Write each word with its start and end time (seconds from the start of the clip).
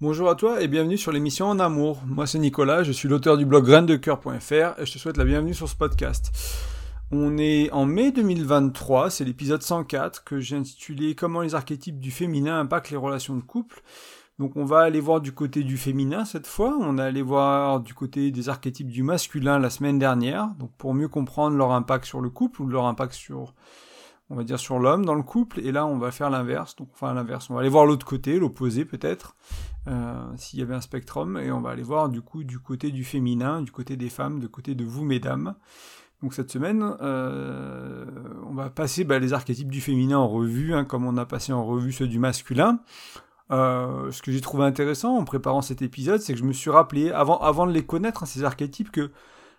Bonjour 0.00 0.30
à 0.30 0.36
toi 0.36 0.62
et 0.62 0.68
bienvenue 0.68 0.96
sur 0.96 1.10
l'émission 1.10 1.46
En 1.46 1.58
Amour. 1.58 2.00
Moi 2.06 2.28
c'est 2.28 2.38
Nicolas, 2.38 2.84
je 2.84 2.92
suis 2.92 3.08
l'auteur 3.08 3.36
du 3.36 3.44
blog 3.44 3.64
graindecoeur.fr 3.64 4.80
et 4.80 4.86
je 4.86 4.92
te 4.92 4.96
souhaite 4.96 5.16
la 5.16 5.24
bienvenue 5.24 5.54
sur 5.54 5.68
ce 5.68 5.74
podcast. 5.74 6.30
On 7.10 7.36
est 7.36 7.68
en 7.72 7.84
mai 7.84 8.12
2023, 8.12 9.10
c'est 9.10 9.24
l'épisode 9.24 9.60
104 9.60 10.22
que 10.22 10.38
j'ai 10.38 10.54
intitulé 10.54 11.16
Comment 11.16 11.40
les 11.40 11.56
archétypes 11.56 11.98
du 11.98 12.12
féminin 12.12 12.60
impactent 12.60 12.90
les 12.90 12.96
relations 12.96 13.34
de 13.34 13.40
couple. 13.40 13.82
Donc 14.38 14.54
on 14.54 14.64
va 14.64 14.82
aller 14.82 15.00
voir 15.00 15.20
du 15.20 15.32
côté 15.32 15.64
du 15.64 15.76
féminin 15.76 16.24
cette 16.24 16.46
fois, 16.46 16.78
on 16.80 16.96
a 16.98 17.04
allé 17.04 17.20
voir 17.20 17.80
du 17.80 17.92
côté 17.92 18.30
des 18.30 18.48
archétypes 18.48 18.90
du 18.90 19.02
masculin 19.02 19.58
la 19.58 19.68
semaine 19.68 19.98
dernière, 19.98 20.46
donc 20.60 20.70
pour 20.78 20.94
mieux 20.94 21.08
comprendre 21.08 21.56
leur 21.56 21.72
impact 21.72 22.04
sur 22.04 22.20
le 22.20 22.30
couple 22.30 22.62
ou 22.62 22.68
leur 22.68 22.86
impact 22.86 23.14
sur 23.14 23.52
on 24.30 24.36
va 24.36 24.44
dire 24.44 24.58
sur 24.58 24.78
l'homme 24.78 25.04
dans 25.04 25.14
le 25.14 25.22
couple, 25.22 25.60
et 25.60 25.72
là 25.72 25.86
on 25.86 25.98
va 25.98 26.10
faire 26.10 26.30
l'inverse, 26.30 26.76
donc 26.76 26.88
enfin 26.92 27.14
l'inverse, 27.14 27.48
on 27.50 27.54
va 27.54 27.60
aller 27.60 27.68
voir 27.68 27.86
l'autre 27.86 28.06
côté, 28.06 28.38
l'opposé 28.38 28.84
peut-être, 28.84 29.36
euh, 29.86 30.22
s'il 30.36 30.58
y 30.58 30.62
avait 30.62 30.74
un 30.74 30.80
spectrum, 30.80 31.38
et 31.38 31.50
on 31.50 31.60
va 31.60 31.70
aller 31.70 31.82
voir 31.82 32.08
du 32.08 32.20
coup 32.20 32.44
du 32.44 32.58
côté 32.58 32.90
du 32.90 33.04
féminin, 33.04 33.62
du 33.62 33.72
côté 33.72 33.96
des 33.96 34.10
femmes, 34.10 34.38
du 34.38 34.48
côté 34.48 34.74
de 34.74 34.84
vous 34.84 35.04
mesdames. 35.04 35.54
Donc 36.22 36.34
cette 36.34 36.50
semaine, 36.50 36.96
euh, 37.00 38.04
on 38.44 38.52
va 38.52 38.70
passer 38.70 39.04
bah, 39.04 39.20
les 39.20 39.32
archétypes 39.32 39.70
du 39.70 39.80
féminin 39.80 40.18
en 40.18 40.28
revue, 40.28 40.74
hein, 40.74 40.84
comme 40.84 41.06
on 41.06 41.16
a 41.16 41.24
passé 41.24 41.52
en 41.52 41.64
revue 41.64 41.92
ceux 41.92 42.08
du 42.08 42.18
masculin. 42.18 42.80
Euh, 43.50 44.10
ce 44.10 44.20
que 44.20 44.32
j'ai 44.32 44.40
trouvé 44.40 44.64
intéressant 44.64 45.16
en 45.16 45.24
préparant 45.24 45.62
cet 45.62 45.80
épisode, 45.80 46.20
c'est 46.20 46.32
que 46.32 46.38
je 46.38 46.44
me 46.44 46.52
suis 46.52 46.70
rappelé, 46.70 47.10
avant, 47.12 47.66
de 47.66 47.72
les 47.72 47.86
connaître, 47.86 48.24
hein, 48.24 48.26
ces 48.26 48.42
archétypes, 48.42 48.90
que 48.90 49.12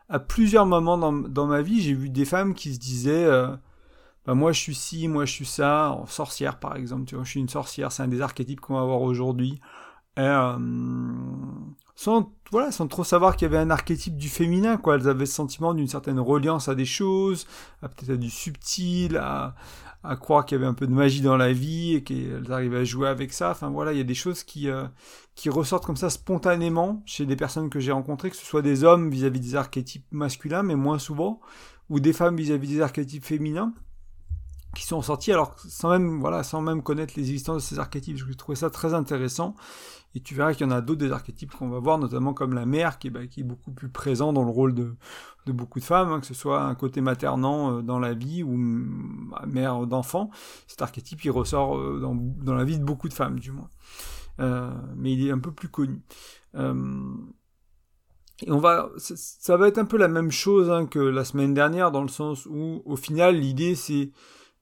à 0.09 0.20
plusieurs 0.20 0.65
moments 0.65 0.98
dans, 0.98 1.48
ma 1.48 1.62
vie, 1.62 1.81
j'ai 1.81 1.93
vu 1.93 2.09
des 2.09 2.26
femmes 2.26 2.54
qui 2.54 2.73
se 2.73 2.79
disaient 2.79 3.26
moi 4.35 4.51
je 4.51 4.59
suis 4.59 4.75
ci, 4.75 5.07
moi 5.07 5.25
je 5.25 5.31
suis 5.31 5.45
ça, 5.45 5.97
sorcière 6.07 6.59
par 6.59 6.75
exemple, 6.75 7.05
tu 7.05 7.15
vois, 7.15 7.23
je 7.23 7.29
suis 7.31 7.39
une 7.39 7.49
sorcière, 7.49 7.91
c'est 7.91 8.03
un 8.03 8.07
des 8.07 8.21
archétypes 8.21 8.59
qu'on 8.59 8.75
va 8.75 8.83
voir 8.83 9.01
aujourd'hui. 9.01 9.59
Euh, 10.17 10.57
sans, 11.95 12.34
voilà, 12.51 12.71
sans 12.71 12.87
trop 12.87 13.03
savoir 13.03 13.35
qu'il 13.35 13.45
y 13.45 13.49
avait 13.49 13.57
un 13.57 13.70
archétype 13.70 14.17
du 14.17 14.29
féminin, 14.29 14.77
quoi. 14.77 14.95
Elles 14.95 15.07
avaient 15.07 15.20
le 15.20 15.26
sentiment 15.26 15.73
d'une 15.73 15.87
certaine 15.87 16.20
reliance 16.20 16.67
à 16.67 16.76
des 16.76 16.85
choses, 16.85 17.45
peut-être 17.81 18.12
à 18.12 18.17
du 18.17 18.29
subtil, 18.29 19.17
à, 19.17 19.55
à 20.04 20.15
croire 20.15 20.45
qu'il 20.45 20.57
y 20.57 20.59
avait 20.59 20.67
un 20.67 20.73
peu 20.73 20.87
de 20.87 20.93
magie 20.93 21.21
dans 21.21 21.37
la 21.37 21.54
vie 21.54 21.95
et 21.95 22.04
qu'elles 22.04 22.51
arrivaient 22.51 22.79
à 22.79 22.84
jouer 22.84 23.07
avec 23.07 23.34
ça. 23.34 23.51
Enfin 23.51 23.70
voilà, 23.70 23.93
il 23.93 23.98
y 23.98 24.01
a 24.01 24.05
des 24.05 24.13
choses 24.13 24.43
qui, 24.43 24.70
euh, 24.70 24.85
qui 25.35 25.49
ressortent 25.49 25.85
comme 25.85 25.98
ça 25.98 26.09
spontanément 26.09 27.01
chez 27.05 27.26
des 27.26 27.35
personnes 27.35 27.70
que 27.70 27.79
j'ai 27.79 27.91
rencontrées, 27.91 28.29
que 28.29 28.37
ce 28.37 28.45
soit 28.45 28.61
des 28.61 28.84
hommes 28.84 29.09
vis-à-vis 29.09 29.39
des 29.39 29.55
archétypes 29.55 30.05
masculins, 30.11 30.63
mais 30.63 30.76
moins 30.76 30.99
souvent, 30.99 31.39
ou 31.89 31.99
des 31.99 32.13
femmes 32.13 32.35
vis 32.35 32.51
à 32.51 32.57
-vis 32.57 32.67
des 32.67 32.82
archétypes 32.82 33.26
féminins 33.26 33.73
qui 34.75 34.85
sont 34.85 35.01
sortis 35.01 35.31
alors 35.31 35.55
sans 35.57 35.89
même 35.89 36.20
voilà 36.20 36.43
sans 36.43 36.62
même 36.62 36.84
connaître 36.84 37.13
l'existence 37.17 37.55
de 37.57 37.62
ces 37.62 37.79
archétypes. 37.79 38.17
Je 38.17 38.34
trouvais 38.34 38.55
ça 38.55 38.70
très 38.70 38.93
intéressant. 38.93 39.55
Et 40.15 40.21
tu 40.21 40.34
verras 40.34 40.53
qu'il 40.53 40.65
y 40.65 40.70
en 40.70 40.71
a 40.71 40.81
d'autres 40.81 41.01
des 41.01 41.11
archétypes 41.11 41.51
qu'on 41.51 41.70
va 41.70 41.77
voir 41.77 41.99
notamment 41.99 42.34
comme 42.34 42.53
la 42.53 42.65
mère 42.65 42.98
qui 42.98 43.07
est, 43.07 43.11
bah, 43.11 43.20
beaucoup 43.43 43.71
plus 43.71 43.89
présent 43.89 44.34
dans 44.34 44.43
le 44.43 44.49
rôle 44.49 44.73
de, 44.73 44.95
beaucoup 45.48 45.79
de 45.79 45.84
femmes 45.84 46.11
hein, 46.11 46.20
que 46.20 46.26
ce 46.26 46.34
soit 46.34 46.63
un 46.63 46.73
côté 46.76 47.01
maternant 47.01 47.77
euh, 47.77 47.81
dans 47.81 47.99
la 47.99 48.13
vie 48.13 48.41
ou 48.43 48.55
mère 48.55 49.85
d'enfant. 49.85 50.31
Cet 50.67 50.81
archétype 50.81 51.23
il 51.26 51.31
ressort 51.31 51.77
euh, 51.77 51.99
dans, 51.99 52.15
dans, 52.15 52.55
la 52.55 52.63
vie 52.63 52.79
de 52.79 52.83
beaucoup 52.83 53.07
de 53.07 53.13
femmes 53.13 53.39
du 53.39 53.51
moins. 53.51 53.70
Euh, 54.39 54.71
mais 54.95 55.13
il 55.13 55.27
est 55.27 55.31
un 55.31 55.39
peu 55.39 55.51
plus 55.51 55.70
connu. 55.70 56.01
Et 58.45 58.51
on 58.51 58.59
va, 58.59 58.89
ça 58.98 59.57
va 59.57 59.67
être 59.67 59.79
un 59.79 59.85
peu 59.85 59.98
la 59.98 60.07
même 60.07 60.31
chose 60.31 60.70
hein, 60.70 60.85
que 60.85 60.99
la 60.99 61.26
semaine 61.26 61.54
dernière, 61.54 61.91
dans 61.91 62.01
le 62.01 62.07
sens 62.07 62.45
où, 62.45 62.81
au 62.85 62.95
final, 62.95 63.35
l'idée 63.35 63.76
c'est 63.76 64.11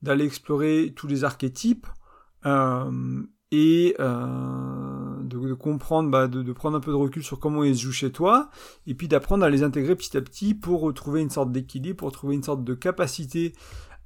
d'aller 0.01 0.25
explorer 0.25 0.93
tous 0.95 1.07
les 1.07 1.23
archétypes 1.23 1.87
euh, 2.45 3.23
et 3.51 3.95
euh, 3.99 5.23
de, 5.23 5.53
comprendre, 5.53 6.09
bah, 6.11 6.27
de, 6.27 6.51
prendre 6.53 6.77
un 6.77 6.79
peu 6.79 6.91
de 6.91 6.97
recul 6.97 7.23
sur 7.23 7.39
comment 7.39 7.63
ils 7.63 7.75
se 7.75 7.83
jouent 7.83 7.91
chez 7.91 8.11
toi, 8.11 8.49
et 8.85 8.93
puis 8.93 9.07
d'apprendre 9.07 9.43
à 9.45 9.49
les 9.49 9.63
intégrer 9.63 9.95
petit 9.95 10.17
à 10.17 10.21
petit 10.21 10.53
pour 10.53 10.81
retrouver 10.81 11.21
une 11.21 11.29
sorte 11.29 11.51
d'équilibre, 11.51 11.97
pour 11.97 12.11
trouver 12.11 12.35
une 12.35 12.43
sorte 12.43 12.63
de 12.63 12.73
capacité 12.73 13.53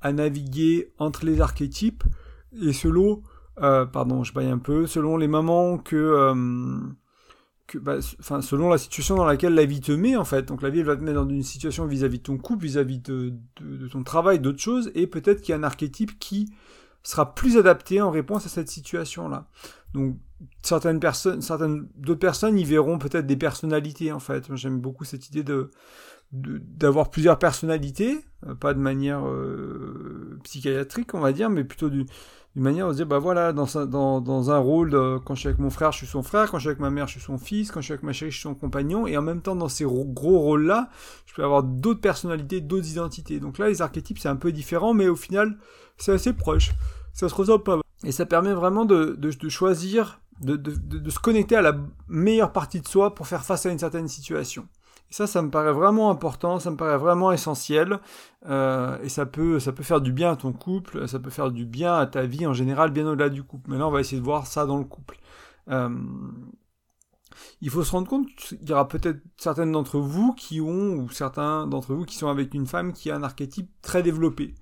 à 0.01 0.13
naviguer 0.13 0.93
entre 0.99 1.25
les 1.25 1.41
archétypes, 1.41 2.03
et 2.61 2.73
selon, 2.73 3.23
euh, 3.61 3.85
pardon, 3.85 4.23
je 4.23 4.33
baille 4.33 4.49
un 4.49 4.59
peu, 4.59 4.85
selon 4.85 5.17
les 5.17 5.27
moments 5.27 5.77
que 5.77 6.33
bah, 7.77 7.99
selon 8.01 8.69
la 8.69 8.77
situation 8.77 9.15
dans 9.15 9.25
laquelle 9.25 9.53
la 9.53 9.65
vie 9.65 9.81
te 9.81 9.91
met, 9.91 10.15
en 10.15 10.25
fait. 10.25 10.47
Donc 10.47 10.61
la 10.61 10.69
vie, 10.69 10.79
elle 10.79 10.85
va 10.85 10.95
te 10.95 11.01
mettre 11.01 11.23
dans 11.23 11.29
une 11.29 11.43
situation 11.43 11.85
vis-à-vis 11.85 12.19
de 12.19 12.23
ton 12.23 12.37
couple, 12.37 12.63
vis-à-vis 12.63 12.99
de, 12.99 13.33
de, 13.59 13.87
ton 13.87 14.03
travail, 14.03 14.39
d'autres 14.39 14.59
choses, 14.59 14.91
et 14.95 15.07
peut-être 15.07 15.41
qu'il 15.41 15.53
y 15.53 15.55
a 15.55 15.57
un 15.57 15.63
archétype 15.63 16.19
qui 16.19 16.51
sera 17.03 17.33
plus 17.33 17.57
adapté 17.57 18.01
en 18.01 18.11
réponse 18.11 18.45
à 18.45 18.49
cette 18.49 18.69
situation-là. 18.69 19.47
Donc 19.93 20.17
certaines 20.61 20.99
personnes, 20.99 21.41
certaines 21.41 21.87
d'autres 21.95 22.19
personnes 22.19 22.57
y 22.59 22.63
verront 22.63 22.97
peut-être 22.97 23.25
des 23.25 23.37
personnalités, 23.37 24.11
en 24.11 24.19
fait. 24.19 24.53
J'aime 24.55 24.79
beaucoup 24.79 25.05
cette 25.05 25.29
idée 25.29 25.43
de 25.43 25.71
d'avoir 26.31 27.11
plusieurs 27.11 27.37
personnalités, 27.37 28.17
euh, 28.47 28.55
pas 28.55 28.73
de 28.73 28.79
manière 28.79 29.27
euh, 29.27 30.39
psychiatrique, 30.43 31.13
on 31.13 31.19
va 31.19 31.33
dire, 31.33 31.49
mais 31.49 31.65
plutôt 31.65 31.89
du 31.89 32.05
une 32.55 32.63
manière 32.63 32.87
de 32.87 32.91
se 32.91 32.97
dire, 32.97 33.05
bah 33.05 33.19
voilà, 33.19 33.53
dans, 33.53 33.65
dans, 33.85 34.19
dans 34.19 34.51
un 34.51 34.57
rôle, 34.57 34.91
quand 35.23 35.35
je 35.35 35.39
suis 35.39 35.47
avec 35.47 35.59
mon 35.59 35.69
frère, 35.69 35.93
je 35.93 35.99
suis 35.99 36.07
son 36.07 36.21
frère, 36.21 36.51
quand 36.51 36.57
je 36.57 36.63
suis 36.63 36.69
avec 36.69 36.81
ma 36.81 36.89
mère, 36.89 37.07
je 37.07 37.13
suis 37.13 37.21
son 37.21 37.37
fils, 37.37 37.71
quand 37.71 37.79
je 37.79 37.85
suis 37.85 37.93
avec 37.93 38.03
ma 38.03 38.11
chérie, 38.11 38.31
je 38.31 38.37
suis 38.37 38.43
son 38.43 38.55
compagnon, 38.55 39.07
et 39.07 39.15
en 39.17 39.21
même 39.21 39.41
temps, 39.41 39.55
dans 39.55 39.69
ces 39.69 39.85
gros 39.85 40.39
rôles-là, 40.39 40.89
je 41.25 41.33
peux 41.33 41.43
avoir 41.45 41.63
d'autres 41.63 42.01
personnalités, 42.01 42.59
d'autres 42.59 42.89
identités. 42.89 43.39
Donc 43.39 43.57
là, 43.57 43.69
les 43.69 43.81
archétypes, 43.81 44.19
c'est 44.19 44.27
un 44.27 44.35
peu 44.35 44.51
différent, 44.51 44.93
mais 44.93 45.07
au 45.07 45.15
final, 45.15 45.57
c'est 45.97 46.11
assez 46.11 46.33
proche. 46.33 46.71
Ça 47.13 47.29
se 47.29 47.35
ressemble 47.35 47.63
pas 47.63 47.75
mal. 47.75 47.83
Et 48.03 48.11
ça 48.11 48.25
permet 48.25 48.53
vraiment 48.53 48.83
de, 48.83 49.15
de, 49.17 49.31
de 49.31 49.49
choisir, 49.49 50.19
de, 50.41 50.55
de, 50.55 51.09
se 51.09 51.19
connecter 51.19 51.55
à 51.55 51.61
la 51.61 51.77
meilleure 52.09 52.51
partie 52.51 52.81
de 52.81 52.87
soi 52.87 53.15
pour 53.15 53.27
faire 53.27 53.45
face 53.45 53.65
à 53.65 53.71
une 53.71 53.79
certaine 53.79 54.07
situation 54.07 54.67
ça, 55.11 55.27
ça 55.27 55.41
me 55.41 55.51
paraît 55.51 55.73
vraiment 55.73 56.09
important, 56.09 56.57
ça 56.59 56.71
me 56.71 56.77
paraît 56.77 56.97
vraiment 56.97 57.33
essentiel, 57.33 57.99
euh, 58.47 58.97
et 59.03 59.09
ça 59.09 59.25
peut, 59.25 59.59
ça 59.59 59.73
peut 59.73 59.83
faire 59.83 59.99
du 59.99 60.13
bien 60.13 60.31
à 60.31 60.35
ton 60.37 60.53
couple, 60.53 61.07
ça 61.07 61.19
peut 61.19 61.29
faire 61.29 61.51
du 61.51 61.65
bien 61.65 61.95
à 61.95 62.07
ta 62.07 62.25
vie 62.25 62.47
en 62.47 62.53
général, 62.53 62.91
bien 62.91 63.05
au-delà 63.05 63.29
du 63.29 63.43
couple. 63.43 63.69
Maintenant, 63.69 63.89
on 63.89 63.91
va 63.91 63.99
essayer 63.99 64.19
de 64.19 64.25
voir 64.25 64.47
ça 64.47 64.65
dans 64.65 64.77
le 64.77 64.85
couple. 64.85 65.19
Euh, 65.69 65.89
il 67.59 67.69
faut 67.69 67.83
se 67.83 67.91
rendre 67.91 68.07
compte 68.07 68.27
qu'il 68.35 68.67
y 68.67 68.71
aura 68.71 68.87
peut-être 68.87 69.19
certaines 69.35 69.73
d'entre 69.73 69.99
vous 69.99 70.33
qui 70.33 70.61
ont, 70.61 70.95
ou 70.95 71.09
certains 71.09 71.67
d'entre 71.67 71.93
vous 71.93 72.05
qui 72.05 72.15
sont 72.15 72.29
avec 72.29 72.53
une 72.53 72.65
femme 72.65 72.93
qui 72.93 73.11
a 73.11 73.15
un 73.15 73.23
archétype 73.23 73.69
très 73.81 74.03
développé, 74.03 74.55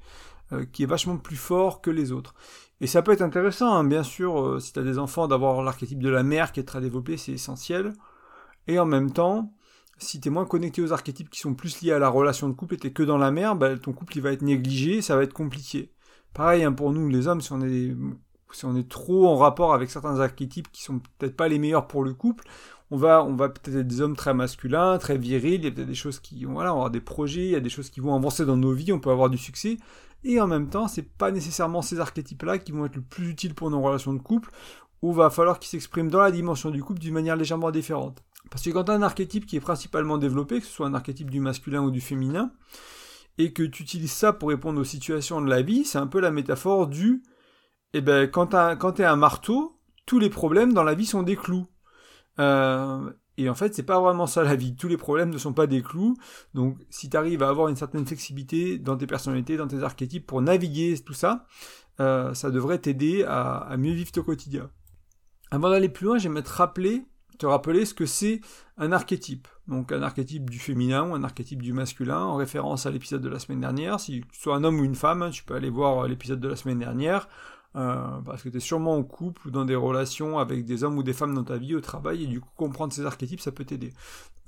euh, 0.51 0.65
qui 0.65 0.81
est 0.81 0.87
vachement 0.87 1.17
plus 1.17 1.37
fort 1.37 1.79
que 1.81 1.91
les 1.91 2.11
autres. 2.11 2.33
Et 2.81 2.87
ça 2.87 3.03
peut 3.03 3.11
être 3.11 3.21
intéressant, 3.21 3.71
hein, 3.71 3.83
bien 3.83 4.03
sûr, 4.03 4.59
si 4.59 4.73
tu 4.73 4.79
as 4.79 4.83
des 4.83 4.97
enfants, 4.97 5.27
d'avoir 5.27 5.61
l'archétype 5.61 6.01
de 6.01 6.09
la 6.09 6.23
mère 6.23 6.51
qui 6.51 6.59
est 6.59 6.63
très 6.63 6.81
développé, 6.81 7.17
c'est 7.17 7.33
essentiel. 7.33 7.93
Et 8.67 8.79
en 8.79 8.85
même 8.85 9.11
temps, 9.11 9.53
si 9.99 10.19
tu 10.19 10.27
es 10.29 10.31
moins 10.31 10.45
connecté 10.45 10.81
aux 10.81 10.93
archétypes 10.93 11.29
qui 11.29 11.39
sont 11.39 11.53
plus 11.53 11.81
liés 11.81 11.91
à 11.91 11.99
la 11.99 12.09
relation 12.09 12.49
de 12.49 12.53
couple 12.53 12.75
et 12.75 12.77
t'es 12.77 12.91
que 12.91 13.03
dans 13.03 13.17
la 13.17 13.31
mer, 13.31 13.55
bah, 13.55 13.77
ton 13.77 13.93
couple 13.93 14.17
il 14.17 14.21
va 14.21 14.31
être 14.31 14.41
négligé, 14.41 15.01
ça 15.01 15.15
va 15.15 15.23
être 15.23 15.33
compliqué. 15.33 15.91
Pareil 16.33 16.63
hein, 16.63 16.71
pour 16.73 16.91
nous 16.91 17.09
les 17.09 17.27
hommes, 17.27 17.41
si 17.41 17.51
on 17.53 18.75
est 18.75 18.89
trop 18.89 19.27
en 19.27 19.35
rapport 19.35 19.73
avec 19.73 19.89
certains 19.89 20.19
archétypes 20.19 20.71
qui 20.71 20.83
sont 20.83 20.99
peut-être 21.17 21.35
pas 21.35 21.47
les 21.47 21.59
meilleurs 21.59 21.87
pour 21.87 22.03
le 22.03 22.13
couple, 22.13 22.45
on 22.91 22.97
va 22.97 23.23
peut-être 23.23 23.77
être 23.77 23.87
des 23.87 24.01
hommes 24.01 24.15
très 24.15 24.33
masculins, 24.33 24.97
très 24.97 25.17
virils, 25.17 25.55
il 25.55 25.63
y 25.65 25.67
a 25.67 25.71
peut-être 25.71 25.87
des 25.87 25.95
choses 25.95 26.19
qui 26.19 26.45
voilà, 26.45 26.71
on 26.71 26.75
va 26.75 26.79
avoir 26.79 26.91
des 26.91 27.01
projets, 27.01 27.45
il 27.45 27.51
y 27.51 27.55
a 27.55 27.59
des 27.59 27.69
choses 27.69 27.89
qui 27.89 27.99
vont 27.99 28.15
avancer 28.15 28.45
dans 28.45 28.57
nos 28.57 28.73
vies, 28.73 28.91
on 28.91 28.99
peut 28.99 29.11
avoir 29.11 29.29
du 29.29 29.37
succès 29.37 29.77
et 30.23 30.39
en 30.41 30.47
même 30.47 30.69
temps, 30.69 30.87
c'est 30.87 31.09
pas 31.09 31.31
nécessairement 31.31 31.81
ces 31.81 31.99
archétypes-là 31.99 32.57
qui 32.57 32.71
vont 32.71 32.85
être 32.85 32.95
le 32.95 33.01
plus 33.01 33.29
utiles 33.29 33.55
pour 33.55 33.69
nos 33.69 33.81
relations 33.81 34.13
de 34.13 34.19
couple, 34.19 34.51
où 35.01 35.13
va 35.13 35.29
falloir 35.29 35.59
qu'ils 35.59 35.69
s'expriment 35.69 36.09
dans 36.09 36.19
la 36.19 36.31
dimension 36.31 36.71
du 36.71 36.83
couple 36.83 36.99
d'une 36.99 37.13
manière 37.13 37.37
légèrement 37.37 37.71
différente. 37.71 38.21
Parce 38.51 38.63
que 38.63 38.69
quand 38.71 38.85
tu 38.85 38.91
as 38.91 38.95
un 38.95 39.01
archétype 39.01 39.45
qui 39.45 39.57
est 39.57 39.61
principalement 39.61 40.17
développé, 40.17 40.59
que 40.59 40.65
ce 40.65 40.71
soit 40.71 40.87
un 40.87 40.93
archétype 40.93 41.29
du 41.29 41.39
masculin 41.39 41.81
ou 41.81 41.91
du 41.91 42.01
féminin, 42.01 42.51
et 43.37 43.53
que 43.53 43.63
tu 43.63 43.83
utilises 43.83 44.11
ça 44.11 44.33
pour 44.33 44.49
répondre 44.49 44.79
aux 44.79 44.85
situations 44.85 45.41
de 45.41 45.49
la 45.49 45.61
vie, 45.61 45.85
c'est 45.85 45.97
un 45.97 46.07
peu 46.07 46.19
la 46.19 46.31
métaphore 46.31 46.87
du 46.87 47.23
eh 47.93 48.01
ben, 48.01 48.29
quand 48.29 48.47
tu 48.47 49.01
es 49.01 49.05
un 49.05 49.15
marteau, 49.15 49.79
tous 50.05 50.19
les 50.19 50.29
problèmes 50.29 50.73
dans 50.73 50.83
la 50.83 50.93
vie 50.93 51.05
sont 51.05 51.23
des 51.23 51.35
clous. 51.35 51.67
Euh, 52.39 53.11
et 53.37 53.49
en 53.49 53.55
fait, 53.55 53.73
c'est 53.73 53.83
pas 53.83 53.99
vraiment 53.99 54.27
ça 54.27 54.43
la 54.43 54.55
vie. 54.55 54.75
Tous 54.75 54.87
les 54.87 54.97
problèmes 54.97 55.29
ne 55.29 55.37
sont 55.37 55.53
pas 55.53 55.65
des 55.65 55.81
clous. 55.81 56.15
Donc, 56.53 56.77
si 56.89 57.09
tu 57.09 57.17
arrives 57.17 57.41
à 57.41 57.49
avoir 57.49 57.67
une 57.69 57.75
certaine 57.75 58.05
flexibilité 58.05 58.77
dans 58.77 58.97
tes 58.97 59.07
personnalités, 59.07 59.57
dans 59.57 59.67
tes 59.67 59.81
archétypes 59.81 60.27
pour 60.27 60.41
naviguer 60.41 60.99
tout 60.99 61.13
ça, 61.13 61.47
euh, 61.99 62.33
ça 62.33 62.51
devrait 62.51 62.79
t'aider 62.79 63.23
à, 63.27 63.75
mieux 63.77 63.93
vivre 63.93 64.11
ton 64.11 64.23
quotidien. 64.23 64.69
Avant 65.51 65.69
d'aller 65.69 65.89
plus 65.89 66.05
loin, 66.05 66.17
j'aimerais 66.17 66.43
te 66.43 66.49
rappeler 66.49 67.05
te 67.39 67.47
rappeler 67.47 67.85
ce 67.85 67.95
que 67.95 68.05
c'est 68.05 68.41
un 68.77 68.91
archétype. 68.91 69.47
Donc 69.67 69.91
un 69.91 70.03
archétype 70.03 70.49
du 70.49 70.59
féminin 70.59 71.09
ou 71.09 71.15
un 71.15 71.23
archétype 71.23 71.61
du 71.61 71.73
masculin, 71.73 72.19
en 72.19 72.35
référence 72.35 72.85
à 72.85 72.91
l'épisode 72.91 73.21
de 73.21 73.29
la 73.29 73.39
semaine 73.39 73.61
dernière. 73.61 73.99
Si 73.99 74.21
tu 74.31 74.39
sois 74.39 74.55
un 74.55 74.63
homme 74.63 74.79
ou 74.79 74.83
une 74.83 74.95
femme, 74.95 75.23
hein, 75.23 75.31
tu 75.31 75.43
peux 75.43 75.55
aller 75.55 75.69
voir 75.69 76.07
l'épisode 76.07 76.39
de 76.39 76.47
la 76.47 76.55
semaine 76.55 76.79
dernière, 76.79 77.27
euh, 77.75 78.21
parce 78.25 78.43
que 78.43 78.49
tu 78.49 78.57
es 78.57 78.59
sûrement 78.59 78.95
en 78.95 79.03
couple 79.03 79.47
ou 79.47 79.51
dans 79.51 79.65
des 79.65 79.75
relations 79.75 80.37
avec 80.37 80.65
des 80.65 80.83
hommes 80.83 80.97
ou 80.97 81.03
des 81.03 81.13
femmes 81.13 81.33
dans 81.33 81.43
ta 81.43 81.57
vie, 81.57 81.75
au 81.75 81.81
travail, 81.81 82.23
et 82.23 82.27
du 82.27 82.41
coup 82.41 82.49
comprendre 82.55 82.93
ces 82.93 83.05
archétypes, 83.05 83.41
ça 83.41 83.51
peut 83.51 83.65
t'aider. 83.65 83.93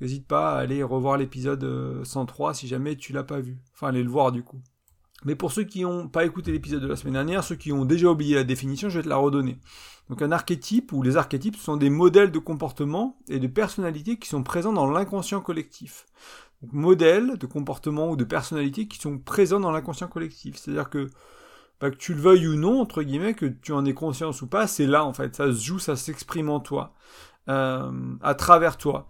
N'hésite 0.01 0.27
pas 0.27 0.55
à 0.55 0.59
aller 0.59 0.83
revoir 0.83 1.17
l'épisode 1.17 2.03
103 2.03 2.49
euh, 2.49 2.53
si 2.53 2.67
jamais 2.67 2.95
tu 2.95 3.13
l'as 3.13 3.23
pas 3.23 3.39
vu. 3.39 3.57
Enfin, 3.73 3.87
aller 3.87 4.03
le 4.03 4.09
voir 4.09 4.31
du 4.31 4.43
coup. 4.43 4.61
Mais 5.25 5.35
pour 5.35 5.51
ceux 5.51 5.63
qui 5.63 5.81
n'ont 5.81 6.07
pas 6.07 6.25
écouté 6.25 6.51
l'épisode 6.51 6.81
de 6.81 6.87
la 6.87 6.95
semaine 6.95 7.13
dernière, 7.13 7.43
ceux 7.43 7.55
qui 7.55 7.71
ont 7.71 7.85
déjà 7.85 8.07
oublié 8.07 8.35
la 8.35 8.43
définition, 8.43 8.89
je 8.89 8.97
vais 8.97 9.03
te 9.03 9.09
la 9.09 9.17
redonner. 9.17 9.59
Donc 10.09 10.21
un 10.21 10.31
archétype 10.31 10.91
ou 10.93 11.03
les 11.03 11.15
archétypes 11.15 11.55
sont 11.55 11.77
des 11.77 11.89
modèles 11.89 12.31
de 12.31 12.39
comportement 12.39 13.17
et 13.29 13.39
de 13.39 13.47
personnalité 13.47 14.17
qui 14.17 14.27
sont 14.27 14.43
présents 14.43 14.73
dans 14.73 14.89
l'inconscient 14.89 15.41
collectif. 15.41 16.05
Donc 16.61 16.73
modèles 16.73 17.37
de 17.37 17.45
comportement 17.45 18.09
ou 18.09 18.15
de 18.15 18.23
personnalité 18.23 18.87
qui 18.87 18.99
sont 18.99 19.17
présents 19.19 19.59
dans 19.59 19.71
l'inconscient 19.71 20.07
collectif. 20.07 20.57
C'est-à-dire 20.57 20.89
que 20.89 21.09
bah, 21.79 21.89
que 21.89 21.95
tu 21.95 22.13
le 22.13 22.21
veuilles 22.21 22.47
ou 22.47 22.55
non, 22.55 22.79
entre 22.79 23.01
guillemets, 23.01 23.33
que 23.33 23.47
tu 23.47 23.73
en 23.73 23.85
aies 23.85 23.93
conscience 23.93 24.41
ou 24.43 24.47
pas, 24.47 24.67
c'est 24.67 24.85
là 24.85 25.03
en 25.03 25.13
fait, 25.13 25.35
ça 25.35 25.47
se 25.47 25.63
joue, 25.63 25.79
ça 25.79 25.95
s'exprime 25.95 26.49
en 26.49 26.59
toi, 26.59 26.93
euh, 27.49 27.91
à 28.21 28.35
travers 28.35 28.77
toi. 28.77 29.07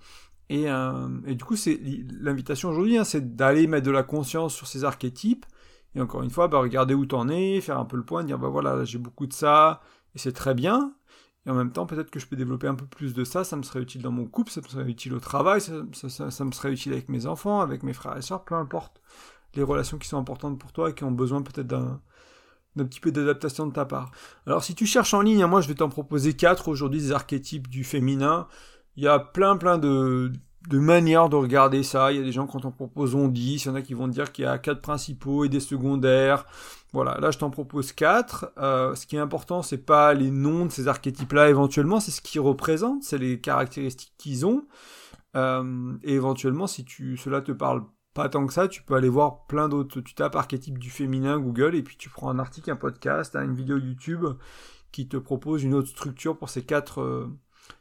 Et, 0.50 0.70
euh, 0.70 1.10
et 1.26 1.36
du 1.36 1.44
coup, 1.44 1.58
c'est 1.58 1.80
l'invitation 2.22 2.70
aujourd'hui, 2.70 2.98
hein, 2.98 3.04
c'est 3.04 3.36
d'aller 3.36 3.68
mettre 3.68 3.86
de 3.86 3.92
la 3.92 4.04
conscience 4.04 4.54
sur 4.54 4.68
ces 4.68 4.86
archétypes, 4.86 5.46
et 5.96 6.02
encore 6.02 6.24
une 6.24 6.30
fois, 6.30 6.48
bah, 6.48 6.60
regarder 6.60 6.94
où 6.94 7.06
t'en 7.06 7.28
es, 7.30 7.62
faire 7.62 7.80
un 7.80 7.86
peu 7.86 7.98
le 7.98 8.04
point, 8.04 8.24
dire 8.24 8.40
bah 8.40 8.50
voilà, 8.50 8.84
j'ai 8.86 8.98
beaucoup 8.98 9.28
de 9.28 9.34
ça, 9.34 9.82
et 10.16 10.20
c'est 10.20 10.32
très 10.32 10.54
bien. 10.54 10.94
Et 11.46 11.50
en 11.50 11.56
même 11.56 11.72
temps, 11.72 11.86
peut-être 11.86 12.12
que 12.12 12.20
je 12.20 12.28
peux 12.28 12.36
développer 12.36 12.68
un 12.68 12.76
peu 12.76 12.86
plus 12.86 13.14
de 13.14 13.24
ça, 13.24 13.44
ça 13.44 13.56
me 13.56 13.64
serait 13.64 13.82
utile 13.82 14.02
dans 14.02 14.12
mon 14.12 14.26
couple, 14.26 14.52
ça 14.52 14.62
me 14.62 14.68
serait 14.68 14.90
utile 14.90 15.14
au 15.14 15.20
travail, 15.20 15.60
ça, 15.60 15.74
me 16.46 16.52
serait 16.52 16.72
utile 16.72 16.94
avec 16.94 17.10
mes 17.10 17.26
enfants, 17.26 17.62
avec 17.62 17.84
mes 17.84 17.94
frères 17.94 18.16
et 18.18 18.22
sœurs, 18.22 18.46
peu 18.46 18.56
importe 18.56 19.02
les 19.56 19.64
relations 19.64 19.98
qui 19.98 20.08
sont 20.08 20.18
importantes 20.18 20.58
pour 20.60 20.72
toi 20.72 20.92
et 20.92 20.94
qui 20.94 21.04
ont 21.04 21.12
besoin 21.12 21.42
peut-être 21.42 21.68
d'un 21.68 22.02
d'un 22.78 22.86
petit 22.86 23.02
peu 23.02 23.12
d'adaptation 23.12 23.68
de 23.68 23.74
ta 23.74 23.84
part. 23.84 24.12
Alors 24.48 24.64
si 24.64 24.76
tu 24.76 24.86
cherches 24.86 25.14
en 25.14 25.20
ligne, 25.20 25.44
hein, 25.44 25.48
moi 25.48 25.60
je 25.60 25.68
vais 25.68 25.76
t'en 25.76 25.90
proposer 25.90 26.38
quatre 26.38 26.70
aujourd'hui 26.70 27.02
des 27.02 27.12
archétypes 27.12 27.68
du 27.68 27.84
féminin. 27.84 28.48
Il 28.96 29.04
y 29.04 29.10
a 29.10 29.20
plein 29.20 29.58
plein 29.58 29.78
de, 29.78 30.32
de 30.70 30.80
manières 30.80 31.30
de 31.30 31.36
regarder 31.36 31.84
ça. 31.84 32.12
Il 32.12 32.18
y 32.18 32.22
a 32.22 32.24
des 32.24 32.32
gens 32.32 32.48
quand 32.48 32.66
on 32.66 32.72
propose 32.72 33.16
10, 33.16 33.66
il 33.66 33.68
y 33.68 33.72
en 33.72 33.76
a 33.76 33.82
qui 33.82 33.94
vont 33.94 34.08
dire 34.08 34.32
qu'il 34.32 34.46
y 34.46 34.48
a 34.48 34.58
quatre 34.58 34.82
principaux 34.82 35.46
et 35.46 35.50
des 35.50 35.60
secondaires. 35.60 36.46
Voilà, 36.94 37.18
là 37.20 37.32
je 37.32 37.38
t'en 37.38 37.50
propose 37.50 37.92
quatre. 37.94 38.52
Euh, 38.58 38.96
ce 38.96 39.06
qui 39.06 39.16
est 39.16 39.20
important, 39.20 39.62
c'est 39.64 39.78
pas 39.78 40.14
les 40.14 40.32
noms 40.32 40.66
de 40.66 40.72
ces 40.72 40.88
archétypes-là 40.88 41.50
éventuellement, 41.50 42.00
c'est 42.00 42.12
ce 42.12 42.22
qu'ils 42.22 42.42
représentent, 42.42 43.04
c'est 43.04 43.18
les 43.18 43.40
caractéristiques 43.40 44.14
qu'ils 44.18 44.46
ont. 44.46 44.66
Euh, 45.36 45.94
et 46.04 46.14
éventuellement, 46.14 46.68
si 46.68 46.84
tu 46.84 47.18
cela 47.18 47.42
te 47.42 47.52
parle 47.52 47.84
pas 48.14 48.28
tant 48.28 48.46
que 48.46 48.54
ça, 48.54 48.68
tu 48.68 48.84
peux 48.84 48.96
aller 48.96 49.10
voir 49.10 49.46
plein 49.46 49.70
d'autres. 49.70 50.02
Tu 50.02 50.14
tapes 50.14 50.36
archétype 50.36 50.78
du 50.78 50.90
féminin 50.90 51.40
Google 51.40 51.76
et 51.76 51.84
puis 51.84 51.96
tu 51.98 52.10
prends 52.10 52.30
un 52.30 52.40
article, 52.40 52.72
un 52.72 52.76
podcast, 52.76 53.36
une 53.36 53.56
vidéo 53.56 53.78
YouTube 53.78 54.26
qui 54.92 55.08
te 55.08 55.18
propose 55.18 55.64
une 55.64 55.74
autre 55.74 55.88
structure 55.88 56.38
pour 56.38 56.50
ces 56.50 56.64
quatre, 56.64 57.02
euh, 57.02 57.28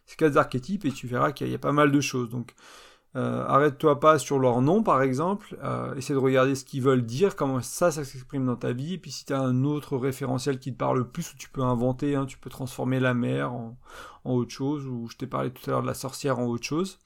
ces 0.06 0.16
quatre 0.16 0.37
archétypes 0.37 0.84
et 0.84 0.92
tu 0.92 1.06
verras 1.06 1.32
qu'il 1.32 1.48
y, 1.48 1.54
a 1.54 1.58
pas 1.58 1.72
mal 1.72 1.92
de 1.92 2.00
choses. 2.00 2.28
Donc 2.31 2.54
euh, 3.16 3.44
arrête-toi 3.44 3.98
pas 3.98 4.20
sur 4.20 4.38
leur 4.38 4.62
nom 4.62 4.84
par 4.84 5.02
exemple, 5.02 5.58
euh, 5.64 5.96
essaie 5.96 6.12
de 6.12 6.19
regarder 6.19 6.54
ce 6.54 6.64
qu'ils 6.64 6.82
veulent 6.82 7.04
dire, 7.04 7.34
comment 7.34 7.60
ça, 7.60 7.90
ça 7.90 8.04
s'exprime 8.04 8.46
dans 8.46 8.54
ta 8.54 8.72
vie, 8.72 8.94
et 8.94 8.98
puis 8.98 9.10
si 9.10 9.25
tu 9.25 9.32
as 9.32 9.40
un 9.40 9.64
autre 9.64 9.96
référentiel 9.96 10.60
qui 10.60 10.72
te 10.72 10.78
parle 10.78 11.10
plus, 11.10 11.32
ou 11.32 11.37
tu 11.37 11.48
peux 11.48 11.62
inventer, 11.62 12.14
hein, 12.14 12.25
tu 12.25 12.38
peux 12.38 12.50
transformer 12.50 13.00
la 13.00 13.12
mer 13.12 13.52
en, 13.52 13.76
autre 14.25 14.52
chose, 14.52 14.87
ou 14.87 15.08
je 15.08 15.16
t'ai 15.16 15.26
parlé 15.26 15.50
tout 15.50 15.62
à 15.66 15.72
l'heure 15.72 15.82
de 15.82 15.88
la 15.88 15.94
sorcière 15.94 16.38
en 16.38 16.46
autre 16.46 16.64
chose. 16.64 17.00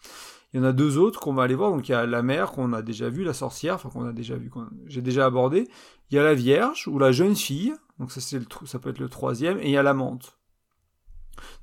Il 0.53 0.59
y 0.59 0.61
en 0.61 0.65
a 0.67 0.73
deux 0.73 0.99
autres 0.99 1.21
qu'on 1.21 1.33
va 1.33 1.45
aller 1.45 1.55
voir, 1.55 1.71
donc 1.71 1.89
il 1.89 1.93
y 1.93 1.95
a 1.95 2.05
la 2.05 2.23
mer 2.23 2.53
qu'on 2.53 2.75
a 2.75 2.83
déjà 2.83 3.09
vu, 3.09 3.25
la 3.25 3.33
sorcière, 3.33 3.77
enfin 3.77 3.89
qu'on 3.89 4.07
a 4.07 4.13
déjà 4.13 4.37
vu, 4.37 4.51
j'ai 4.87 5.01
déjà 5.01 5.25
abordé. 5.25 5.69
Il 6.11 6.17
y 6.17 6.19
a 6.19 6.23
la 6.23 6.35
vierge, 6.35 6.87
ou 6.87 6.99
la 6.99 7.13
jeune 7.13 7.35
fille, 7.35 7.73
donc 7.99 8.13
ça, 8.13 8.21
c'est 8.21 8.39
le, 8.39 8.47
ça 8.67 8.79
peut 8.79 8.91
être 8.91 8.99
le 8.99 9.09
troisième, 9.09 9.59
et 9.59 9.69
il 9.69 9.71
y 9.71 9.77
a 9.79 9.83
l'amante. 9.83 10.39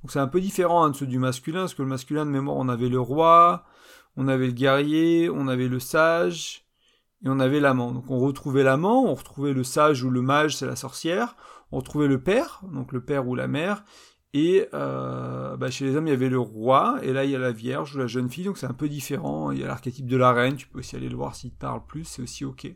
Donc 0.02 0.12
c'est 0.12 0.20
un 0.20 0.28
peu 0.28 0.42
différent 0.42 0.84
hein, 0.84 0.90
de 0.90 0.96
ceux 0.96 1.08
du 1.08 1.20
masculin, 1.20 1.62
parce 1.62 1.74
que 1.74 1.82
le 1.82 1.88
masculin 1.88 2.26
de 2.26 2.32
mémoire, 2.32 2.58
on 2.58 2.70
avait 2.70 2.90
le 2.90 3.00
roi, 3.00 3.66
on 4.18 4.28
avait 4.28 4.48
le 4.48 4.54
guerrier, 4.54 5.30
on 5.30 5.48
avait 5.48 5.68
le 5.68 5.80
sage, 5.80 6.66
et 7.24 7.30
on 7.30 7.40
avait 7.40 7.60
l'amant. 7.60 7.92
Donc 7.92 8.10
on 8.10 8.20
retrouvait 8.20 8.64
l'amant, 8.64 9.06
on 9.06 9.14
retrouvait 9.14 9.54
le 9.54 9.64
sage 9.64 10.04
ou 10.04 10.10
le 10.10 10.22
mage, 10.22 10.56
c'est 10.58 10.66
la 10.66 10.76
sorcière, 10.76 11.36
on 11.72 11.78
retrouvait 11.78 12.08
le 12.08 12.22
père, 12.22 12.62
donc 12.72 12.92
le 12.92 13.02
père 13.02 13.28
ou 13.28 13.36
la 13.36 13.48
mère, 13.48 13.84
et 14.34 14.68
euh, 14.74 15.58
bah 15.58 15.70
chez 15.70 15.86
les 15.86 15.96
hommes, 15.96 16.08
il 16.08 16.12
y 16.12 16.14
avait 16.14 16.30
le 16.30 16.40
roi, 16.40 17.00
et 17.02 17.12
là 17.14 17.26
il 17.26 17.32
y 17.32 17.36
a 17.36 17.40
la 17.40 17.52
vierge 17.52 17.96
ou 17.96 18.00
la 18.00 18.08
jeune 18.08 18.30
fille, 18.30 18.46
donc 18.46 18.58
c'est 18.58 18.66
un 18.66 18.74
peu 18.74 18.90
différent. 18.90 19.52
Il 19.52 19.60
y 19.60 19.64
a 19.64 19.68
l'archétype 19.68 20.08
de 20.08 20.18
la 20.18 20.32
reine, 20.32 20.56
tu 20.56 20.68
peux 20.68 20.80
aussi 20.80 20.96
aller 20.96 21.10
le 21.10 21.18
voir 21.18 21.36
s'il 21.36 21.52
te 21.52 21.60
parle 21.60 21.86
plus, 21.86 22.06
c'est 22.06 22.22
aussi 22.22 22.46
ok. 22.46 22.72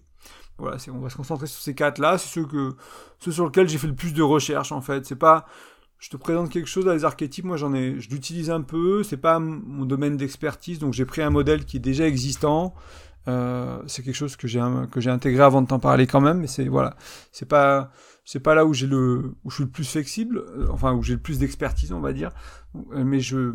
Voilà, 0.58 0.78
on 0.94 1.00
va 1.00 1.10
se 1.10 1.18
concentrer 1.18 1.48
sur 1.48 1.62
ces 1.62 1.76
quatre-là, 1.76 2.18
c'est 2.18 2.30
ceux, 2.30 2.46
que, 2.46 2.76
ceux 3.20 3.32
sur 3.34 3.46
lesquels 3.46 3.68
j'ai 3.68 3.78
fait 3.78 3.88
le 3.88 3.96
plus 3.96 4.14
de 4.14 4.24
recherches 4.24 4.72
en 4.72 4.80
fait. 4.80 5.06
C'est 5.06 5.18
pas, 5.18 5.46
je 6.06 6.12
te 6.12 6.18
présente 6.18 6.52
quelque 6.52 6.68
chose, 6.68 6.86
dans 6.86 6.94
les 6.94 7.04
archétypes, 7.04 7.46
moi 7.46 7.58
j'en 7.58 7.74
ai, 7.74 8.00
je 8.00 8.12
l'utilise 8.12 8.52
un 8.52 8.62
peu, 8.62 9.02
c'est 9.02 9.18
pas 9.18 9.40
mon 9.40 9.86
domaine 9.86 10.18
d'expertise, 10.18 10.78
donc 10.78 10.94
j'ai 10.94 11.04
pris 11.04 11.24
un 11.24 11.32
modèle 11.32 11.66
qui 11.66 11.78
est 11.78 11.80
déjà 11.80 12.06
existant. 12.06 12.76
Euh, 13.28 13.82
c'est 13.88 14.04
quelque 14.04 14.14
chose 14.14 14.36
que 14.36 14.48
j'ai 14.48 14.62
que 14.92 15.02
j'ai 15.02 15.10
intégré 15.10 15.42
avant 15.42 15.64
de 15.64 15.68
t'en 15.68 15.80
parler 15.80 16.06
quand 16.06 16.22
même, 16.22 16.42
mais 16.42 16.46
c'est 16.46 16.68
voilà, 16.68 16.96
c'est 17.32 17.48
pas 17.48 17.90
c'est 18.24 18.40
pas 18.40 18.54
là 18.54 18.68
où 18.68 18.74
j'ai 18.76 18.86
le 18.86 19.34
où 19.44 19.50
je 19.50 19.56
suis 19.56 19.64
le 19.64 19.70
plus 19.72 19.84
flexible, 19.84 20.44
euh, 20.48 20.68
enfin 20.72 20.94
où 20.94 21.02
j'ai 21.02 21.14
le 21.14 21.20
plus 21.20 21.40
d'expertise, 21.40 21.92
on 21.92 22.02
va 22.02 22.14
dire. 22.14 22.30
Euh, 22.94 23.04
mais 23.04 23.20
je 23.20 23.52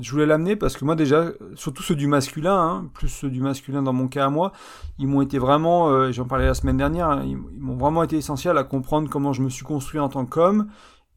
je 0.00 0.10
voulais 0.10 0.26
l'amener 0.26 0.56
parce 0.56 0.76
que 0.76 0.84
moi 0.84 0.96
déjà, 0.96 1.26
surtout 1.54 1.84
ceux 1.84 1.94
du 1.94 2.08
masculin, 2.08 2.58
hein, 2.58 2.90
plus 2.94 3.10
ceux 3.10 3.30
du 3.30 3.40
masculin 3.40 3.80
dans 3.80 3.92
mon 3.92 4.08
cas 4.08 4.26
à 4.26 4.28
moi, 4.28 4.50
ils 4.98 5.06
m'ont 5.06 5.22
été 5.22 5.38
vraiment, 5.38 6.10
j'en 6.10 6.24
parlais 6.24 6.46
la 6.46 6.54
semaine 6.54 6.78
dernière, 6.78 7.10
hein, 7.10 7.22
ils 7.24 7.36
m'ont 7.36 7.76
vraiment 7.76 8.02
été 8.02 8.16
essentiels 8.16 8.58
à 8.58 8.64
comprendre 8.64 9.08
comment 9.08 9.32
je 9.32 9.42
me 9.42 9.50
suis 9.50 9.64
construit 9.64 10.00
en 10.00 10.08
tant 10.08 10.26
qu'homme 10.26 10.66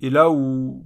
et 0.01 0.09
là 0.09 0.30
où 0.30 0.86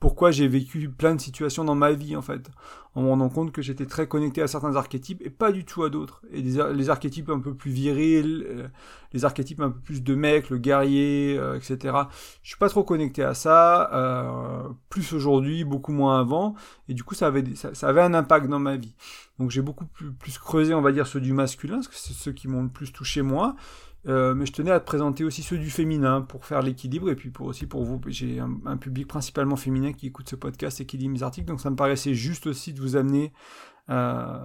pourquoi 0.00 0.30
j'ai 0.30 0.46
vécu 0.46 0.88
plein 0.88 1.14
de 1.14 1.20
situations 1.20 1.64
dans 1.64 1.74
ma 1.74 1.90
vie 1.92 2.14
en 2.14 2.22
fait, 2.22 2.50
en 2.94 3.02
me 3.02 3.08
rendant 3.08 3.28
compte 3.28 3.50
que 3.50 3.62
j'étais 3.62 3.86
très 3.86 4.06
connecté 4.06 4.40
à 4.40 4.46
certains 4.46 4.76
archétypes 4.76 5.20
et 5.24 5.30
pas 5.30 5.50
du 5.50 5.64
tout 5.64 5.82
à 5.82 5.90
d'autres. 5.90 6.22
Et 6.30 6.40
les, 6.40 6.90
archétypes 6.90 7.30
un 7.30 7.40
peu 7.40 7.54
plus 7.54 7.72
virils, 7.72 8.44
euh, 8.48 8.68
les 9.12 9.24
archétypes 9.24 9.60
un 9.60 9.70
peu 9.70 9.80
plus 9.80 10.02
de 10.02 10.14
mec, 10.14 10.50
le 10.50 10.58
guerrier, 10.58 11.36
euh, 11.36 11.56
etc. 11.56 11.96
Je 12.42 12.48
suis 12.48 12.58
pas 12.58 12.68
trop 12.68 12.84
connecté 12.84 13.24
à 13.24 13.34
ça, 13.34 13.90
euh, 13.92 14.68
plus 14.88 15.12
aujourd'hui, 15.14 15.64
beaucoup 15.64 15.92
moins 15.92 16.20
avant, 16.20 16.54
et 16.88 16.94
du 16.94 17.02
coup 17.02 17.16
ça 17.16 17.26
avait, 17.26 17.44
ça, 17.56 17.88
avait 17.88 18.02
un 18.02 18.14
impact 18.14 18.46
dans 18.46 18.60
ma 18.60 18.76
vie. 18.76 18.94
Donc 19.40 19.50
j'ai 19.50 19.62
beaucoup 19.62 19.86
plus, 19.86 20.12
plus 20.12 20.38
creusé, 20.38 20.74
on 20.74 20.80
va 20.80 20.92
dire, 20.92 21.08
ceux 21.08 21.20
du 21.20 21.32
masculin, 21.32 21.76
parce 21.76 21.88
que 21.88 21.96
c'est 21.96 22.12
ceux 22.12 22.32
qui 22.32 22.46
m'ont 22.46 22.62
le 22.62 22.68
plus 22.68 22.92
touché 22.92 23.22
moi. 23.22 23.56
Euh, 24.08 24.34
mais 24.34 24.46
je 24.46 24.52
tenais 24.52 24.70
à 24.70 24.80
te 24.80 24.86
présenter 24.86 25.22
aussi 25.24 25.42
ceux 25.42 25.58
du 25.58 25.70
féminin 25.70 26.22
pour 26.22 26.46
faire 26.46 26.62
l'équilibre 26.62 27.10
et 27.10 27.14
puis 27.14 27.28
pour 27.30 27.46
aussi 27.46 27.66
pour 27.66 27.84
vous. 27.84 28.00
J'ai 28.06 28.40
un, 28.40 28.76
public 28.78 29.06
principalement 29.06 29.56
féminin 29.56 29.92
qui 29.92 30.06
écoute 30.06 30.28
ce 30.28 30.36
podcast 30.36 30.80
et 30.80 30.86
qui 30.86 30.96
lit 30.96 31.08
mes 31.08 31.22
articles, 31.22 31.46
donc 31.46 31.60
ça 31.60 31.68
me 31.68 31.76
paraissait 31.76 32.14
juste 32.14 32.46
aussi 32.46 32.72
de 32.72 32.80
vous 32.80 32.96
amener 32.96 33.32
euh, 33.90 34.38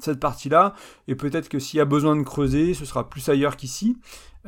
cette 0.00 0.18
partie-là. 0.18 0.74
Et 1.06 1.14
peut-être 1.14 1.48
que 1.48 1.60
s'il 1.60 1.78
y 1.78 1.80
a 1.80 1.84
besoin 1.84 2.16
de 2.16 2.22
creuser, 2.22 2.74
ce 2.74 2.84
sera 2.84 3.08
plus 3.08 3.28
ailleurs 3.28 3.56
qu'ici. 3.56 3.98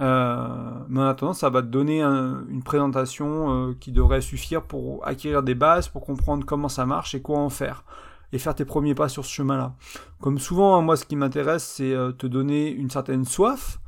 Euh, 0.00 0.48
mais 0.88 1.00
en 1.00 1.06
attendant, 1.06 1.32
ça 1.32 1.48
va 1.48 1.62
te 1.62 1.68
donner 1.68 2.02
une 2.02 2.62
présentation 2.64 3.74
qui 3.78 3.92
devrait 3.92 4.20
suffire 4.20 4.62
pour 4.62 5.06
acquérir 5.06 5.44
des 5.44 5.54
bases, 5.54 5.86
pour 5.88 6.04
comprendre 6.04 6.44
comment 6.44 6.68
ça 6.68 6.86
marche 6.86 7.14
et 7.14 7.22
quoi 7.22 7.38
en 7.38 7.50
faire 7.50 7.84
et 8.32 8.38
faire 8.38 8.56
tes 8.56 8.64
premiers 8.64 8.96
pas 8.96 9.08
sur 9.08 9.24
ce 9.24 9.32
chemin-là. 9.32 9.76
Comme 10.20 10.40
souvent, 10.40 10.76
hein, 10.76 10.82
moi, 10.82 10.96
ce 10.96 11.04
qui 11.04 11.14
m'intéresse, 11.14 11.62
c'est 11.62 11.94
te 12.18 12.26
donner 12.26 12.68
une 12.68 12.90
certaine 12.90 13.24
soif, 13.24 13.78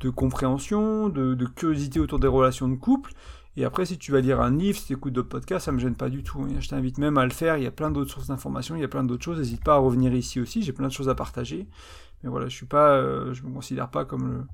de 0.00 0.10
compréhension, 0.10 1.08
de, 1.08 1.46
curiosité 1.46 2.00
autour 2.00 2.18
des 2.18 2.28
relations 2.28 2.68
de 2.68 2.76
couple. 2.76 3.12
Et 3.56 3.64
après, 3.64 3.86
si 3.86 3.98
tu 3.98 4.12
vas 4.12 4.20
lire 4.20 4.40
un 4.40 4.56
livre, 4.56 4.78
si 4.78 4.86
tu 4.86 4.92
écoutes 4.92 5.12
d'autres 5.12 5.28
podcasts, 5.28 5.66
ça 5.66 5.72
me 5.72 5.80
gêne 5.80 5.96
pas 5.96 6.08
du 6.08 6.22
tout. 6.22 6.46
Je 6.60 6.68
t'invite 6.68 6.98
même 6.98 7.18
à 7.18 7.24
le 7.24 7.32
faire. 7.32 7.56
Il 7.56 7.64
y 7.64 7.66
a 7.66 7.72
plein 7.72 7.90
d'autres 7.90 8.10
sources 8.10 8.28
d'informations, 8.28 8.76
il 8.76 8.80
y 8.80 8.84
a 8.84 8.88
plein 8.88 9.02
d'autres 9.02 9.24
choses. 9.24 9.38
N'hésite 9.38 9.64
pas 9.64 9.74
à 9.74 9.78
revenir 9.78 10.14
ici 10.14 10.40
aussi. 10.40 10.62
J'ai 10.62 10.72
plein 10.72 10.86
de 10.86 10.92
choses 10.92 11.08
à 11.08 11.16
partager. 11.16 11.66
Mais 12.22 12.30
voilà, 12.30 12.48
je 12.48 12.54
suis 12.54 12.66
pas, 12.66 12.92
euh, 12.92 13.34
je 13.34 13.42
me 13.42 13.52
considère 13.52 13.90
pas 13.90 14.04
comme 14.04 14.46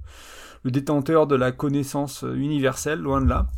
le, 0.62 0.70
détenteur 0.70 1.26
de 1.26 1.34
la 1.34 1.52
connaissance 1.52 2.24
universelle, 2.34 3.00
loin 3.00 3.20
de 3.20 3.28
là. 3.28 3.48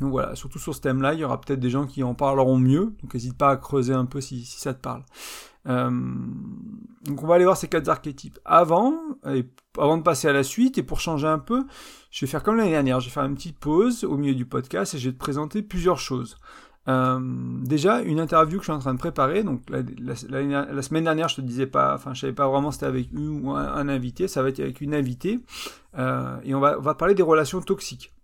Donc 0.00 0.10
voilà, 0.10 0.34
surtout 0.34 0.58
sur 0.58 0.74
ce 0.74 0.80
thème-là, 0.80 1.14
il 1.14 1.20
y 1.20 1.24
aura 1.24 1.40
peut-être 1.40 1.60
des 1.60 1.70
gens 1.70 1.86
qui 1.86 2.02
en 2.02 2.14
parleront 2.14 2.58
mieux. 2.58 2.94
Donc 3.02 3.14
n'hésite 3.14 3.36
pas 3.36 3.50
à 3.50 3.56
creuser 3.56 3.94
un 3.94 4.06
peu 4.06 4.20
si 4.20 4.44
ça 4.44 4.72
te 4.72 4.80
parle. 4.80 5.02
Euh, 5.66 5.90
donc 7.04 7.22
on 7.22 7.26
va 7.26 7.36
aller 7.36 7.44
voir 7.44 7.56
ces 7.56 7.68
quatre 7.68 7.88
archétypes. 7.88 8.38
Avant, 8.44 8.94
avant 9.78 9.96
de 9.96 10.02
passer 10.02 10.28
à 10.28 10.32
la 10.32 10.42
suite, 10.42 10.78
et 10.78 10.82
pour 10.82 11.00
changer 11.00 11.26
un 11.26 11.38
peu, 11.38 11.64
je 12.10 12.24
vais 12.24 12.30
faire 12.30 12.42
comme 12.42 12.56
l'année 12.56 12.70
dernière, 12.70 13.00
je 13.00 13.06
vais 13.06 13.12
faire 13.12 13.24
une 13.24 13.34
petite 13.34 13.58
pause 13.58 14.04
au 14.04 14.16
milieu 14.16 14.34
du 14.34 14.46
podcast 14.46 14.94
et 14.94 14.98
je 14.98 15.08
vais 15.08 15.12
te 15.12 15.18
présenter 15.18 15.62
plusieurs 15.62 15.98
choses. 15.98 16.36
Euh, 16.88 17.18
déjà, 17.64 18.00
une 18.02 18.20
interview 18.20 18.58
que 18.58 18.64
je 18.64 18.70
suis 18.70 18.76
en 18.76 18.78
train 18.78 18.94
de 18.94 18.98
préparer. 18.98 19.42
Donc 19.42 19.62
la, 19.70 20.14
semaine 20.16 21.04
dernière, 21.04 21.28
je 21.28 21.36
te 21.36 21.40
disais 21.40 21.66
pas, 21.66 21.94
enfin 21.94 22.14
je 22.14 22.20
savais 22.20 22.32
pas 22.32 22.48
vraiment 22.48 22.70
si 22.70 22.76
c'était 22.76 22.86
avec 22.86 23.12
une 23.12 23.44
ou 23.44 23.50
un, 23.52 23.88
invité. 23.88 24.28
Ça 24.28 24.42
va 24.42 24.48
être 24.48 24.60
avec 24.60 24.80
une 24.80 24.94
invitée, 24.94 25.40
euh, 25.98 26.36
et 26.44 26.54
on 26.54 26.60
va 26.60 26.94
parler 26.94 27.14
des 27.14 27.22
relations 27.22 27.60
toxiques. 27.60 28.15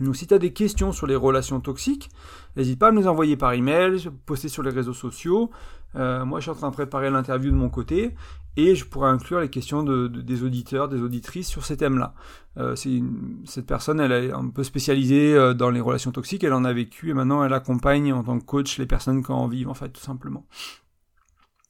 Donc 0.00 0.16
si 0.16 0.26
tu 0.26 0.34
as 0.34 0.38
des 0.38 0.52
questions 0.52 0.92
sur 0.92 1.06
les 1.06 1.16
relations 1.16 1.60
toxiques, 1.60 2.10
n'hésite 2.56 2.78
pas 2.78 2.88
à 2.88 2.92
me 2.92 3.00
les 3.00 3.08
envoyer 3.08 3.36
par 3.36 3.52
email, 3.52 4.08
poster 4.26 4.48
sur 4.48 4.62
les 4.62 4.70
réseaux 4.70 4.94
sociaux. 4.94 5.50
Euh, 5.96 6.24
moi, 6.24 6.38
je 6.38 6.44
suis 6.44 6.50
en 6.50 6.54
train 6.54 6.68
de 6.68 6.74
préparer 6.74 7.10
l'interview 7.10 7.50
de 7.50 7.56
mon 7.56 7.68
côté 7.68 8.14
et 8.56 8.74
je 8.74 8.84
pourrais 8.84 9.08
inclure 9.08 9.40
les 9.40 9.48
questions 9.48 9.82
de, 9.82 10.06
des 10.08 10.42
auditeurs, 10.42 10.88
des 10.88 11.00
auditrices 11.00 11.48
sur 11.48 11.64
ces 11.64 11.76
thèmes-là. 11.76 12.14
Euh, 12.58 12.76
cette 12.76 13.66
personne, 13.66 14.00
elle 14.00 14.12
est 14.12 14.32
un 14.32 14.48
peu 14.48 14.64
spécialisée 14.64 15.34
euh, 15.34 15.54
dans 15.54 15.70
les 15.70 15.80
relations 15.80 16.12
toxiques, 16.12 16.44
elle 16.44 16.52
en 16.52 16.64
a 16.64 16.72
vécu 16.72 17.10
et 17.10 17.14
maintenant 17.14 17.44
elle 17.44 17.52
accompagne 17.52 18.12
en 18.12 18.22
tant 18.22 18.38
que 18.38 18.44
coach 18.44 18.78
les 18.78 18.86
personnes 18.86 19.24
qui 19.24 19.32
en 19.32 19.48
vivent, 19.48 19.68
en 19.68 19.74
fait, 19.74 19.90
tout 19.90 20.00
simplement. 20.00 20.46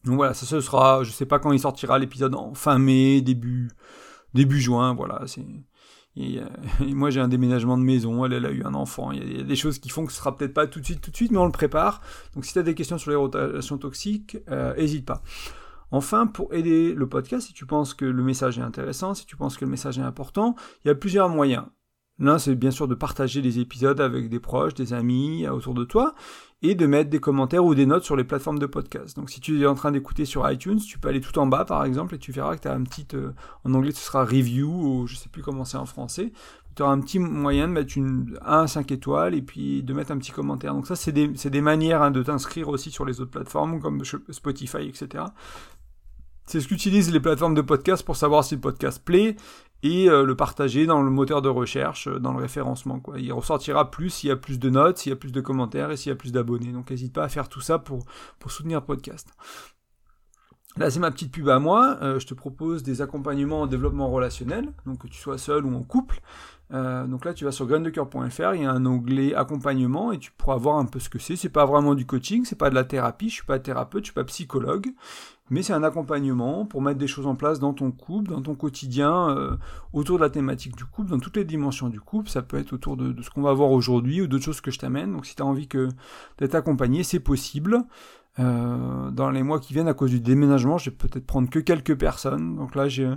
Donc 0.05 0.17
voilà, 0.17 0.35
ça 0.35 0.47
ce 0.47 0.61
sera, 0.61 1.03
je 1.03 1.11
sais 1.11 1.27
pas 1.27 1.39
quand 1.39 1.53
il 1.53 1.61
sortira 1.61 1.99
l'épisode 1.99 2.35
en 2.35 2.55
fin 2.55 2.79
mai, 2.79 3.21
début, 3.21 3.69
début 4.35 4.61
juin, 4.61 4.95
voilà, 4.95 5.23
c'est 5.27 5.45
Et, 6.81 6.95
moi, 6.95 7.11
j'ai 7.11 7.21
un 7.21 7.29
déménagement 7.29 7.79
de 7.79 7.83
maison, 7.83 8.25
elle, 8.25 8.45
a 8.45 8.51
eu 8.51 8.65
un 8.65 8.75
enfant. 8.75 9.13
Il 9.13 9.37
y, 9.37 9.41
a, 9.41 9.45
des 9.45 9.57
choses 9.57 9.79
qui 9.79 9.89
font 9.89 10.05
que 10.05 10.13
ce 10.13 10.19
sera 10.19 10.37
peut-être 10.37 10.55
pas 10.55 10.67
tout 10.67 10.81
de 10.81 10.85
suite, 10.85 11.01
tout 11.01 11.11
de 11.11 11.17
suite, 11.17 11.31
mais 11.31 11.39
on 11.39 11.47
le 11.47 11.53
prépare. 11.53 12.01
Donc, 12.35 12.45
si 12.45 12.53
tu 12.53 12.59
as 12.59 12.63
des 12.63 12.75
questions 12.75 12.99
sur 12.99 13.11
les 13.11 13.17
rotations 13.17 13.79
toxiques, 13.79 14.37
n'hésite 14.77 15.07
pas. 15.07 15.23
Enfin, 15.91 16.27
pour 16.27 16.53
aider 16.53 16.93
le 16.93 17.09
podcast, 17.09 17.47
si 17.47 17.53
tu 17.55 17.65
penses 17.65 17.95
que 17.95 18.05
le 18.05 18.23
message 18.23 18.59
est 18.59 18.63
intéressant, 18.63 19.15
si 19.15 19.27
tu 19.27 19.37
penses 19.37 19.57
que 19.57 19.65
le 19.65 19.71
message 19.71 19.99
est 19.99 20.03
important, 20.03 20.55
il 20.85 20.89
y 20.89 20.91
a 20.91 20.95
plusieurs 20.95 21.29
moyens. 21.29 21.65
L'un, 22.19 22.39
c'est 22.39 22.55
bien 22.57 22.73
sûr 22.73 22.89
de 22.89 22.95
partager 22.95 23.41
les 23.41 23.61
épisodes 23.61 24.01
avec 24.01 24.29
des 24.29 24.41
proches, 24.41 24.75
des 24.75 24.93
amis 24.93 25.47
autour 25.47 25.75
de 25.75 25.85
toi, 25.85 26.15
et 26.63 26.75
de 26.75 26.87
mettre 26.87 27.09
des 27.11 27.21
commentaires 27.21 27.65
ou 27.65 27.75
des 27.75 27.87
notes 27.87 28.05
sur 28.05 28.17
les 28.17 28.25
plateformes 28.25 28.59
de 28.59 28.67
podcast. 28.67 29.17
Donc 29.17 29.31
si 29.31 29.41
tu 29.41 29.61
es 29.63 29.67
en 29.67 29.75
train 29.75 29.93
d'écouter 29.93 30.25
sur 30.25 30.51
iTunes, 30.51 30.79
tu 30.79 30.99
peux 30.99 31.09
aller 31.09 31.21
tout 31.21 31.39
en 31.39 31.47
bas 31.47 31.65
par 31.65 31.85
exemple, 31.85 32.17
et 32.17 32.19
tu 32.19 32.33
verras 32.33 32.57
que 32.57 32.63
tu 32.63 32.69
as 32.69 32.75
un 32.75 32.83
petit, 32.83 33.07
euh, 33.15 33.31
en 33.65 33.75
anglais 33.75 33.93
ce 33.93 34.05
sera 34.05 34.25
review, 34.25 34.69
ou 34.69 35.07
je 35.07 35.15
sais 35.15 35.29
plus 35.29 35.43
comment 35.43 35.65
c'est 35.65 35.77
en 35.77 35.87
français, 35.87 36.33
tu 36.75 36.83
auras 36.83 36.93
un 36.93 37.01
petit 37.01 37.19
moyen 37.19 37.67
de 37.69 37.73
mettre 37.73 37.97
une 37.97 38.39
1 38.45 38.63
à 38.63 38.67
5 38.67 38.91
étoiles, 38.93 39.35
et 39.35 39.43
puis 39.43 39.83
de 39.83 39.93
mettre 39.93 40.13
un 40.13 40.19
petit 40.19 40.31
commentaire. 40.33 40.75
Donc 40.75 40.87
ça, 40.87 40.95
c'est 40.95 41.11
des, 41.11 41.27
des, 41.27 41.61
manières 41.61 42.03
hein, 42.03 42.13
de 42.13 42.23
t'inscrire 42.23 42.69
aussi 42.69 42.93
sur 42.93 43.05
les 43.05 43.21
autres 43.21 43.33
plateformes, 43.33 43.81
comme 43.81 44.05
Spotify, 44.05 44.87
etc. 44.89 45.25
C'est 46.47 46.61
ce 46.61 46.69
qu'utilisent 46.69 47.13
les 47.13 47.21
plateformes 47.21 47.55
de 47.55 47.63
podcast 47.63 48.05
pour 48.05 48.17
savoir 48.17 48.45
si 48.45 48.55
le 48.55 48.61
podcast 48.61 49.05
plaît 49.05 49.37
et 49.83 50.09
euh, 50.09 50.25
le 50.25 50.35
partager 50.35 50.87
dans 50.87 51.03
le 51.03 51.11
moteur 51.11 51.43
de 51.43 51.49
recherche, 51.49 52.09
euh, 52.09 52.19
dans 52.19 52.33
le 52.33 52.41
référencement. 52.41 53.01
Il 53.17 53.33
ressortira 53.33 53.91
plus 53.91 54.11
s'il 54.11 54.29
y 54.29 54.33
a 54.33 54.37
plus 54.37 54.59
de 54.59 54.71
notes, 54.71 54.99
s'il 54.99 55.11
y 55.11 55.13
a 55.13 55.17
plus 55.17 55.33
de 55.33 55.41
commentaires 55.41 55.91
et 55.91 55.97
s'il 55.97 56.11
y 56.11 56.13
a 56.13 56.17
plus 56.17 56.33
d'abonnés. 56.33 56.73
Donc 56.73 56.91
n'hésite 56.91 57.13
pas 57.13 57.25
à 57.25 57.29
faire 57.29 57.49
tout 57.49 57.61
ça 57.61 57.79
pour, 57.79 58.05
pour 58.39 58.51
soutenir 58.51 58.81
le 58.81 58.87
podcast. 58.87 59.29
Là, 60.77 60.91
c'est 60.91 61.01
ma 61.01 61.11
petite 61.11 61.33
pub 61.33 61.49
à 61.49 61.59
moi. 61.59 61.99
Euh, 62.03 62.21
je 62.21 62.27
te 62.27 62.35
propose 62.35 62.83
des 62.83 63.03
accompagnements 63.03 63.63
en 63.63 63.67
développement 63.67 64.11
relationnel, 64.11 64.73
donc 64.87 64.99
que 64.99 65.09
tu 65.09 65.19
sois 65.19 65.39
seul 65.39 65.65
ou 65.65 65.75
en 65.75 65.83
couple. 65.83 66.21
donc 66.71 67.25
là, 67.25 67.33
tu 67.33 67.45
vas 67.45 67.53
sur 67.53 67.67
graindecoeur.fr, 67.67 68.55
il 68.55 68.63
y 68.63 68.67
a 68.67 68.71
un 68.71 68.85
onglet 68.85 69.35
accompagnement 69.35 70.13
et 70.13 70.19
tu 70.19 70.31
pourras 70.33 70.57
voir 70.57 70.77
un 70.77 70.85
peu 70.85 70.99
ce 70.99 71.09
que 71.09 71.19
c'est. 71.19 71.35
C'est 71.35 71.49
pas 71.49 71.65
vraiment 71.65 71.95
du 71.95 72.05
coaching, 72.05 72.45
c'est 72.45 72.59
pas 72.59 72.71
de 72.71 72.75
la 72.75 72.85
thérapie, 72.85 73.29
je 73.29 73.35
suis 73.35 73.47
pas 73.47 73.59
thérapeute, 73.59 74.05
je 74.05 74.09
suis 74.09 74.15
pas 74.15 74.25
psychologue 74.25 74.93
mais 75.51 75.63
c'est 75.63 75.73
un 75.73 75.83
accompagnement 75.83 76.65
pour 76.65 76.83
mettre 76.83 76.99
des 76.99 77.07
choses 77.07 77.27
en 77.27 77.35
place 77.35 77.59
dans 77.59 77.73
ton 77.73 77.91
couple, 77.91 78.31
dans 78.31 78.43
ton 78.43 78.55
quotidien, 78.55 79.31
euh, 79.31 79.57
autour 79.93 80.19
de 80.19 80.23
la 80.23 80.31
thématique 80.31 80.77
du 80.77 80.85
couple, 80.85 81.11
dans 81.11 81.19
toutes 81.19 81.37
les 81.37 81.45
dimensions 81.45 81.89
du 81.89 82.01
couple. 82.01 82.29
Ça 82.29 82.43
peut 82.43 82.59
être 82.59 82.73
autour 82.73 82.97
de, 82.97 83.13
de 83.13 83.23
ce 83.23 83.31
qu'on 83.31 83.43
va 83.43 83.53
voir 83.53 83.71
aujourd'hui 83.71 84.21
ou 84.21 84.27
d'autres 84.27 84.45
choses 84.45 84.61
que 84.61 84.71
je 84.71 84.79
t'amène. 84.79 85.13
Donc 85.13 85.27
si 85.27 85.35
tu 85.35 85.43
as 85.43 85.47
envie 85.47 85.69
d'être 86.39 86.55
accompagné, 86.55 87.03
c'est 87.03 87.21
possible. 87.21 87.85
Euh, 88.39 89.11
dans 89.11 89.31
les 89.31 89.43
mois 89.43 89.59
qui 89.59 89.73
viennent, 89.73 89.89
à 89.89 89.95
cause 89.95 90.11
du 90.11 90.21
déménagement, 90.21 90.79
je 90.79 90.91
vais 90.91 90.97
peut-être 90.97 91.27
prendre 91.27 91.51
que 91.51 91.59
quelques 91.59 91.97
personnes. 91.97 92.57
Donc 92.57 92.75
là, 92.75 92.89
j'ai 92.89 93.09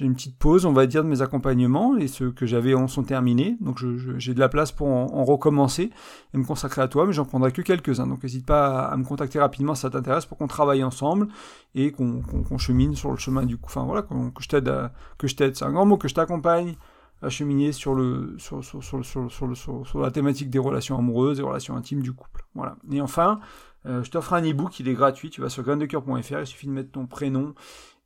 une 0.00 0.14
petite 0.14 0.36
pause, 0.38 0.66
on 0.66 0.72
va 0.72 0.86
dire, 0.86 1.02
de 1.02 1.08
mes 1.08 1.22
accompagnements, 1.22 1.96
et 1.96 2.08
ceux 2.08 2.30
que 2.30 2.44
j'avais 2.44 2.74
en 2.74 2.86
sont 2.86 3.02
terminés. 3.02 3.56
Donc 3.60 3.78
j'ai 4.18 4.34
de 4.34 4.40
la 4.40 4.48
place 4.48 4.72
pour 4.72 4.88
en, 4.88 5.24
recommencer 5.24 5.90
et 6.34 6.38
me 6.38 6.44
consacrer 6.44 6.82
à 6.82 6.88
toi, 6.88 7.06
mais 7.06 7.12
j'en 7.12 7.24
prendrai 7.24 7.52
que 7.52 7.62
quelques-uns. 7.62 8.06
Donc 8.06 8.22
n'hésite 8.22 8.44
pas 8.44 8.86
à, 8.86 8.96
me 8.96 9.04
contacter 9.04 9.38
rapidement 9.38 9.74
si 9.74 9.82
ça 9.82 9.90
t'intéresse 9.90 10.26
pour 10.26 10.36
qu'on 10.36 10.46
travaille 10.46 10.84
ensemble 10.84 11.28
et 11.74 11.90
qu'on 11.90 12.58
chemine 12.58 12.94
sur 12.94 13.10
le 13.10 13.16
chemin 13.16 13.44
du 13.44 13.56
coup. 13.56 13.66
Enfin 13.66 13.84
voilà, 13.84 14.02
que 14.02 14.14
je 14.40 14.48
t'aide, 14.48 14.72
que 15.18 15.26
je 15.26 15.36
t'aide. 15.36 15.56
C'est 15.56 15.64
un 15.64 15.72
grand 15.72 15.86
mot 15.86 15.96
que 15.96 16.08
je 16.08 16.14
t'accompagne 16.14 16.74
à 17.22 17.28
cheminer 17.28 17.72
sur 17.72 17.94
le 17.94 18.36
sur, 18.38 18.62
sur, 18.62 18.82
sur, 18.82 20.00
la 20.00 20.10
thématique 20.10 20.50
des 20.50 20.58
relations 20.58 20.98
amoureuses, 20.98 21.38
des 21.38 21.42
relations 21.42 21.76
intimes 21.76 22.02
du 22.02 22.12
couple. 22.12 22.44
Voilà. 22.54 22.76
Et 22.90 23.00
enfin, 23.00 23.40
euh, 23.86 24.02
je 24.02 24.10
t'offre 24.10 24.34
un 24.34 24.42
e-book, 24.42 24.78
il 24.80 24.88
est 24.88 24.94
gratuit, 24.94 25.30
tu 25.30 25.40
vas 25.40 25.48
sur 25.48 25.62
graindecoeur.fr, 25.62 26.40
il 26.40 26.46
suffit 26.46 26.66
de 26.66 26.72
mettre 26.72 26.90
ton 26.90 27.06
prénom 27.06 27.54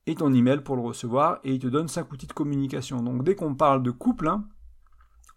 et 0.07 0.15
ton 0.15 0.33
email 0.33 0.61
pour 0.61 0.77
le 0.77 0.83
recevoir, 0.83 1.41
et 1.45 1.55
il 1.55 1.59
te 1.59 1.67
donne 1.67 1.89
5 1.89 2.11
outils 2.13 2.27
de 2.27 2.33
communication. 2.33 3.03
Donc 3.03 3.25
dès 3.25 3.35
qu'on 3.35 3.55
parle 3.55 3.83
de 3.83 3.91
couple, 3.91 4.29
hein, 4.29 4.45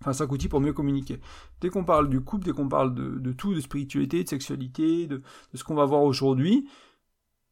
enfin 0.01 0.13
5 0.13 0.31
outils 0.31 0.49
pour 0.49 0.59
mieux 0.59 0.73
communiquer, 0.73 1.19
dès 1.61 1.69
qu'on 1.69 1.83
parle 1.83 2.09
du 2.09 2.21
couple, 2.21 2.45
dès 2.45 2.51
qu'on 2.51 2.67
parle 2.67 2.93
de, 2.93 3.31
tout, 3.31 3.53
de 3.53 3.61
spiritualité, 3.61 4.23
de 4.23 4.29
sexualité, 4.29 5.07
de, 5.07 5.21
ce 5.53 5.63
qu'on 5.63 5.75
va 5.75 5.85
voir 5.85 6.03
aujourd'hui, 6.03 6.67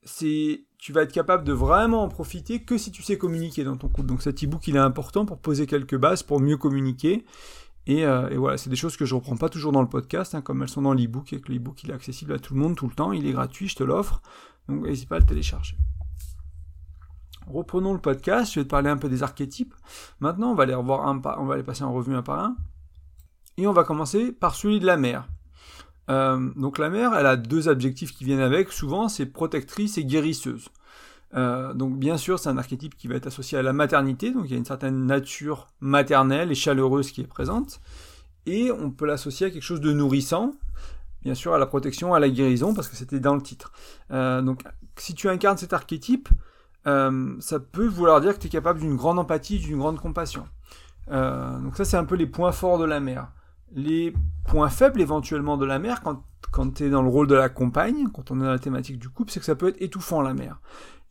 c'est 0.03 0.65
tu 0.77 0.93
vas 0.93 1.03
être 1.03 1.11
capable 1.11 1.43
de 1.43 1.53
vraiment 1.53 2.03
en 2.03 2.07
profiter 2.07 2.63
que 2.63 2.77
si 2.77 2.91
tu 2.91 3.03
sais 3.03 3.17
communiquer 3.17 3.63
dans 3.63 3.77
ton 3.77 3.87
couple. 3.87 4.07
Donc 4.07 4.21
cet 4.21 4.43
e-book 4.43 4.67
il 4.67 4.75
est 4.75 4.79
important 4.79 5.25
pour 5.25 5.37
poser 5.37 5.67
quelques 5.67 5.97
bases 5.97 6.23
pour 6.23 6.39
mieux 6.39 6.57
communiquer 6.57 7.23
euh, 7.89 8.29
et, 8.29 8.37
voilà, 8.37 8.57
c'est 8.57 8.69
des 8.69 8.75
choses 8.75 8.95
que 8.95 9.05
je 9.05 9.15
reprends 9.15 9.37
pas 9.37 9.49
toujours 9.49 9.71
dans 9.71 9.81
le 9.81 9.89
podcast, 9.89 10.35
hein, 10.35 10.41
comme 10.41 10.61
elles 10.61 10.69
sont 10.69 10.83
dans 10.83 10.93
l'ebook, 10.93 11.33
et 11.33 11.41
que 11.41 11.51
l'ebook 11.51 11.83
il 11.83 11.91
est 11.91 11.93
accessible 11.93 12.33
à 12.33 12.39
tout 12.39 12.53
le 12.53 12.59
monde 12.59 12.75
tout 12.75 12.87
le 12.87 12.93
temps, 12.93 13.11
il 13.11 13.25
est 13.25 13.31
gratuit, 13.31 13.67
je 13.67 13.75
te 13.75 13.83
l'offre, 13.83 14.21
donc 14.67 14.85
n'hésite 14.85 15.09
pas 15.09 15.15
à 15.15 15.19
le 15.19 15.25
télécharger. 15.25 15.77
Reprenons 17.47 17.93
le 17.93 17.99
podcast, 17.99 18.53
je 18.53 18.59
vais 18.59 18.63
te 18.65 18.69
parler 18.69 18.89
un 18.89 18.97
peu 18.97 19.09
des 19.09 19.23
archétypes. 19.23 19.73
Maintenant, 20.19 20.51
on 20.51 20.55
va 20.55 20.65
les 20.65 20.75
revoir 20.75 21.07
un 21.07 21.21
on 21.39 21.45
va 21.45 21.57
les 21.57 21.63
passer 21.63 21.83
en 21.83 21.91
revue 21.91 22.15
un 22.15 22.21
par 22.21 22.39
un. 22.39 22.55
Et 23.57 23.67
on 23.67 23.73
va 23.73 23.83
commencer 23.83 24.31
par 24.31 24.55
celui 24.55 24.79
de 24.79 24.85
la 24.85 24.95
mère. 24.95 25.27
Euh, 26.11 26.49
donc 26.55 26.77
la 26.77 26.89
mère, 26.89 27.15
elle 27.15 27.25
a 27.25 27.37
deux 27.37 27.69
adjectifs 27.69 28.13
qui 28.13 28.25
viennent 28.25 28.41
avec, 28.41 28.71
souvent 28.71 29.07
c'est 29.07 29.25
protectrice 29.25 29.97
et 29.97 30.05
guérisseuse. 30.05 30.69
Euh, 31.33 31.73
donc 31.73 31.97
bien 31.97 32.17
sûr, 32.17 32.37
c'est 32.37 32.49
un 32.49 32.57
archétype 32.57 32.95
qui 32.97 33.07
va 33.07 33.15
être 33.15 33.27
associé 33.27 33.57
à 33.57 33.61
la 33.61 33.71
maternité, 33.71 34.31
donc 34.31 34.43
il 34.45 34.51
y 34.51 34.55
a 34.55 34.57
une 34.57 34.65
certaine 34.65 35.05
nature 35.05 35.67
maternelle 35.79 36.51
et 36.51 36.55
chaleureuse 36.55 37.11
qui 37.11 37.21
est 37.21 37.27
présente, 37.27 37.79
et 38.45 38.71
on 38.71 38.91
peut 38.91 39.05
l'associer 39.05 39.47
à 39.47 39.49
quelque 39.49 39.63
chose 39.63 39.79
de 39.79 39.93
nourrissant, 39.93 40.53
bien 41.23 41.33
sûr 41.33 41.53
à 41.53 41.57
la 41.57 41.65
protection, 41.65 42.13
à 42.13 42.19
la 42.19 42.29
guérison, 42.29 42.73
parce 42.73 42.89
que 42.89 42.97
c'était 42.97 43.21
dans 43.21 43.35
le 43.35 43.41
titre. 43.41 43.71
Euh, 44.11 44.41
donc 44.41 44.63
si 44.97 45.13
tu 45.13 45.29
incarnes 45.29 45.57
cet 45.57 45.71
archétype, 45.71 46.27
ça 46.83 47.59
peut 47.71 47.87
vouloir 47.87 48.19
dire 48.21 48.33
que 48.33 48.39
tu 48.39 48.47
es 48.47 48.49
capable 48.49 48.79
d'une 48.79 48.95
grande 48.95 49.19
empathie, 49.19 49.59
d'une 49.59 49.77
grande 49.77 49.99
compassion. 49.99 50.47
donc 51.07 51.77
ça 51.77 51.85
c'est 51.85 51.95
un 51.95 52.05
peu 52.05 52.15
les 52.15 52.25
points 52.25 52.51
forts 52.51 52.79
de 52.79 52.85
la 52.85 52.99
mère. 52.99 53.29
Les 53.73 54.13
points 54.45 54.69
faibles 54.69 55.01
éventuellement 55.01 55.57
de 55.57 55.65
la 55.65 55.79
mère, 55.79 56.01
quand, 56.01 56.23
quand 56.51 56.75
tu 56.75 56.85
es 56.85 56.89
dans 56.89 57.01
le 57.01 57.09
rôle 57.09 57.27
de 57.27 57.35
la 57.35 57.49
compagne, 57.49 58.07
quand 58.13 58.31
on 58.31 58.39
est 58.39 58.43
dans 58.43 58.51
la 58.51 58.59
thématique 58.59 58.99
du 58.99 59.09
couple, 59.09 59.31
c'est 59.31 59.39
que 59.39 59.45
ça 59.45 59.55
peut 59.55 59.69
être 59.69 59.81
étouffant 59.81 60.21
la 60.21 60.33
mère 60.33 60.61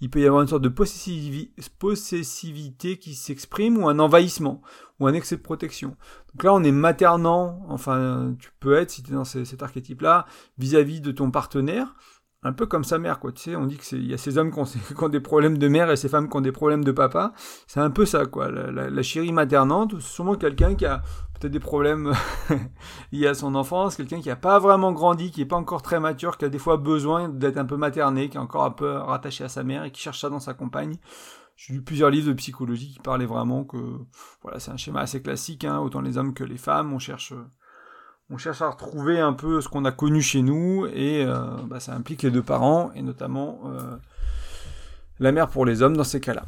il 0.00 0.08
peut 0.08 0.20
y 0.20 0.26
avoir 0.26 0.42
une 0.42 0.48
sorte 0.48 0.62
de 0.62 0.68
possessivité 0.68 2.98
qui 2.98 3.14
s'exprime 3.14 3.78
ou 3.78 3.88
un 3.88 3.98
envahissement 3.98 4.62
ou 4.98 5.06
un 5.06 5.14
excès 5.14 5.36
de 5.36 5.42
protection. 5.42 5.96
Donc 6.32 6.44
là, 6.44 6.54
on 6.54 6.62
est 6.62 6.72
maternant, 6.72 7.64
enfin, 7.68 8.34
tu 8.38 8.50
peux 8.60 8.76
être, 8.76 8.90
si 8.90 9.02
tu 9.02 9.12
es 9.12 9.14
dans 9.14 9.24
cet 9.24 9.62
archétype-là, 9.62 10.26
vis-à-vis 10.58 11.00
de 11.00 11.12
ton 11.12 11.30
partenaire, 11.30 11.94
un 12.42 12.52
peu 12.52 12.66
comme 12.66 12.84
sa 12.84 12.98
mère, 12.98 13.20
quoi. 13.20 13.32
Tu 13.32 13.42
sais, 13.42 13.56
on 13.56 13.66
dit 13.66 13.76
qu'il 13.76 14.06
y 14.06 14.14
a 14.14 14.18
ces 14.18 14.38
hommes 14.38 14.50
qui 14.54 15.02
ont, 15.02 15.08
des 15.08 15.20
problèmes 15.20 15.58
de 15.58 15.68
mère 15.68 15.90
et 15.90 15.96
ces 15.96 16.08
femmes 16.08 16.28
qui 16.28 16.36
ont 16.36 16.40
des 16.40 16.52
problèmes 16.52 16.84
de 16.84 16.92
papa. 16.92 17.32
C'est 17.66 17.80
un 17.80 17.90
peu 17.90 18.06
ça, 18.06 18.26
quoi. 18.26 18.50
La, 18.50 19.02
chérie 19.02 19.32
maternante, 19.32 20.00
sûrement 20.00 20.36
quelqu'un 20.36 20.74
qui 20.74 20.86
a 20.86 21.02
peut-être 21.34 21.52
des 21.52 21.60
problèmes 21.60 22.12
liés 23.12 23.26
à 23.26 23.34
son 23.34 23.54
enfance, 23.54 23.96
quelqu'un 23.96 24.20
qui 24.20 24.28
n'a 24.28 24.36
pas 24.36 24.58
vraiment 24.58 24.92
grandi, 24.92 25.30
qui 25.30 25.40
n'est 25.40 25.46
pas 25.46 25.56
encore 25.56 25.82
très 25.82 26.00
mature, 26.00 26.38
qui 26.38 26.44
a 26.44 26.48
des 26.48 26.58
fois 26.58 26.76
besoin 26.76 27.28
d'être 27.28 27.56
un 27.56 27.64
peu 27.64 27.76
materné, 27.76 28.28
qui 28.28 28.36
est 28.36 28.40
encore 28.40 28.64
un 28.64 28.70
peu 28.70 28.90
rattaché 28.90 29.44
à 29.44 29.48
sa 29.48 29.62
mère 29.62 29.84
et 29.84 29.90
qui 29.90 30.00
cherche 30.00 30.20
ça 30.20 30.28
dans 30.28 30.40
sa 30.40 30.54
compagne. 30.54 30.96
J'ai 31.56 31.74
lu 31.74 31.82
plusieurs 31.82 32.08
livres 32.08 32.28
de 32.28 32.32
psychologie 32.32 32.94
qui 32.94 33.00
parlaient 33.00 33.26
vraiment 33.26 33.64
que 33.64 33.76
voilà, 34.40 34.60
c'est 34.60 34.70
un 34.70 34.78
schéma 34.78 35.00
assez 35.00 35.20
classique, 35.20 35.64
hein, 35.64 35.78
autant 35.78 36.00
les 36.00 36.16
hommes 36.16 36.32
que 36.32 36.44
les 36.44 36.56
femmes. 36.56 36.92
On 36.94 36.98
cherche 36.98 37.34
on 38.30 38.38
cherche 38.38 38.62
à 38.62 38.70
retrouver 38.70 39.18
un 39.18 39.32
peu 39.32 39.60
ce 39.60 39.68
qu'on 39.68 39.84
a 39.84 39.92
connu 39.92 40.22
chez 40.22 40.42
nous 40.42 40.86
et 40.86 41.24
euh, 41.24 41.42
bah, 41.66 41.80
ça 41.80 41.94
implique 41.94 42.22
les 42.22 42.30
deux 42.30 42.42
parents 42.42 42.92
et 42.94 43.02
notamment 43.02 43.60
euh, 43.66 43.96
la 45.18 45.32
mère 45.32 45.48
pour 45.48 45.66
les 45.66 45.82
hommes 45.82 45.96
dans 45.96 46.04
ces 46.04 46.20
cas-là. 46.20 46.44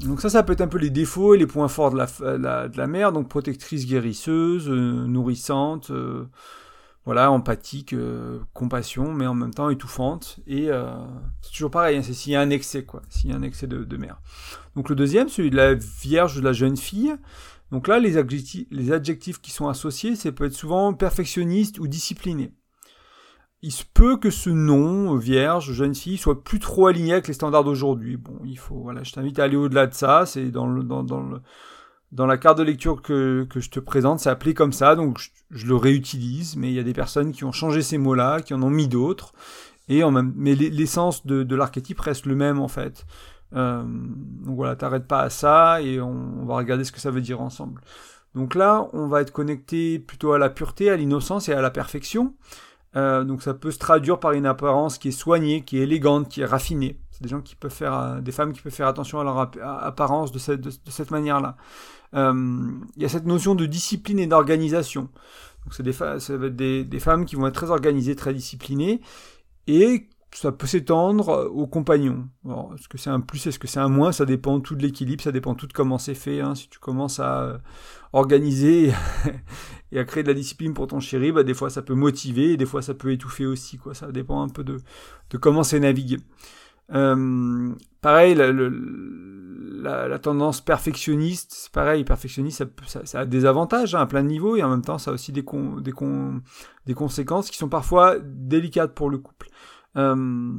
Donc 0.00 0.20
ça, 0.20 0.28
ça 0.28 0.42
peut 0.42 0.52
être 0.52 0.60
un 0.60 0.68
peu 0.68 0.78
les 0.78 0.90
défauts 0.90 1.34
et 1.34 1.38
les 1.38 1.46
points 1.46 1.68
forts 1.68 1.92
de 1.92 1.96
la, 1.96 2.68
de 2.68 2.76
la 2.76 2.86
mère, 2.86 3.12
donc 3.12 3.28
protectrice, 3.28 3.86
guérisseuse, 3.86 4.68
euh, 4.68 5.06
nourrissante, 5.06 5.90
voilà, 7.06 7.30
empathique, 7.30 7.94
compassion, 8.54 9.12
mais 9.12 9.26
en 9.26 9.34
même 9.34 9.52
temps 9.52 9.70
étouffante. 9.70 10.40
Et 10.46 10.70
c'est 11.42 11.52
toujours 11.52 11.70
pareil, 11.70 11.98
hein, 11.98 12.02
c'est 12.02 12.14
s'il 12.14 12.32
y 12.32 12.36
a 12.36 12.40
un 12.40 12.48
excès, 12.50 12.84
quoi, 12.84 13.02
s'il 13.10 13.30
y 13.30 13.32
a 13.32 13.36
un 13.36 13.42
excès 13.42 13.66
de, 13.66 13.84
de 13.84 13.96
mère. 13.98 14.20
Donc 14.74 14.88
le 14.88 14.96
deuxième, 14.96 15.28
celui 15.28 15.50
de 15.50 15.56
la 15.56 15.74
vierge 15.74 16.36
de 16.36 16.40
la 16.40 16.54
jeune 16.54 16.78
fille, 16.78 17.14
donc 17.70 17.88
là, 17.88 17.98
les 17.98 18.16
adjectifs, 18.18 19.40
qui 19.40 19.50
sont 19.50 19.68
associés, 19.68 20.16
ça 20.16 20.30
peut 20.32 20.44
être 20.44 20.52
souvent 20.52 20.92
perfectionniste 20.92 21.78
ou 21.78 21.88
discipliné. 21.88 22.52
Il 23.62 23.72
se 23.72 23.84
peut 23.94 24.18
que 24.18 24.30
ce 24.30 24.50
nom, 24.50 25.16
vierge, 25.16 25.72
jeune 25.72 25.94
fille, 25.94 26.18
soit 26.18 26.44
plus 26.44 26.58
trop 26.58 26.86
aligné 26.86 27.14
avec 27.14 27.26
les 27.26 27.34
standards 27.34 27.64
d'aujourd'hui. 27.64 28.18
Bon, 28.18 28.38
il 28.44 28.58
faut, 28.58 28.76
voilà, 28.76 29.02
je 29.02 29.12
t'invite 29.12 29.38
à 29.38 29.44
aller 29.44 29.56
au-delà 29.56 29.86
de 29.86 29.94
ça. 29.94 30.26
C'est 30.26 30.50
dans 30.50 32.26
la 32.26 32.36
carte 32.36 32.58
de 32.58 32.62
lecture 32.62 33.00
que, 33.00 33.46
je 33.54 33.70
te 33.70 33.80
présente, 33.80 34.20
c'est 34.20 34.28
appelé 34.28 34.52
comme 34.52 34.72
ça, 34.72 34.94
donc 34.94 35.18
je, 35.50 35.66
le 35.66 35.74
réutilise, 35.74 36.56
mais 36.56 36.68
il 36.68 36.74
y 36.74 36.78
a 36.78 36.82
des 36.82 36.92
personnes 36.92 37.32
qui 37.32 37.44
ont 37.44 37.52
changé 37.52 37.80
ces 37.80 37.96
mots-là, 37.96 38.40
qui 38.40 38.52
en 38.52 38.62
ont 38.62 38.70
mis 38.70 38.86
d'autres, 38.86 39.32
mais 39.88 40.54
l'essence 40.54 41.26
de, 41.26 41.42
de 41.42 41.56
l'archétype 41.56 42.00
reste 42.00 42.26
le 42.26 42.36
même 42.36 42.60
en 42.60 42.68
fait. 42.68 43.06
Euh, 43.54 43.82
donc 43.84 44.56
voilà, 44.56 44.76
t'arrêtes 44.76 45.06
pas 45.06 45.20
à 45.20 45.30
ça 45.30 45.80
et 45.80 46.00
on, 46.00 46.44
va 46.44 46.56
regarder 46.56 46.84
ce 46.84 46.92
que 46.92 47.00
ça 47.00 47.10
veut 47.10 47.20
dire 47.20 47.40
ensemble. 47.40 47.80
Donc 48.34 48.54
là, 48.54 48.88
on 48.92 49.06
va 49.06 49.20
être 49.20 49.32
connecté 49.32 49.98
plutôt 49.98 50.32
à 50.32 50.38
la 50.38 50.50
pureté, 50.50 50.90
à 50.90 50.96
l'innocence 50.96 51.48
et 51.48 51.52
à 51.52 51.60
la 51.60 51.70
perfection. 51.70 52.34
Euh, 52.96 53.24
donc 53.24 53.42
ça 53.42 53.54
peut 53.54 53.70
se 53.70 53.78
traduire 53.78 54.20
par 54.20 54.32
une 54.32 54.46
apparence 54.46 54.98
qui 54.98 55.08
est 55.08 55.12
soignée, 55.12 55.62
qui 55.62 55.78
est 55.78 55.82
élégante, 55.82 56.28
qui 56.28 56.40
est 56.40 56.46
raffinée. 56.46 56.98
C'est 57.10 57.22
des 57.22 57.28
gens 57.28 57.40
qui 57.40 57.54
peuvent 57.54 57.72
faire, 57.72 57.94
euh, 57.94 58.20
des 58.20 58.32
femmes 58.32 58.52
qui 58.52 58.60
peuvent 58.60 58.72
faire 58.72 58.88
attention 58.88 59.20
à 59.20 59.24
leur 59.24 59.38
apparence 59.62 60.32
de 60.32 60.38
cette, 60.38 61.10
manière-là. 61.10 61.56
Il 62.12 63.02
y 63.02 63.04
a 63.04 63.08
cette 63.08 63.26
notion 63.26 63.54
de 63.54 63.66
discipline 63.66 64.18
et 64.18 64.26
d'organisation. 64.26 65.08
Donc 65.64 65.74
c'est 65.74 65.82
des, 65.82 65.92
ça 65.92 66.18
des, 66.38 66.84
des, 66.84 67.00
femmes 67.00 67.24
qui 67.24 67.36
vont 67.36 67.46
être 67.46 67.54
très 67.54 67.70
organisées, 67.70 68.14
très 68.14 68.34
disciplinées, 68.34 69.00
et 69.66 70.08
ça 70.36 70.50
peut 70.50 70.66
s'étendre 70.66 71.50
aux 71.54 71.66
compagnons. 71.68 72.28
Est-ce 72.74 72.88
que 72.88 72.98
c'est 72.98 73.10
un 73.10 73.20
plus, 73.20 73.46
est-ce 73.46 73.58
que 73.58 73.68
c'est 73.68 73.78
un 73.78 73.88
moins? 73.88 74.10
Ça 74.10 74.24
dépend 74.24 74.58
tout 74.60 74.74
de 74.74 74.82
l'équilibre, 74.82 75.22
ça 75.22 75.30
dépend 75.30 75.54
tout 75.54 75.68
de 75.68 75.72
comment 75.72 75.96
c'est 75.96 76.14
fait. 76.14 76.40
Hein. 76.40 76.56
Si 76.56 76.68
tu 76.68 76.80
commences 76.80 77.20
à 77.20 77.60
organiser 78.12 78.92
et 79.92 79.98
à 79.98 80.04
créer 80.04 80.24
de 80.24 80.28
la 80.28 80.34
discipline 80.34 80.74
pour 80.74 80.88
ton 80.88 80.98
chéri, 80.98 81.30
bah, 81.30 81.44
des 81.44 81.54
fois 81.54 81.70
ça 81.70 81.82
peut 81.82 81.94
motiver 81.94 82.52
et 82.52 82.56
des 82.56 82.66
fois 82.66 82.82
ça 82.82 82.94
peut 82.94 83.12
étouffer 83.12 83.46
aussi. 83.46 83.78
Quoi. 83.78 83.94
Ça 83.94 84.10
dépend 84.10 84.42
un 84.42 84.48
peu 84.48 84.64
de, 84.64 84.78
comment 85.40 85.62
c'est 85.62 85.78
navigué. 85.78 86.16
Euh, 86.92 87.72
pareil, 88.00 88.34
la, 88.34 90.18
tendance 90.18 90.60
perfectionniste, 90.60 91.52
c'est 91.54 91.72
pareil, 91.72 92.04
perfectionniste, 92.04 92.64
ça, 92.86 93.20
a 93.20 93.24
des 93.24 93.46
avantages 93.46 93.94
hein, 93.94 94.00
à 94.00 94.06
plein 94.06 94.22
de 94.22 94.28
niveaux 94.28 94.56
et 94.56 94.62
en 94.62 94.68
même 94.68 94.82
temps 94.82 94.98
ça 94.98 95.12
a 95.12 95.14
aussi 95.14 95.32
des 95.32 95.44
conséquences 96.94 97.50
qui 97.50 97.56
sont 97.56 97.68
parfois 97.68 98.16
délicates 98.18 98.94
pour 98.94 99.08
le 99.10 99.18
couple. 99.18 99.48
Euh, 99.96 100.52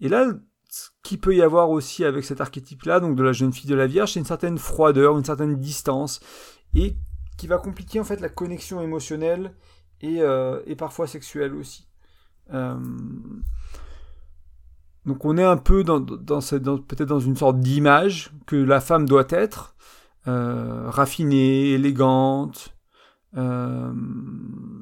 et 0.00 0.08
là, 0.08 0.32
ce 0.68 0.88
qu'il 1.02 1.20
peut 1.20 1.34
y 1.34 1.42
avoir 1.42 1.70
aussi 1.70 2.04
avec 2.04 2.24
cet 2.24 2.40
archétype-là, 2.40 3.00
donc 3.00 3.16
de 3.16 3.22
la 3.22 3.32
jeune 3.32 3.52
fille 3.52 3.70
de 3.70 3.74
la 3.74 3.86
Vierge, 3.86 4.12
c'est 4.12 4.20
une 4.20 4.26
certaine 4.26 4.58
froideur, 4.58 5.16
une 5.16 5.24
certaine 5.24 5.56
distance, 5.56 6.20
et 6.74 6.96
qui 7.36 7.46
va 7.46 7.58
compliquer 7.58 8.00
en 8.00 8.04
fait 8.04 8.20
la 8.20 8.28
connexion 8.28 8.80
émotionnelle 8.80 9.54
et, 10.00 10.20
euh, 10.20 10.60
parfois 10.76 11.06
sexuelle 11.06 11.54
aussi. 11.54 11.88
Euh, 12.52 12.76
donc 15.06 15.24
on 15.24 15.36
est 15.38 15.44
un 15.44 15.56
peu 15.56 15.84
dans, 15.84 16.02
peut-être 16.04 17.08
dans 17.08 17.20
une 17.20 17.36
sorte 17.36 17.60
d'image 17.60 18.32
que 18.46 18.56
la 18.56 18.80
femme 18.80 19.06
doit 19.06 19.26
être, 19.30 19.76
raffinée, 20.26 21.72
élégante, 21.72 22.73
euh, 23.36 23.92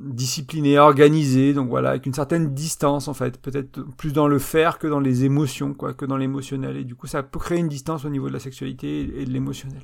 discipliné, 0.04 0.78
organisé, 0.78 1.54
donc 1.54 1.68
voilà, 1.68 1.90
avec 1.90 2.06
une 2.06 2.12
certaine 2.12 2.52
distance 2.52 3.08
en 3.08 3.14
fait, 3.14 3.40
peut-être 3.40 3.82
plus 3.96 4.12
dans 4.12 4.28
le 4.28 4.38
faire 4.38 4.78
que 4.78 4.86
dans 4.86 5.00
les 5.00 5.24
émotions, 5.24 5.72
quoi, 5.74 5.94
que 5.94 6.04
dans 6.04 6.16
l'émotionnel. 6.16 6.76
Et 6.76 6.84
du 6.84 6.94
coup, 6.94 7.06
ça 7.06 7.22
peut 7.22 7.38
créer 7.38 7.58
une 7.58 7.68
distance 7.68 8.04
au 8.04 8.10
niveau 8.10 8.28
de 8.28 8.32
la 8.34 8.40
sexualité 8.40 9.20
et 9.20 9.24
de 9.24 9.30
l'émotionnel. 9.30 9.82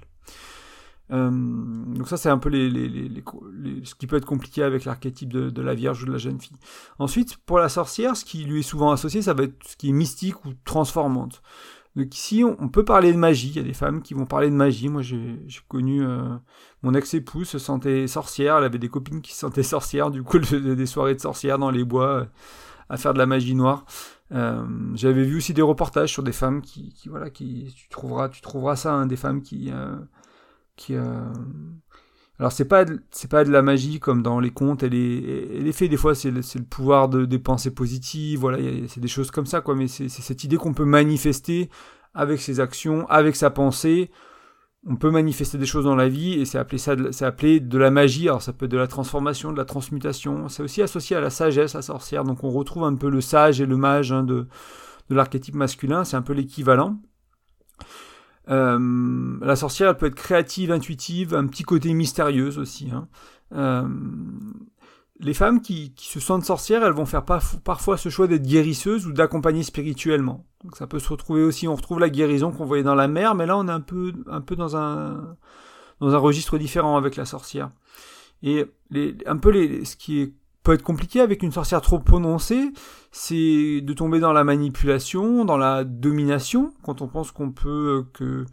Euh, 1.10 1.30
donc 1.30 2.08
ça, 2.08 2.16
c'est 2.16 2.28
un 2.28 2.38
peu 2.38 2.50
les, 2.50 2.68
les, 2.68 2.88
les, 2.88 3.24
ce 3.84 3.94
qui 3.94 4.06
peut 4.06 4.16
être 4.16 4.26
compliqué 4.26 4.62
avec 4.62 4.84
l'archétype 4.84 5.32
de, 5.32 5.48
de, 5.48 5.62
la 5.62 5.74
Vierge 5.74 6.02
ou 6.02 6.06
de 6.06 6.12
la 6.12 6.18
jeune 6.18 6.40
fille. 6.40 6.56
Ensuite, 6.98 7.38
pour 7.38 7.58
la 7.58 7.68
sorcière, 7.68 8.16
ce 8.16 8.24
qui 8.24 8.44
lui 8.44 8.60
est 8.60 8.62
souvent 8.62 8.90
associé, 8.90 9.22
ça 9.22 9.32
va 9.32 9.44
être 9.44 9.56
ce 9.66 9.76
qui 9.76 9.88
est 9.88 9.92
mystique 9.92 10.44
ou 10.44 10.50
transformante. 10.64 11.42
Donc 11.96 12.14
ici, 12.14 12.44
on 12.44 12.68
peut 12.68 12.84
parler 12.84 13.12
de 13.12 13.18
magie. 13.18 13.48
Il 13.48 13.56
y 13.56 13.60
a 13.60 13.62
des 13.62 13.72
femmes 13.72 14.02
qui 14.02 14.14
vont 14.14 14.26
parler 14.26 14.50
de 14.50 14.54
magie. 14.54 14.88
Moi, 14.88 15.02
j'ai 15.02 15.40
connu 15.68 16.04
euh, 16.04 16.36
mon 16.82 16.94
ex-épouse 16.94 17.48
se 17.48 17.58
sentait 17.58 18.06
sorcière. 18.06 18.58
Elle 18.58 18.64
avait 18.64 18.78
des 18.78 18.88
copines 18.88 19.20
qui 19.20 19.32
se 19.32 19.40
sentaient 19.40 19.62
sorcières. 19.64 20.10
Du 20.10 20.22
coup, 20.22 20.36
elle 20.36 20.44
faisait 20.44 20.76
des 20.76 20.86
soirées 20.86 21.14
de 21.14 21.20
sorcières 21.20 21.58
dans 21.58 21.70
les 21.70 21.84
bois 21.84 22.08
euh, 22.08 22.24
à 22.88 22.96
faire 22.96 23.14
de 23.14 23.18
la 23.18 23.26
magie 23.26 23.54
noire. 23.54 23.84
Euh, 24.32 24.64
J'avais 24.94 25.24
vu 25.24 25.38
aussi 25.38 25.54
des 25.54 25.62
reportages 25.62 26.12
sur 26.12 26.22
des 26.22 26.32
femmes 26.32 26.60
qui, 26.60 26.94
voilà, 27.06 27.30
qui 27.30 27.72
tu 27.74 27.88
trouveras, 27.88 28.28
tu 28.28 28.42
trouveras 28.42 28.76
ça, 28.76 28.92
hein, 28.92 29.06
des 29.06 29.16
femmes 29.16 29.42
qui 29.42 29.72
alors 32.38 32.52
c'est 32.52 32.66
pas 32.66 32.84
c'est 33.10 33.30
pas 33.30 33.44
de 33.44 33.50
la 33.50 33.62
magie 33.62 33.98
comme 33.98 34.22
dans 34.22 34.38
les 34.38 34.50
contes 34.50 34.84
et 34.84 34.88
les, 34.88 35.60
les 35.60 35.72
faits. 35.72 35.90
Des 35.90 35.96
fois 35.96 36.14
c'est 36.14 36.30
le, 36.30 36.42
pouvoir 36.62 37.08
de, 37.08 37.24
des 37.24 37.38
pensées 37.38 37.72
positives. 37.72 38.38
Voilà 38.38 38.58
c'est 38.86 39.00
des 39.00 39.08
choses 39.08 39.30
comme 39.30 39.46
ça 39.46 39.60
quoi. 39.60 39.74
Mais 39.74 39.88
c'est 39.88 40.08
cette 40.08 40.44
idée 40.44 40.56
qu'on 40.56 40.74
peut 40.74 40.84
manifester 40.84 41.68
avec 42.14 42.40
ses 42.40 42.60
actions 42.60 43.08
avec 43.08 43.34
sa 43.34 43.50
pensée. 43.50 44.10
On 44.86 44.94
peut 44.94 45.10
manifester 45.10 45.58
des 45.58 45.66
choses 45.66 45.84
dans 45.84 45.96
la 45.96 46.08
vie 46.08 46.34
et 46.34 46.44
c'est 46.44 46.58
appelé 46.58 46.78
ça 46.78 46.94
c'est 47.10 47.24
appelé 47.24 47.58
de 47.58 47.76
la 47.78 47.90
magie. 47.90 48.28
Alors 48.28 48.42
ça 48.42 48.52
peut 48.52 48.66
être 48.66 48.70
de 48.72 48.78
la 48.78 48.86
transformation 48.86 49.50
de 49.50 49.56
la 49.56 49.64
transmutation. 49.64 50.48
C'est 50.48 50.62
aussi 50.62 50.80
associé 50.80 51.16
à 51.16 51.20
la 51.20 51.30
sagesse 51.30 51.74
à 51.74 51.82
sorcière. 51.82 52.22
Donc 52.22 52.44
on 52.44 52.50
retrouve 52.50 52.84
un 52.84 52.94
peu 52.94 53.10
le 53.10 53.20
sage 53.20 53.60
et 53.60 53.66
le 53.66 53.76
mage 53.76 54.12
hein, 54.12 54.22
de 54.22 54.46
de 55.10 55.14
l'archétype 55.16 55.56
masculin. 55.56 56.04
C'est 56.04 56.16
un 56.16 56.22
peu 56.22 56.34
l'équivalent 56.34 57.00
euh, 58.50 59.38
la 59.40 59.56
sorcière, 59.56 59.90
elle 59.90 59.96
peut 59.96 60.06
être 60.06 60.14
créative, 60.14 60.72
intuitive, 60.72 61.34
un 61.34 61.46
petit 61.46 61.64
côté 61.64 61.92
mystérieuse 61.92 62.58
aussi. 62.58 62.90
Hein. 62.90 63.08
Euh, 63.52 63.86
les 65.20 65.34
femmes 65.34 65.60
qui, 65.60 65.92
se 65.96 66.20
sentent 66.20 66.44
sorcières, 66.44 66.84
elles 66.84 66.92
vont 66.92 67.06
faire 67.06 67.24
parfois 67.24 67.96
ce 67.96 68.08
choix 68.08 68.26
d'être 68.26 68.46
guérisseuses 68.46 69.06
ou 69.06 69.12
d'accompagner 69.12 69.62
spirituellement. 69.62 70.44
Donc 70.64 70.76
ça 70.76 70.86
peut 70.86 70.98
se 70.98 71.08
retrouver 71.08 71.42
aussi, 71.42 71.66
on 71.66 71.74
retrouve 71.74 71.98
la 71.98 72.08
guérison 72.08 72.52
qu'on 72.52 72.64
voyait 72.64 72.84
dans 72.84 72.94
la 72.94 73.08
mer, 73.08 73.34
mais 73.34 73.46
là 73.46 73.56
on 73.56 73.66
est 73.66 73.72
un 73.72 73.80
peu, 73.80 74.12
un 74.28 74.40
peu 74.40 74.54
dans 74.54 74.76
un, 74.76 75.36
dans 76.00 76.14
un 76.14 76.18
registre 76.18 76.56
différent 76.56 76.96
avec 76.96 77.16
la 77.16 77.24
sorcière. 77.24 77.70
Et 78.42 78.66
les, 78.90 79.16
un 79.26 79.36
peu 79.36 79.50
les, 79.50 79.84
ce 79.84 79.96
qui 79.96 80.34
peut 80.62 80.74
être 80.74 80.82
compliqué 80.82 81.20
avec 81.20 81.42
une 81.42 81.52
sorcière 81.52 81.80
trop 81.80 81.98
prononcée, 81.98 82.70
c'est 83.10 83.80
de 83.80 83.92
tomber 83.92 84.20
dans 84.20 84.32
la 84.32 84.44
manipulation, 84.44 85.44
dans 85.44 85.56
la 85.56 85.84
domination, 85.84 86.72
quand 86.82 87.02
on 87.02 87.08
pense 87.08 87.32
qu'on 87.32 87.50
peut 87.50 87.68
euh, 87.68 88.02
que 88.12 88.44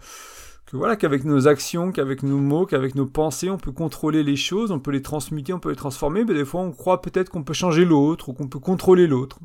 que 0.65 0.78
voilà 0.78 0.96
qu'avec 0.96 1.26
nos 1.26 1.48
actions, 1.48 1.91
qu'avec 1.91 2.24
nos 2.24 2.39
mots, 2.39 2.65
qu'avec 2.65 2.96
nos 2.96 3.06
pensées, 3.06 3.52
on 3.52 3.58
peut 3.58 3.72
contrôler 3.72 4.24
les 4.24 4.36
choses, 4.36 4.72
on 4.72 4.80
peut 4.80 4.91
les 4.91 5.04
transmuter, 5.04 5.54
on 5.54 5.60
peut 5.60 5.70
les 5.70 5.76
transformer, 5.76 6.26
mais 6.26 6.34
des 6.34 6.46
fois 6.46 6.62
on 6.62 6.72
croit 6.72 7.02
peut-être 7.02 7.30
qu'on 7.30 7.44
peut 7.44 7.54
changer 7.54 7.86
l'autre 7.86 8.30
ou 8.30 8.34
qu'on 8.34 8.48
peut 8.48 8.60
contrôler 8.60 9.06
l'autre. 9.06 9.39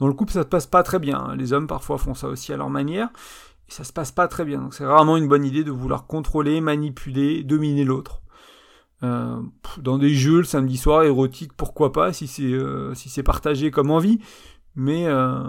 Dans 0.00 0.06
le 0.06 0.14
couple, 0.14 0.32
ça 0.32 0.42
se 0.42 0.48
passe 0.48 0.66
pas 0.66 0.82
très 0.82 0.98
bien. 0.98 1.18
Hein. 1.18 1.36
Les 1.36 1.52
hommes 1.52 1.66
parfois 1.66 1.98
font 1.98 2.14
ça 2.14 2.28
aussi 2.28 2.52
à 2.52 2.56
leur 2.56 2.70
manière 2.70 3.08
et 3.68 3.72
ça 3.72 3.84
se 3.84 3.92
passe 3.92 4.12
pas 4.12 4.28
très 4.28 4.44
bien. 4.44 4.60
Donc 4.60 4.74
c'est 4.74 4.84
rarement 4.84 5.16
une 5.16 5.28
bonne 5.28 5.44
idée 5.44 5.64
de 5.64 5.70
vouloir 5.70 6.06
contrôler, 6.06 6.60
manipuler, 6.60 7.42
dominer 7.44 7.84
l'autre. 7.84 8.20
Euh, 9.04 9.40
dans 9.80 9.96
des 9.96 10.12
jeux 10.12 10.38
le 10.38 10.44
samedi 10.44 10.76
soir 10.76 11.04
érotique, 11.04 11.52
pourquoi 11.52 11.92
pas 11.92 12.12
si 12.12 12.26
c'est 12.26 12.42
euh, 12.42 12.94
si 12.94 13.08
c'est 13.08 13.22
partagé 13.22 13.70
comme 13.70 13.90
envie. 13.90 14.18
Mais 14.74 15.06
euh, 15.06 15.44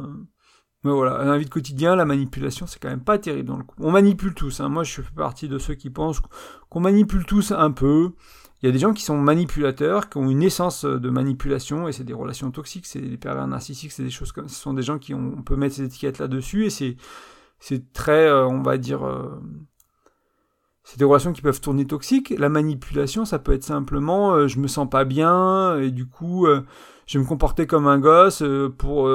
mais 0.83 0.91
voilà, 0.91 1.19
un 1.19 1.38
vie 1.38 1.45
de 1.45 1.49
quotidien, 1.49 1.95
la 1.95 2.05
manipulation, 2.05 2.67
c'est 2.67 2.79
quand 2.79 2.89
même 2.89 3.03
pas 3.03 3.17
terrible 3.17 3.47
dans 3.47 3.57
le 3.57 3.63
coup. 3.63 3.75
On 3.79 3.91
manipule 3.91 4.33
tous. 4.33 4.59
Hein. 4.59 4.69
Moi, 4.69 4.83
je 4.83 5.01
fais 5.01 5.12
partie 5.15 5.49
de 5.49 5.57
ceux 5.57 5.73
qui 5.73 5.89
pensent 5.89 6.21
qu'on 6.69 6.79
manipule 6.79 7.25
tous 7.25 7.51
un 7.51 7.71
peu. 7.71 8.12
Il 8.62 8.65
y 8.65 8.69
a 8.69 8.71
des 8.71 8.79
gens 8.79 8.93
qui 8.93 9.03
sont 9.03 9.17
manipulateurs, 9.17 10.09
qui 10.09 10.17
ont 10.17 10.29
une 10.29 10.43
essence 10.43 10.85
de 10.85 11.09
manipulation, 11.09 11.88
et 11.88 11.91
c'est 11.91 12.03
des 12.03 12.13
relations 12.13 12.51
toxiques, 12.51 12.85
c'est 12.85 13.01
des 13.01 13.17
pervers 13.17 13.47
narcissiques, 13.47 13.91
c'est 13.91 14.03
des 14.03 14.09
choses 14.09 14.31
comme. 14.31 14.47
Ce 14.47 14.62
sont 14.62 14.73
des 14.73 14.83
gens 14.83 14.99
qui 14.99 15.13
ont, 15.13 15.33
on 15.38 15.41
peut 15.41 15.55
mettre 15.55 15.75
ces 15.75 15.83
étiquettes 15.83 16.19
là-dessus, 16.19 16.65
et 16.65 16.69
c'est 16.69 16.97
c'est 17.59 17.91
très, 17.91 18.31
on 18.31 18.62
va 18.62 18.77
dire 18.77 19.01
c'est 20.89 20.97
des 20.97 21.06
relations 21.06 21.34
qui 21.34 21.43
peuvent 21.43 21.62
tourner 21.62 21.86
toxiques. 21.86 22.34
La 22.36 22.49
manipulation, 22.49 23.23
ça 23.23 23.38
peut 23.38 23.54
être 23.54 23.63
simplement 23.63 24.34
euh, 24.34 24.47
je 24.47 24.58
me 24.58 24.67
sens 24.67 24.89
pas 24.89 25.06
bien 25.06 25.78
et 25.78 25.91
du 25.91 26.08
coup 26.08 26.47
euh, 26.47 26.65
je 27.06 27.19
vais 27.19 27.23
me 27.23 27.30
comporter 27.30 27.67
comme 27.67 27.86
un 27.86 27.99
gosse 27.99 28.41
euh, 28.41 28.73
pour 28.75 29.08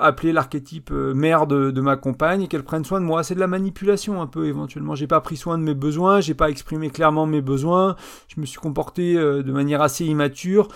appeler 0.00 0.32
l'archétype 0.32 0.92
mère 0.92 1.48
de, 1.48 1.80
ma 1.80 1.96
compagne 1.96 2.42
et 2.42 2.46
qu'elle 2.46 2.62
prenne 2.62 2.84
soin 2.84 3.00
de 3.00 3.04
moi. 3.04 3.24
C'est 3.24 3.34
de 3.34 3.40
la 3.40 3.48
manipulation 3.48 4.22
un 4.22 4.28
peu 4.28 4.46
éventuellement. 4.46 4.94
J'ai 4.94 5.08
pas 5.08 5.20
pris 5.20 5.36
soin 5.36 5.58
de 5.58 5.64
mes 5.64 5.74
besoins, 5.74 6.20
j'ai 6.20 6.34
pas 6.34 6.50
exprimé 6.50 6.88
clairement 6.88 7.26
mes 7.26 7.42
besoins, 7.42 7.96
je 8.28 8.40
me 8.40 8.46
suis 8.46 8.60
comporté 8.60 9.14
de 9.16 9.52
manière 9.52 9.82
assez 9.82 10.04
immature 10.04 10.68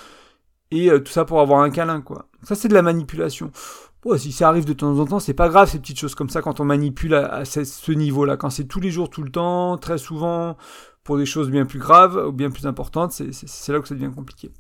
et 0.73 0.91
tout 1.05 1.13
ça 1.13 1.25
pour 1.25 1.41
avoir 1.41 1.61
un 1.61 1.71
câlin 1.71 2.01
quoi. 2.01 2.27
Ça 2.43 2.57
c'est 2.57 2.67
de 2.67 2.75
la 2.75 2.83
manipulation 2.83 3.53
si 4.17 4.33
ça 4.33 4.49
arrive 4.49 4.65
de 4.65 4.73
temps 4.73 4.99
en 4.99 5.05
temps, 5.07 5.19
c'est 5.19 5.35
pas 5.35 5.49
grave 5.49 5.69
ces 5.69 5.79
petites 5.79 5.99
choses 5.99 6.15
comme 6.15 6.29
ça 6.29 6.43
quand 6.43 6.61
on 6.61 6.65
manipule 6.65 7.15
à, 7.15 7.45
ce, 7.45 7.93
niveau-là. 7.93 8.37
Quand 8.37 8.51
c'est 8.51 8.65
tous 8.65 8.81
les 8.81 8.91
jours, 8.91 9.11
tout 9.11 9.23
le 9.23 9.31
temps, 9.31 9.77
très 9.79 9.99
souvent, 9.99 10.57
pour 11.03 11.19
des 11.19 11.27
choses 11.27 11.51
bien 11.51 11.67
plus 11.67 11.79
graves 11.79 12.17
ou 12.17 12.33
bien 12.33 12.51
plus 12.51 12.67
importantes, 12.67 13.13
c'est 13.13 13.73
là 13.73 13.81
que 13.81 13.89
ça 13.89 13.95
devient 13.95 14.13
compliqué. 14.15 14.51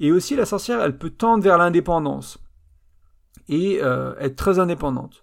Et 0.00 0.12
aussi, 0.12 0.36
la 0.36 0.44
sorcière, 0.44 0.82
elle 0.82 0.98
peut 0.98 1.10
tendre 1.10 1.42
vers 1.42 1.58
l'indépendance 1.58 2.38
et 3.48 3.78
euh, 3.82 4.14
être 4.18 4.36
très 4.36 4.58
indépendante. 4.58 5.22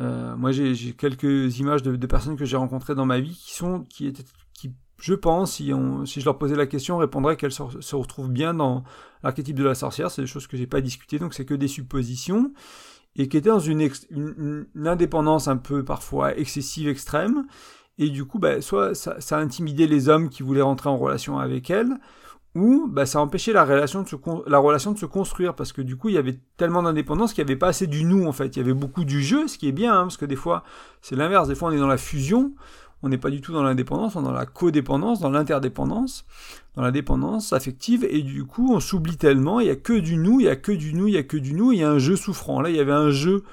Euh, 0.00 0.34
moi, 0.36 0.50
j'ai 0.50 0.92
quelques 0.92 1.58
images 1.58 1.82
de, 1.82 2.06
personnes 2.06 2.36
que 2.36 2.44
j'ai 2.44 2.56
rencontrées 2.56 2.94
dans 2.94 3.06
ma 3.06 3.20
vie 3.20 3.36
qui 3.36 3.54
sont, 3.54 3.84
qui 3.88 4.06
étaient, 4.06 4.24
qui, 4.52 4.72
je 4.98 5.14
pense, 5.14 5.52
si, 5.52 5.72
on, 5.72 6.04
si 6.04 6.20
je 6.20 6.24
leur 6.24 6.38
posais 6.38 6.56
la 6.56 6.66
question, 6.66 6.98
répondraient 6.98 7.36
qu'elles 7.36 7.52
se, 7.52 7.62
se, 7.80 7.94
retrouvent 7.94 8.30
bien 8.30 8.54
dans 8.54 8.82
l'archétype 9.22 9.56
de 9.56 9.64
la 9.64 9.74
sorcière. 9.74 10.10
C'est 10.10 10.22
des 10.22 10.26
choses 10.26 10.46
que 10.46 10.56
j'ai 10.56 10.66
pas 10.66 10.80
discutées, 10.80 11.18
donc 11.18 11.32
c'est 11.32 11.44
que 11.44 11.54
des 11.54 11.68
suppositions 11.68 12.52
et 13.16 13.28
qui 13.28 13.36
était 13.36 13.50
dans 13.50 13.60
une, 13.60 13.88
une, 14.10 14.66
indépendance 14.86 15.48
un 15.48 15.56
peu 15.56 15.84
parfois 15.84 16.36
excessive, 16.36 16.88
extrême, 16.88 17.46
et 17.98 18.10
du 18.10 18.24
coup, 18.24 18.38
bah, 18.38 18.60
soit 18.60 18.94
ça, 18.94 19.20
ça 19.20 19.38
intimidait 19.38 19.86
les 19.86 20.08
hommes 20.08 20.28
qui 20.28 20.42
voulaient 20.42 20.62
rentrer 20.62 20.88
en 20.88 20.96
relation 20.96 21.38
avec 21.38 21.70
elle, 21.70 21.98
ou 22.54 22.86
bah, 22.88 23.04
ça 23.04 23.20
empêchait 23.20 23.52
la 23.52 23.64
relation, 23.64 24.02
de 24.02 24.08
se 24.08 24.16
la 24.46 24.58
relation 24.58 24.92
de 24.92 24.98
se 24.98 25.06
construire, 25.06 25.54
parce 25.54 25.72
que 25.72 25.82
du 25.82 25.96
coup, 25.96 26.08
il 26.08 26.14
y 26.14 26.18
avait 26.18 26.38
tellement 26.56 26.82
d'indépendance 26.82 27.32
qu'il 27.32 27.44
n'y 27.44 27.50
avait 27.50 27.58
pas 27.58 27.68
assez 27.68 27.86
du 27.88 28.04
nous, 28.04 28.26
en 28.26 28.32
fait. 28.32 28.56
Il 28.56 28.58
y 28.58 28.62
avait 28.62 28.74
beaucoup 28.74 29.04
du 29.04 29.22
jeu, 29.22 29.48
ce 29.48 29.58
qui 29.58 29.68
est 29.68 29.72
bien, 29.72 29.92
hein, 29.92 30.02
parce 30.02 30.16
que 30.16 30.24
des 30.24 30.36
fois, 30.36 30.62
c'est 31.02 31.16
l'inverse. 31.16 31.48
Des 31.48 31.56
fois, 31.56 31.70
on 31.70 31.72
est 31.72 31.78
dans 31.78 31.88
la 31.88 31.96
fusion, 31.96 32.54
on 33.02 33.08
n'est 33.08 33.18
pas 33.18 33.30
du 33.30 33.40
tout 33.40 33.52
dans 33.52 33.62
l'indépendance, 33.62 34.16
on 34.16 34.22
est 34.22 34.24
dans 34.24 34.32
la 34.32 34.46
codépendance, 34.46 35.20
dans 35.20 35.30
l'interdépendance, 35.30 36.24
dans 36.74 36.82
la 36.82 36.90
dépendance 36.90 37.52
affective, 37.52 38.06
et 38.08 38.22
du 38.22 38.44
coup, 38.44 38.72
on 38.74 38.80
s'oublie 38.80 39.16
tellement, 39.16 39.60
il 39.60 39.66
y 39.66 39.70
a 39.70 39.76
que 39.76 39.92
du 39.92 40.16
nous, 40.16 40.40
il 40.40 40.46
y 40.46 40.48
a 40.48 40.56
que 40.56 40.72
du 40.72 40.94
nous, 40.94 41.08
il 41.08 41.14
y 41.14 41.18
a 41.18 41.22
que 41.22 41.36
du 41.36 41.54
nous, 41.54 41.72
il 41.72 41.80
y 41.80 41.84
a 41.84 41.90
un 41.90 41.98
jeu 41.98 42.16
souffrant. 42.16 42.60
Là, 42.60 42.70
il 42.70 42.76
y 42.76 42.80
avait 42.80 42.92
un 42.92 43.10
jeu 43.10 43.44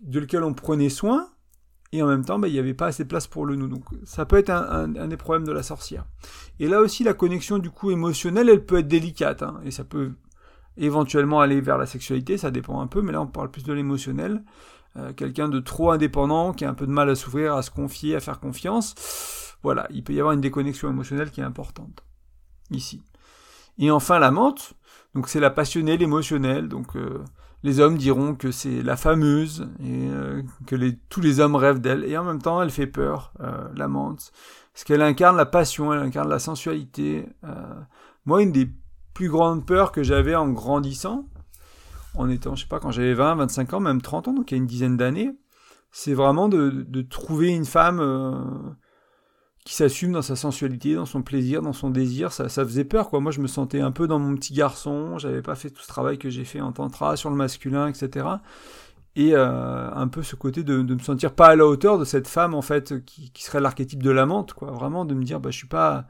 de 0.00 0.20
lequel 0.20 0.42
on 0.42 0.52
prenait 0.52 0.90
soin, 0.90 1.28
et 1.92 2.02
en 2.02 2.06
même 2.06 2.24
temps, 2.24 2.38
bah, 2.38 2.48
il 2.48 2.52
n'y 2.52 2.58
avait 2.58 2.74
pas 2.74 2.86
assez 2.86 3.04
de 3.04 3.08
place 3.08 3.26
pour 3.26 3.46
le 3.46 3.56
nous. 3.56 3.68
Donc, 3.68 3.84
ça 4.04 4.26
peut 4.26 4.36
être 4.36 4.50
un, 4.50 4.88
des 4.88 5.16
problèmes 5.16 5.46
de 5.46 5.52
la 5.52 5.62
sorcière. 5.62 6.04
Et 6.60 6.68
là 6.68 6.80
aussi, 6.80 7.04
la 7.04 7.14
connexion 7.14 7.58
du 7.58 7.70
coup 7.70 7.90
émotionnelle, 7.90 8.48
elle 8.48 8.64
peut 8.64 8.78
être 8.78 8.88
délicate, 8.88 9.42
hein, 9.42 9.60
et 9.64 9.70
ça 9.70 9.84
peut 9.84 10.12
éventuellement 10.76 11.40
aller 11.40 11.60
vers 11.60 11.78
la 11.78 11.86
sexualité, 11.86 12.36
ça 12.36 12.50
dépend 12.50 12.80
un 12.80 12.86
peu, 12.86 13.00
mais 13.00 13.12
là, 13.12 13.22
on 13.22 13.26
parle 13.26 13.50
plus 13.50 13.64
de 13.64 13.72
l'émotionnel. 13.72 14.42
Euh, 14.98 15.12
quelqu'un 15.12 15.48
de 15.48 15.60
trop 15.60 15.90
indépendant, 15.90 16.52
qui 16.52 16.64
a 16.64 16.70
un 16.70 16.74
peu 16.74 16.86
de 16.86 16.92
mal 16.92 17.10
à 17.10 17.14
s'ouvrir, 17.14 17.54
à 17.54 17.62
se 17.62 17.70
confier, 17.70 18.16
à 18.16 18.20
faire 18.20 18.40
confiance. 18.40 18.94
Voilà, 19.62 19.86
il 19.90 20.02
peut 20.02 20.14
y 20.14 20.20
avoir 20.20 20.32
une 20.32 20.40
déconnexion 20.40 20.88
émotionnelle 20.88 21.30
qui 21.30 21.40
est 21.40 21.44
importante. 21.44 22.02
Ici. 22.70 23.02
Et 23.78 23.90
enfin, 23.90 24.18
la 24.18 24.30
menthe, 24.30 24.72
donc 25.14 25.28
c'est 25.28 25.40
la 25.40 25.50
passionnée, 25.50 25.98
l'émotionnelle, 25.98 26.68
donc 26.68 26.96
euh, 26.96 27.22
les 27.62 27.80
hommes 27.80 27.98
diront 27.98 28.34
que 28.34 28.50
c'est 28.50 28.82
la 28.82 28.96
fameuse, 28.96 29.68
et 29.80 30.08
euh, 30.08 30.42
que 30.66 30.76
tous 31.10 31.20
les 31.20 31.40
hommes 31.40 31.56
rêvent 31.56 31.80
d'elle, 31.80 32.04
et 32.04 32.16
en 32.16 32.24
même 32.24 32.40
temps, 32.40 32.62
elle 32.62 32.70
fait 32.70 32.86
peur, 32.86 33.34
la 33.74 33.88
menthe, 33.88 34.32
parce 34.72 34.84
qu'elle 34.84 35.02
incarne 35.02 35.36
la 35.36 35.46
passion, 35.46 35.92
elle 35.92 36.00
incarne 36.00 36.28
la 36.28 36.38
sensualité. 36.38 37.28
moi, 38.24 38.42
une 38.42 38.52
des 38.52 38.70
plus 39.12 39.28
grandes 39.28 39.66
peurs 39.66 39.92
que 39.92 40.02
j'avais 40.02 40.34
en 40.34 40.48
grandissant, 40.48 41.26
en 42.16 42.28
étant, 42.28 42.54
je 42.54 42.62
sais 42.62 42.68
pas, 42.68 42.80
quand 42.80 42.90
j'avais 42.90 43.14
20, 43.14 43.36
25 43.36 43.74
ans, 43.74 43.80
même 43.80 44.02
30 44.02 44.28
ans, 44.28 44.32
donc 44.32 44.50
il 44.50 44.54
y 44.54 44.56
a 44.56 44.58
une 44.58 44.66
dizaine 44.66 44.96
d'années, 44.96 45.32
c'est 45.90 46.14
vraiment 46.14 46.48
de, 46.48 47.02
trouver 47.02 47.48
une 47.48 47.64
femme 47.64 48.00
euh, 48.00 48.34
qui 49.64 49.74
s'assume 49.74 50.12
dans 50.12 50.22
sa 50.22 50.36
sensualité, 50.36 50.94
dans 50.94 51.06
son 51.06 51.22
plaisir, 51.22 51.62
dans 51.62 51.72
son 51.72 51.90
désir. 51.90 52.32
Ça, 52.32 52.48
ça 52.48 52.64
faisait 52.64 52.84
peur, 52.84 53.08
quoi. 53.08 53.20
Moi, 53.20 53.32
je 53.32 53.40
me 53.40 53.46
sentais 53.46 53.80
un 53.80 53.92
peu 53.92 54.06
dans 54.06 54.18
mon 54.18 54.34
petit 54.34 54.52
garçon. 54.52 55.18
J'avais 55.18 55.42
pas 55.42 55.54
fait 55.54 55.70
tout 55.70 55.82
ce 55.82 55.88
travail 55.88 56.18
que 56.18 56.28
j'ai 56.28 56.44
fait 56.44 56.60
en 56.60 56.72
tantra 56.72 57.16
sur 57.16 57.30
le 57.30 57.36
masculin, 57.36 57.88
etc. 57.88 58.26
Et 59.16 59.34
euh, 59.34 59.90
un 59.90 60.08
peu 60.08 60.22
ce 60.22 60.36
côté 60.36 60.64
de, 60.64 60.82
me 60.82 60.98
sentir 60.98 61.32
pas 61.32 61.46
à 61.46 61.56
la 61.56 61.66
hauteur 61.66 61.98
de 61.98 62.04
cette 62.04 62.28
femme, 62.28 62.54
en 62.54 62.62
fait, 62.62 63.02
qui, 63.06 63.30
qui 63.32 63.42
serait 63.42 63.60
l'archétype 63.60 64.02
de 64.02 64.10
l'amante, 64.10 64.52
quoi. 64.52 64.70
Vraiment 64.72 65.06
de 65.06 65.14
me 65.14 65.24
dire, 65.24 65.40
bah, 65.40 65.50
je 65.50 65.56
suis 65.56 65.66
pas 65.68 66.06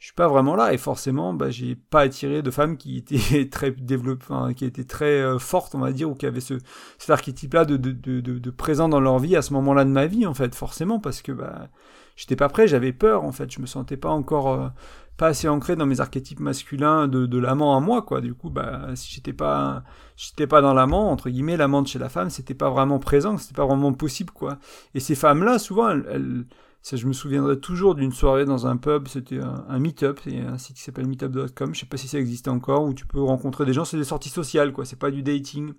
je 0.00 0.06
suis 0.06 0.14
pas 0.14 0.28
vraiment 0.28 0.56
là 0.56 0.72
et 0.72 0.78
forcément 0.78 1.34
bah 1.34 1.50
j'ai 1.50 1.76
pas 1.76 2.00
attiré 2.00 2.42
de 2.42 2.50
femmes 2.50 2.78
qui 2.78 2.96
étaient 2.96 3.48
très 3.50 3.70
développées 3.70 4.54
qui 4.56 4.64
étaient 4.64 4.84
très 4.84 5.20
euh, 5.20 5.38
fortes 5.38 5.74
on 5.74 5.78
va 5.78 5.92
dire 5.92 6.10
ou 6.10 6.14
qui 6.14 6.26
avaient 6.26 6.40
ce 6.40 6.54
cet 6.98 7.10
archétype 7.10 7.52
là 7.54 7.66
de, 7.66 7.76
de, 7.76 7.92
de, 7.92 8.20
de, 8.20 8.50
présent 8.50 8.88
dans 8.88 8.98
leur 9.00 9.18
vie 9.18 9.36
à 9.36 9.42
ce 9.42 9.52
moment-là 9.52 9.84
de 9.84 9.90
ma 9.90 10.06
vie 10.06 10.26
en 10.26 10.34
fait 10.34 10.54
forcément 10.54 10.98
parce 11.00 11.20
que 11.20 11.32
bah 11.32 11.68
j'étais 12.16 12.36
pas 12.36 12.48
prêt 12.48 12.66
j'avais 12.66 12.92
peur 12.92 13.24
en 13.24 13.32
fait. 13.32 13.50
Je 13.50 13.60
me 13.60 13.66
sentais 13.66 13.96
pas 13.96 14.10
encore 14.10 14.48
euh, 14.52 14.68
pas 15.16 15.28
assez 15.28 15.48
ancré 15.48 15.76
dans 15.76 15.86
mes 15.86 16.00
archétypes 16.00 16.40
masculins 16.40 17.06
de, 17.08 17.26
de 17.26 17.38
l'amant 17.38 17.76
à 17.76 17.80
moi 17.80 18.02
quoi. 18.02 18.22
Du 18.22 18.34
coup 18.34 18.50
bah 18.50 18.88
si 18.94 19.12
j'étais 19.12 19.34
pas 19.34 19.84
j'étais 20.16 20.46
pas 20.46 20.62
dans 20.62 20.74
l'amant 20.74 21.10
entre 21.10 21.30
guillemets 21.30 21.56
l'amant 21.58 21.82
de 21.82 21.88
chez 21.88 21.98
la 21.98 22.08
femme 22.08 22.30
c'était 22.30 22.54
pas 22.54 22.70
vraiment 22.70 22.98
présent 22.98 23.36
c'était 23.36 23.54
pas 23.54 23.66
vraiment 23.66 23.92
possible 23.92 24.32
quoi. 24.32 24.58
Et 24.94 25.00
ces 25.00 25.14
femmes 25.14 25.44
là 25.44 25.58
souvent 25.58 25.90
elles 25.90 26.46
je 26.82 27.06
me 27.06 27.12
souviendrai 27.12 27.58
toujours 27.58 27.94
d'une 27.94 28.12
soirée 28.12 28.44
dans 28.44 28.66
un 28.66 28.76
pub, 28.76 29.08
c'était 29.08 29.40
un, 29.40 29.78
meet-up, 29.78 30.20
c'est 30.24 30.38
un 30.38 30.58
site 30.58 30.76
qui 30.76 30.82
s'appelle 30.82 31.06
meetup.com, 31.06 31.74
je 31.74 31.80
sais 31.80 31.86
pas 31.86 31.96
si 31.96 32.08
ça 32.08 32.18
existe 32.18 32.48
encore, 32.48 32.84
où 32.84 32.94
tu 32.94 33.06
peux 33.06 33.20
rencontrer 33.22 33.64
des 33.64 33.72
gens, 33.72 33.84
c'est 33.84 33.98
des 33.98 34.04
sorties 34.04 34.30
sociales, 34.30 34.72
quoi, 34.72 34.84
c'est 34.84 34.98
pas 34.98 35.10
du 35.10 35.22
dating. 35.22 35.70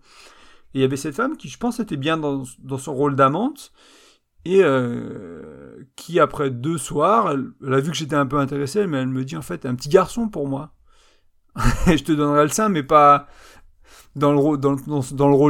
Et 0.74 0.80
il 0.80 0.82
y 0.82 0.84
avait 0.84 0.98
cette 0.98 1.16
femme 1.16 1.38
qui, 1.38 1.50
je 1.50 1.58
pense, 1.58 1.80
était 1.80 1.98
bien 1.98 2.18
dans, 2.18 2.46
son 2.78 2.94
rôle 2.94 3.16
d'amante, 3.16 3.74
et 4.46 4.64
euh, 4.64 5.86
qui, 5.96 6.20
après 6.20 6.50
deux 6.50 6.78
soirs, 6.78 7.32
elle, 7.32 7.74
a 7.74 7.80
vu 7.80 7.92
que 7.92 7.98
j'étais 7.98 8.16
un 8.16 8.26
peu 8.26 8.38
intéressé, 8.38 8.88
mais 8.88 8.98
elle 8.98 9.08
me 9.08 9.26
dit, 9.26 9.38
en 9.38 9.42
fait, 9.42 9.66
un 9.66 9.76
petit 9.76 9.90
garçon 9.90 10.30
pour 10.30 10.48
moi. 10.48 10.74
je 11.88 12.04
te 12.04 12.12
donnerai 12.12 12.44
le 12.44 12.50
sein, 12.50 12.70
mais 12.70 12.84
pas 12.84 13.28
dans 14.16 14.32
le, 14.32 14.40
rôle, 14.40 14.60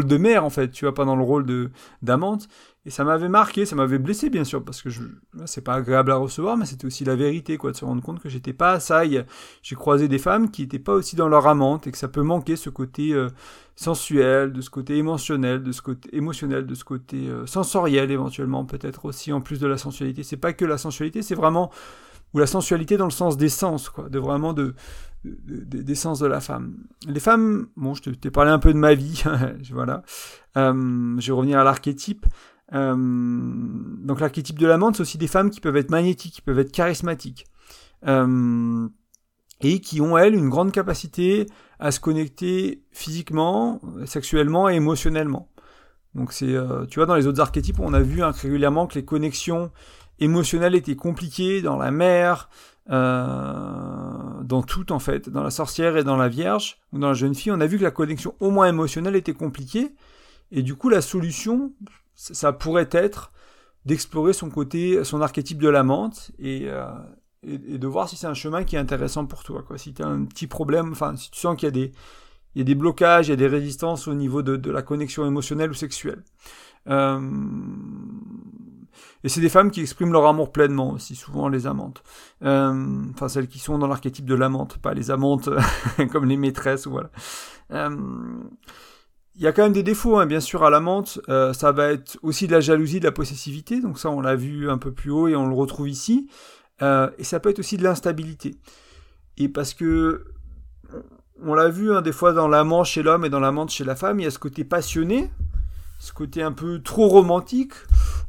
de 0.05 0.17
mère, 0.17 0.45
en 0.45 0.49
fait, 0.49 0.69
tu 0.69 0.85
vois, 0.85 0.93
pas 0.93 1.05
dans 1.05 1.15
le 1.15 1.23
rôle 1.23 1.71
d'amante. 2.01 2.47
Et 2.83 2.89
ça 2.89 3.03
m'avait 3.03 3.29
marqué, 3.29 3.65
ça 3.65 3.75
m'avait 3.75 3.99
blessé 3.99 4.31
bien 4.31 4.43
sûr, 4.43 4.63
parce 4.63 4.81
que 4.81 4.89
je, 4.89 5.03
c'est 5.45 5.63
pas 5.63 5.75
agréable 5.75 6.11
à 6.11 6.15
recevoir, 6.15 6.57
mais 6.57 6.65
c'était 6.65 6.85
aussi 6.85 7.05
la 7.05 7.15
vérité, 7.15 7.57
quoi, 7.57 7.71
de 7.71 7.77
se 7.77 7.85
rendre 7.85 8.01
compte 8.01 8.19
que 8.19 8.27
j'étais 8.27 8.53
pas 8.53 8.71
à 8.71 8.79
ça. 8.79 9.03
J'ai 9.05 9.75
croisé 9.75 10.07
des 10.07 10.17
femmes 10.17 10.49
qui 10.49 10.63
étaient 10.63 10.79
pas 10.79 10.93
aussi 10.93 11.15
dans 11.15 11.27
leur 11.27 11.45
amante 11.45 11.85
et 11.85 11.91
que 11.91 11.97
ça 11.97 12.07
peut 12.07 12.23
manquer 12.23 12.55
ce 12.55 12.71
côté 12.71 13.13
euh, 13.13 13.29
sensuel, 13.75 14.51
de 14.51 14.61
ce 14.61 14.71
côté 14.71 14.97
émotionnel, 14.97 15.61
de 15.61 15.71
ce 15.71 15.83
côté 15.83 16.09
émotionnel, 16.15 16.65
de 16.65 16.73
ce 16.73 16.83
côté 16.83 17.27
euh, 17.27 17.45
sensoriel 17.45 18.09
éventuellement, 18.09 18.65
peut-être 18.65 19.05
aussi 19.05 19.31
en 19.31 19.41
plus 19.41 19.59
de 19.59 19.67
la 19.67 19.77
sensualité. 19.77 20.23
C'est 20.23 20.37
pas 20.37 20.53
que 20.53 20.65
la 20.65 20.79
sensualité, 20.79 21.21
c'est 21.21 21.35
vraiment 21.35 21.69
ou 22.33 22.39
la 22.39 22.47
sensualité 22.47 22.97
dans 22.97 23.05
le 23.05 23.11
sens 23.11 23.37
des 23.37 23.49
sens, 23.49 23.89
quoi, 23.89 24.09
de 24.09 24.17
vraiment 24.17 24.53
de, 24.53 24.73
des 25.23 25.95
sens 25.95 26.19
de 26.19 26.27
la 26.27 26.39
femme. 26.39 26.77
Les 27.07 27.19
femmes, 27.19 27.67
bon, 27.75 27.93
je 27.93 28.09
t'ai 28.09 28.31
parlé 28.31 28.51
un 28.51 28.59
peu 28.59 28.73
de 28.73 28.77
ma 28.77 28.93
vie, 28.93 29.23
voilà. 29.71 30.03
Euh, 30.57 31.15
je 31.19 31.27
vais 31.27 31.37
revenir 31.37 31.59
à 31.59 31.63
l'archétype. 31.63 32.25
Euh, 32.73 32.95
donc 32.95 34.19
l'archétype 34.19 34.60
de 34.60 34.67
l'amante, 34.67 34.95
c'est 34.95 35.01
aussi 35.01 35.17
des 35.17 35.27
femmes 35.27 35.49
qui 35.49 35.60
peuvent 35.60 35.77
être 35.77 35.91
magnétiques, 35.91 36.34
qui 36.36 36.41
peuvent 36.41 36.60
être 36.60 36.71
charismatiques. 36.71 37.45
Euh, 38.07 38.88
et 39.63 39.79
qui 39.79 40.01
ont, 40.01 40.17
elles, 40.17 40.34
une 40.34 40.49
grande 40.49 40.71
capacité 40.71 41.45
à 41.79 41.91
se 41.91 41.99
connecter 41.99 42.84
physiquement, 42.91 43.79
sexuellement 44.05 44.69
et 44.69 44.75
émotionnellement. 44.75 45.49
Donc 46.15 46.34
c'est, 46.34 46.53
euh, 46.53 46.86
tu 46.86 46.99
vois, 46.99 47.05
dans 47.05 47.15
les 47.15 47.27
autres 47.27 47.41
archétypes, 47.41 47.79
on 47.79 47.93
a 47.93 48.01
vu 48.01 48.21
hein, 48.23 48.31
régulièrement 48.31 48.88
que 48.88 48.95
les 48.95 49.05
connexions 49.05 49.71
émotionnelles 50.19 50.75
étaient 50.75 50.95
compliquées 50.95 51.62
dans 51.62 51.77
la 51.77 51.91
mère, 51.91 52.49
euh, 52.89 54.43
dans 54.43 54.63
tout 54.63 54.91
en 54.91 54.99
fait, 54.99 55.29
dans 55.29 55.43
la 55.43 55.51
sorcière 55.51 55.97
et 55.97 56.03
dans 56.03 56.17
la 56.17 56.27
vierge, 56.27 56.79
ou 56.91 56.99
dans 56.99 57.10
la 57.10 57.13
jeune 57.13 57.34
fille, 57.34 57.51
on 57.51 57.62
a 57.62 57.67
vu 57.67 57.77
que 57.77 57.84
la 57.84 57.91
connexion 57.91 58.36
au 58.39 58.51
moins 58.51 58.67
émotionnelle 58.67 59.15
était 59.15 59.34
compliquée, 59.34 59.95
et 60.51 60.63
du 60.63 60.75
coup 60.75 60.89
la 60.89 61.01
solution, 61.01 61.71
ça 62.21 62.53
pourrait 62.53 62.89
être 62.91 63.31
d'explorer 63.86 64.34
son 64.34 64.49
côté, 64.49 65.03
son 65.03 65.21
archétype 65.21 65.60
de 65.60 65.69
l'amante 65.69 66.31
euh, 66.43 66.93
et, 67.43 67.57
de 67.57 67.88
voir 67.88 68.07
si 68.07 68.15
c'est 68.15 68.27
un 68.27 68.36
chemin 68.36 68.63
qui 68.63 68.75
est 68.75 68.79
intéressant 68.79 69.25
pour 69.25 69.43
toi. 69.43 69.63
Si 69.77 69.93
tu 69.93 70.03
as 70.03 70.07
un 70.07 70.25
petit 70.25 70.47
problème, 70.47 70.91
enfin, 70.91 71.15
si 71.15 71.31
tu 71.31 71.39
sens 71.39 71.55
qu'il 71.55 71.65
y 71.65 71.67
a 71.67 71.71
des, 71.71 71.91
y 72.55 72.62
a 72.62 72.63
des 72.63 72.75
blocages, 72.75 73.27
il 73.27 73.31
y 73.31 73.34
a 73.34 73.38
des 73.38 73.47
résistances 73.47 74.07
au 74.07 74.13
niveau 74.13 74.43
de, 74.43 74.69
la 74.69 74.84
connexion 74.84 75.25
émotionnelle 75.25 75.71
ou 75.71 75.73
sexuelle. 75.73 76.23
Euh, 76.88 77.19
et 79.23 79.29
c'est 79.29 79.41
des 79.41 79.49
femmes 79.49 79.71
qui 79.71 79.81
expriment 79.81 80.12
leur 80.12 80.27
amour 80.27 80.51
pleinement 80.51 80.91
aussi, 80.91 81.15
souvent 81.15 81.47
les 81.47 81.65
amantes. 81.65 82.03
Euh, 82.43 83.01
enfin, 83.13 83.29
celles 83.29 83.47
qui 83.47 83.57
sont 83.57 83.79
dans 83.79 83.88
l'archétype 83.88 84.25
de 84.25 84.36
l'amante, 84.36 84.77
pas 84.77 84.93
les 84.93 85.10
amantes 85.10 85.49
comme 86.12 86.25
les 86.25 86.38
maîtresses, 86.38 86.86
voilà. 86.86 87.10
Il 89.35 89.41
y 89.41 89.47
a 89.47 89.51
quand 89.51 89.63
même 89.63 89.73
des 89.73 89.83
défauts, 89.83 90.17
hein, 90.17 90.25
bien 90.25 90.39
sûr, 90.39 90.63
à 90.63 90.69
la 90.69 90.79
menthe. 90.79 91.19
Euh, 91.29 91.53
ça 91.53 91.71
va 91.71 91.91
être 91.91 92.17
aussi 92.21 92.47
de 92.47 92.51
la 92.51 92.59
jalousie, 92.59 92.99
de 92.99 93.05
la 93.05 93.11
possessivité. 93.11 93.79
Donc 93.79 93.97
ça, 93.97 94.09
on 94.09 94.21
l'a 94.21 94.35
vu 94.35 94.69
un 94.69 94.77
peu 94.77 94.91
plus 94.91 95.11
haut 95.11 95.27
et 95.27 95.35
on 95.35 95.47
le 95.47 95.55
retrouve 95.55 95.89
ici. 95.89 96.29
Euh, 96.81 97.09
et 97.17 97.23
ça 97.23 97.39
peut 97.39 97.49
être 97.49 97.59
aussi 97.59 97.77
de 97.77 97.83
l'instabilité. 97.83 98.55
Et 99.37 99.47
parce 99.47 99.73
que, 99.73 100.25
on 101.43 101.53
l'a 101.53 101.69
vu 101.69 101.93
hein, 101.93 102.01
des 102.01 102.11
fois 102.11 102.33
dans 102.33 102.47
l'amant 102.47 102.83
chez 102.83 103.01
l'homme 103.01 103.25
et 103.25 103.29
dans 103.29 103.39
la 103.39 103.51
menthe 103.51 103.71
chez 103.71 103.83
la 103.83 103.95
femme, 103.95 104.19
il 104.19 104.23
y 104.23 104.27
a 104.27 104.31
ce 104.31 104.37
côté 104.37 104.63
passionné, 104.63 105.31
ce 105.97 106.11
côté 106.11 106.43
un 106.43 106.51
peu 106.51 106.81
trop 106.81 107.07
romantique, 107.07 107.73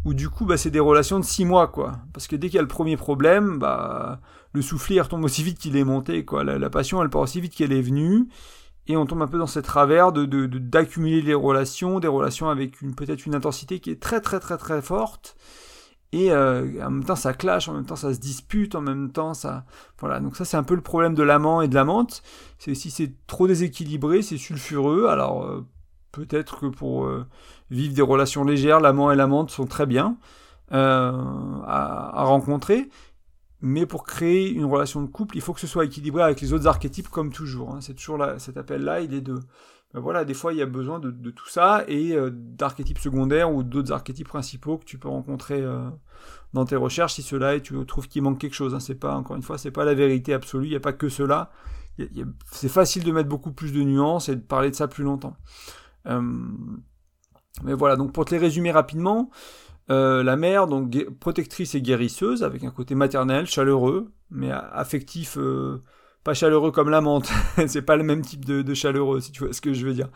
où 0.04 0.14
du 0.14 0.28
coup, 0.28 0.46
bah, 0.46 0.56
c'est 0.56 0.70
des 0.70 0.80
relations 0.80 1.18
de 1.18 1.24
six 1.24 1.44
mois, 1.44 1.66
quoi. 1.66 1.98
Parce 2.12 2.28
que 2.28 2.36
dès 2.36 2.48
qu'il 2.48 2.56
y 2.56 2.58
a 2.58 2.62
le 2.62 2.68
premier 2.68 2.96
problème, 2.96 3.58
bah, 3.58 4.20
le 4.52 4.62
soufflet 4.62 5.00
retombe 5.00 5.24
aussi 5.24 5.42
vite 5.42 5.58
qu'il 5.58 5.76
est 5.76 5.84
monté, 5.84 6.24
quoi. 6.24 6.44
La 6.44 6.70
passion, 6.70 7.02
elle 7.02 7.10
part 7.10 7.22
aussi 7.22 7.40
vite 7.40 7.54
qu'elle 7.54 7.72
est 7.72 7.82
venue 7.82 8.28
et 8.92 8.96
on 8.96 9.07
tombe 9.07 9.22
un 9.22 9.26
peu 9.26 9.38
dans 9.38 9.46
ces 9.46 9.62
travers 9.62 10.12
de 10.12 10.26
d'accumuler 10.46 11.22
les 11.22 11.35
relations, 11.35 11.98
des 12.00 12.09
relations 12.09 12.48
avec 12.48 12.81
une 12.83 12.94
peut-être 12.94 13.26
une 13.26 13.35
intensité 13.35 13.81
qui 13.81 13.90
est 13.90 14.00
très 14.00 14.20
très 14.20 14.38
très 14.38 14.59
très 14.59 14.83
forte. 14.83 15.37
Et 16.12 16.31
euh, 16.31 16.85
en 16.85 16.90
même 16.90 17.05
temps 17.05 17.16
ça 17.16 17.33
clash, 17.33 17.68
en 17.68 17.74
même 17.74 17.87
temps 17.87 17.96
ça 17.96 18.12
se 18.12 18.20
dispute, 18.20 18.74
en 18.74 18.83
même 18.83 19.11
temps 19.12 19.33
ça 19.33 19.64
voilà. 19.98 20.20
Donc 20.20 20.37
ça 20.37 20.44
c'est 20.44 20.59
un 20.59 20.62
peu 20.62 20.74
le 20.74 20.83
problème 20.83 21.14
de 21.14 21.22
l'amant 21.22 21.62
et 21.62 21.68
de 21.68 21.74
l'amante, 21.74 22.22
si 22.59 22.90
c'est 22.90 23.12
trop 23.26 23.46
déséquilibré, 23.48 24.20
c'est 24.20 24.37
sulfureux, 24.37 25.07
alors 25.09 25.44
euh, 25.44 25.66
peut-être 26.12 26.61
que 26.61 26.66
pour 26.66 27.07
euh, 27.07 27.26
vivre 27.70 27.94
des 27.94 28.02
relations 28.02 28.44
légères, 28.44 28.81
l'amant 28.81 29.11
et 29.11 29.16
l'amante 29.16 29.50
sont 29.50 29.66
très 29.66 29.87
bien 29.87 30.16
à 30.74 32.24
rencontrer, 32.24 32.88
mais 33.62 33.87
pour 33.87 34.05
créer 34.05 34.51
une 34.51 34.64
relation 34.64 35.01
de 35.01 35.07
couple, 35.07 35.37
il 35.37 35.40
faut 35.40 35.53
que 35.55 35.61
ce 35.61 35.68
soit 35.68 35.85
équilibré 35.85 36.22
avec 36.22 36.40
les 36.40 36.53
autres 36.53 36.66
archétypes, 36.66 37.09
comme 37.09 37.33
toujours. 37.33 37.75
Hein. 37.75 37.81
C'est 37.81 37.94
toujours 37.94 38.18
là, 38.18 38.38
cet 38.38 38.57
appel-là, 38.57 39.01
il 39.01 39.14
est 39.14 39.20
de... 39.20 39.38
Ben 39.94 40.01
voilà, 40.01 40.25
des 40.25 40.35
fois, 40.35 40.53
il 40.53 40.59
y 40.59 40.62
a 40.62 40.66
besoin 40.66 40.98
de, 40.98 41.31
tout 41.31 41.48
ça, 41.48 41.85
et 41.87 42.16
euh, 42.16 42.31
d'archétypes 42.33 42.98
secondaires 42.98 43.53
ou 43.53 43.62
d'autres 43.62 43.92
archétypes 43.92 44.29
principaux 44.29 44.79
que 44.79 44.85
tu 44.85 44.98
peux 44.98 45.09
rencontrer 45.09 45.61
euh, 45.61 45.88
dans 46.55 46.64
tes 46.64 46.77
recherches, 46.77 47.14
si 47.14 47.22
cela, 47.22 47.55
et 47.55 47.61
tu 47.61 47.75
trouves 47.87 48.09
qu'il 48.09 48.22
manque 48.22 48.38
quelque 48.38 48.55
chose. 48.55 48.75
Hein. 48.75 48.81
C'est 48.81 48.96
pas, 48.96 49.14
encore 49.14 49.37
une 49.37 49.42
fois, 49.42 49.59
c'est 49.59 49.70
pas 49.70 49.85
la 49.85 49.94
vérité 49.94 50.35
absolue, 50.35 50.66
il 50.66 50.70
n'y 50.70 50.77
a 50.77 50.81
pas 50.81 50.94
que 50.94 51.09
cela. 51.09 51.53
C'est 52.51 52.70
facile 52.70 53.05
de 53.05 53.12
mettre 53.12 53.29
beaucoup 53.29 53.53
plus 53.53 53.72
de 53.72 53.83
nuances 53.83 54.29
et 54.29 54.35
de 54.35 54.40
parler 54.40 54.70
de 54.70 54.75
ça 54.75 54.88
plus 54.88 55.05
longtemps. 55.05 55.37
Mais 56.07 57.75
voilà, 57.75 57.96
donc 57.96 58.12
pour 58.12 58.25
te 58.25 58.31
les 58.35 58.38
résumer 58.38 58.70
rapidement, 58.72 59.31
Euh, 59.92 60.22
la 60.22 60.37
mère, 60.37 60.66
donc 60.68 60.96
protectrice 61.20 61.74
et 61.74 61.83
guérisseuse, 61.83 62.42
avec 62.42 62.64
un 62.64 62.70
côté 62.70 62.94
maternel, 62.94 63.46
chaleureux, 63.46 64.11
mais 64.31 64.50
affectif, 64.50 65.37
euh, 65.37 65.83
pas 66.24 66.33
chaleureux 66.33 66.70
comme 66.70 66.88
l'amante. 66.88 67.31
c'est 67.66 67.83
pas 67.83 67.96
le 67.96 68.02
même 68.02 68.22
type 68.22 68.46
de, 68.46 68.72
chaleureux, 68.72 69.20
si 69.20 69.33
tu 69.33 69.44
vois 69.44 69.52
ce 69.52 69.61
que 69.61 69.74
je 69.74 69.85
veux 69.87 69.92
dire. 69.92 70.09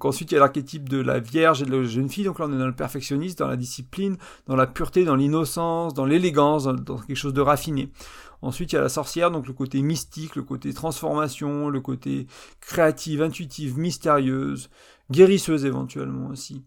Ensuite, 0.00 0.32
il 0.32 0.34
y 0.34 0.38
a 0.38 0.40
l'archétype 0.40 0.88
de 0.88 1.00
la 1.00 1.20
vierge 1.20 1.62
et 1.62 1.66
de 1.66 1.76
la 1.76 1.84
jeune 1.84 2.08
fille. 2.08 2.24
Donc 2.24 2.40
là, 2.40 2.46
on 2.48 2.52
est 2.52 2.58
dans 2.58 2.66
le 2.66 2.74
perfectionniste, 2.74 3.38
dans 3.38 3.46
la 3.46 3.56
discipline, 3.56 4.16
dans 4.48 4.56
la 4.56 4.66
pureté, 4.66 5.04
dans 5.04 5.14
l'innocence, 5.14 5.94
dans 5.94 6.06
l'élégance, 6.06 6.64
dans 6.64 6.98
quelque 6.98 7.14
chose 7.14 7.34
de 7.34 7.42
raffiné. 7.42 7.92
Ensuite, 8.40 8.72
il 8.72 8.74
y 8.74 8.78
a 8.78 8.82
la 8.82 8.88
sorcière, 8.88 9.30
donc 9.30 9.46
le 9.46 9.52
côté 9.52 9.80
mystique, 9.82 10.34
le 10.34 10.42
côté 10.42 10.74
transformation, 10.74 11.68
le 11.68 11.80
côté 11.80 12.26
créative, 12.60 13.22
intuitive, 13.22 13.78
mystérieuse, 13.78 14.68
guérisseuse 15.12 15.64
éventuellement 15.64 16.26
aussi. 16.26 16.64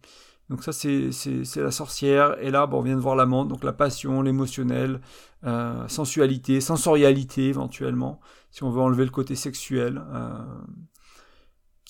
Donc 0.49 0.63
ça, 0.63 0.71
c'est 0.71 1.09
la 1.55 1.71
sorcière. 1.71 2.37
Et 2.39 2.51
là, 2.51 2.67
bon, 2.67 2.79
on 2.79 2.81
vient 2.81 2.95
de 2.95 3.01
voir 3.01 3.15
l'amante, 3.15 3.47
donc 3.47 3.63
la 3.63 3.73
passion, 3.73 4.21
l'émotionnel, 4.21 5.01
euh, 5.43 5.87
sensualité, 5.87 6.61
sensorialité 6.61 7.47
éventuellement, 7.47 8.19
si 8.51 8.63
on 8.63 8.69
veut 8.69 8.81
enlever 8.81 9.05
le 9.05 9.11
côté 9.11 9.35
sexuel. 9.35 10.01
Euh, 10.13 10.29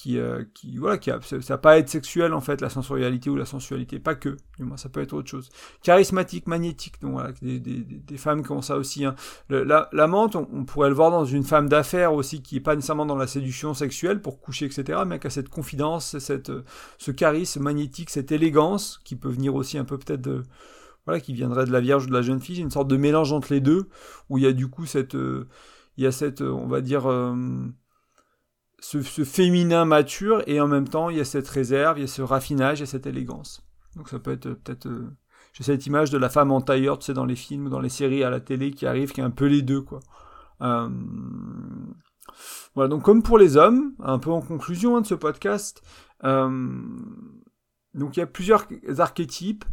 qui, 0.05 0.19
euh, 0.19 0.43
qui 0.53 0.77
voilà, 0.77 0.99
qui 0.99 1.09
a, 1.09 1.19
ça, 1.19 1.37
va 1.37 1.57
pas 1.57 1.79
être 1.79 1.89
sexuel 1.89 2.35
en 2.35 2.39
fait, 2.39 2.61
la 2.61 2.69
sensorialité 2.69 3.31
ou 3.31 3.35
la 3.35 3.45
sensualité, 3.45 3.97
pas 3.97 4.13
que, 4.13 4.37
du 4.59 4.63
moins 4.63 4.77
ça 4.77 4.87
peut 4.87 5.01
être 5.01 5.13
autre 5.13 5.27
chose. 5.27 5.49
Charismatique, 5.81 6.45
magnétique, 6.45 7.01
donc 7.01 7.19
des, 7.41 7.59
des, 7.59 8.17
femmes 8.17 8.43
qui 8.43 8.51
ont 8.51 8.61
ça 8.61 8.77
aussi. 8.77 9.03
Hein. 9.03 9.15
la, 9.49 9.89
la 9.91 10.07
menthe, 10.07 10.35
on, 10.35 10.63
pourrait 10.63 10.89
le 10.89 10.95
voir 10.95 11.09
dans 11.09 11.25
une 11.25 11.43
femme 11.43 11.69
d'affaires 11.69 12.13
aussi, 12.13 12.43
qui 12.43 12.57
est 12.57 12.59
pas 12.59 12.75
nécessairement 12.75 13.07
dans 13.07 13.15
la 13.15 13.25
séduction 13.25 13.73
sexuelle 13.73 14.21
pour 14.21 14.39
coucher, 14.39 14.67
etc., 14.67 14.99
mais 15.07 15.17
qui 15.17 15.25
a 15.25 15.31
cette 15.31 15.49
confidence, 15.49 16.19
cette, 16.19 16.51
ce 16.99 17.09
charisme 17.09 17.63
magnétique, 17.63 18.11
cette 18.11 18.31
élégance, 18.31 19.01
qui 19.05 19.15
peut 19.15 19.29
venir 19.29 19.55
aussi 19.55 19.79
un 19.79 19.85
peu 19.85 19.97
peut-être 19.97 20.43
voilà, 21.05 21.19
qui 21.19 21.33
viendrait 21.33 21.65
de 21.65 21.71
la 21.71 21.81
Vierge 21.81 22.05
ou 22.05 22.09
de 22.09 22.13
la 22.13 22.21
jeune 22.21 22.41
fille, 22.41 22.59
une 22.59 22.69
sorte 22.69 22.87
de 22.87 22.97
mélange 22.97 23.33
entre 23.33 23.51
les 23.51 23.59
deux, 23.59 23.89
où 24.29 24.37
il 24.37 24.43
y 24.43 24.47
a 24.47 24.53
du 24.53 24.67
coup 24.67 24.85
cette, 24.85 25.15
euh, 25.15 25.47
il 25.97 26.03
y 26.03 26.07
a 26.07 26.11
cette, 26.11 26.41
on 26.41 26.67
va 26.67 26.81
dire, 26.81 27.07
euh, 27.07 27.35
ce, 28.85 29.23
féminin 29.23 29.85
mature 29.85 30.43
et 30.45 30.61
en 30.61 30.67
même 30.67 30.87
temps 30.87 31.09
il 31.09 31.17
y 31.17 31.19
a 31.19 31.25
cette 31.25 31.47
réserve, 31.47 31.97
il 31.97 32.01
y 32.01 32.03
a 32.03 32.07
ce 32.07 32.21
raffinage, 32.21 32.79
il 32.79 32.81
y 32.81 32.83
a 32.83 32.87
cette 32.87 33.07
élégance. 33.07 33.65
Donc 33.95 34.09
ça 34.09 34.19
peut 34.19 34.31
être 34.31 34.53
peut-être 34.53 34.87
euh, 34.87 35.09
j'ai 35.53 35.63
cette 35.63 35.85
image 35.87 36.11
de 36.11 36.17
la 36.17 36.29
femme 36.29 36.51
en 36.51 36.61
tailleur, 36.61 36.99
tu 36.99 37.05
sais, 37.05 37.13
dans 37.13 37.25
les 37.25 37.35
films, 37.35 37.69
dans 37.69 37.79
les 37.79 37.89
séries 37.89 38.23
à 38.23 38.29
la 38.29 38.41
télé 38.41 38.71
qui 38.71 38.85
arrive, 38.85 39.11
qui 39.11 39.21
est 39.21 39.23
un 39.23 39.31
peu 39.31 39.45
les 39.45 39.61
deux, 39.61 39.81
quoi. 39.81 40.01
Euh, 40.61 40.89
voilà, 42.75 42.89
donc 42.89 43.03
comme 43.03 43.23
pour 43.23 43.37
les 43.37 43.57
hommes, 43.57 43.93
un 43.99 44.19
peu 44.19 44.31
en 44.31 44.41
conclusion 44.41 44.97
hein, 44.97 45.01
de 45.01 45.07
ce 45.07 45.15
podcast, 45.15 45.81
euh, 46.23 46.49
donc 47.93 48.17
il 48.17 48.19
y 48.19 48.23
a 48.23 48.27
plusieurs 48.27 48.67
archétypes 48.99 49.65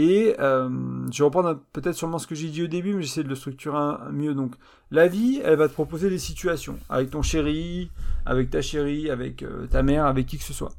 et 0.00 0.36
euh, 0.38 0.68
je 1.10 1.18
vais 1.18 1.24
reprendre 1.24 1.58
peut-être 1.72 1.96
sûrement 1.96 2.20
ce 2.20 2.28
que 2.28 2.36
j'ai 2.36 2.50
dit 2.50 2.62
au 2.62 2.68
début, 2.68 2.94
mais 2.94 3.02
j'essaie 3.02 3.24
de 3.24 3.28
le 3.28 3.34
structurer 3.34 3.76
un, 3.76 3.98
mieux. 4.12 4.32
Donc, 4.32 4.54
la 4.92 5.08
vie, 5.08 5.40
elle 5.44 5.56
va 5.56 5.66
te 5.66 5.72
proposer 5.72 6.08
des 6.08 6.20
situations 6.20 6.78
avec 6.88 7.10
ton 7.10 7.20
chéri, 7.20 7.90
avec 8.24 8.48
ta 8.48 8.62
chérie, 8.62 9.10
avec 9.10 9.42
euh, 9.42 9.66
ta 9.66 9.82
mère, 9.82 10.06
avec 10.06 10.26
qui 10.26 10.38
que 10.38 10.44
ce 10.44 10.52
soit. 10.52 10.70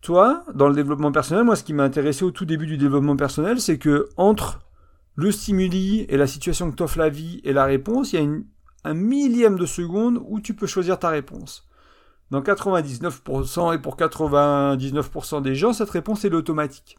Toi, 0.00 0.44
dans 0.54 0.68
le 0.68 0.76
développement 0.76 1.10
personnel, 1.10 1.42
moi, 1.42 1.56
ce 1.56 1.64
qui 1.64 1.72
m'a 1.72 1.82
intéressé 1.82 2.24
au 2.24 2.30
tout 2.30 2.44
début 2.44 2.66
du 2.66 2.76
développement 2.76 3.16
personnel, 3.16 3.60
c'est 3.60 3.78
que 3.78 4.08
entre 4.16 4.60
le 5.16 5.32
stimuli 5.32 6.06
et 6.08 6.16
la 6.16 6.28
situation 6.28 6.70
que 6.70 6.76
t'offre 6.76 6.98
la 6.98 7.08
vie 7.08 7.40
et 7.42 7.52
la 7.52 7.64
réponse, 7.64 8.12
il 8.12 8.20
y 8.20 8.24
a 8.24 8.30
un 8.84 8.94
millième 8.94 9.58
de 9.58 9.66
seconde 9.66 10.22
où 10.28 10.38
tu 10.38 10.54
peux 10.54 10.68
choisir 10.68 11.00
ta 11.00 11.08
réponse. 11.08 11.68
Dans 12.30 12.42
99% 12.42 13.74
et 13.74 13.78
pour 13.78 13.96
99% 13.96 15.42
des 15.42 15.56
gens, 15.56 15.72
cette 15.72 15.90
réponse 15.90 16.24
est 16.24 16.30
l'automatique. 16.30 16.96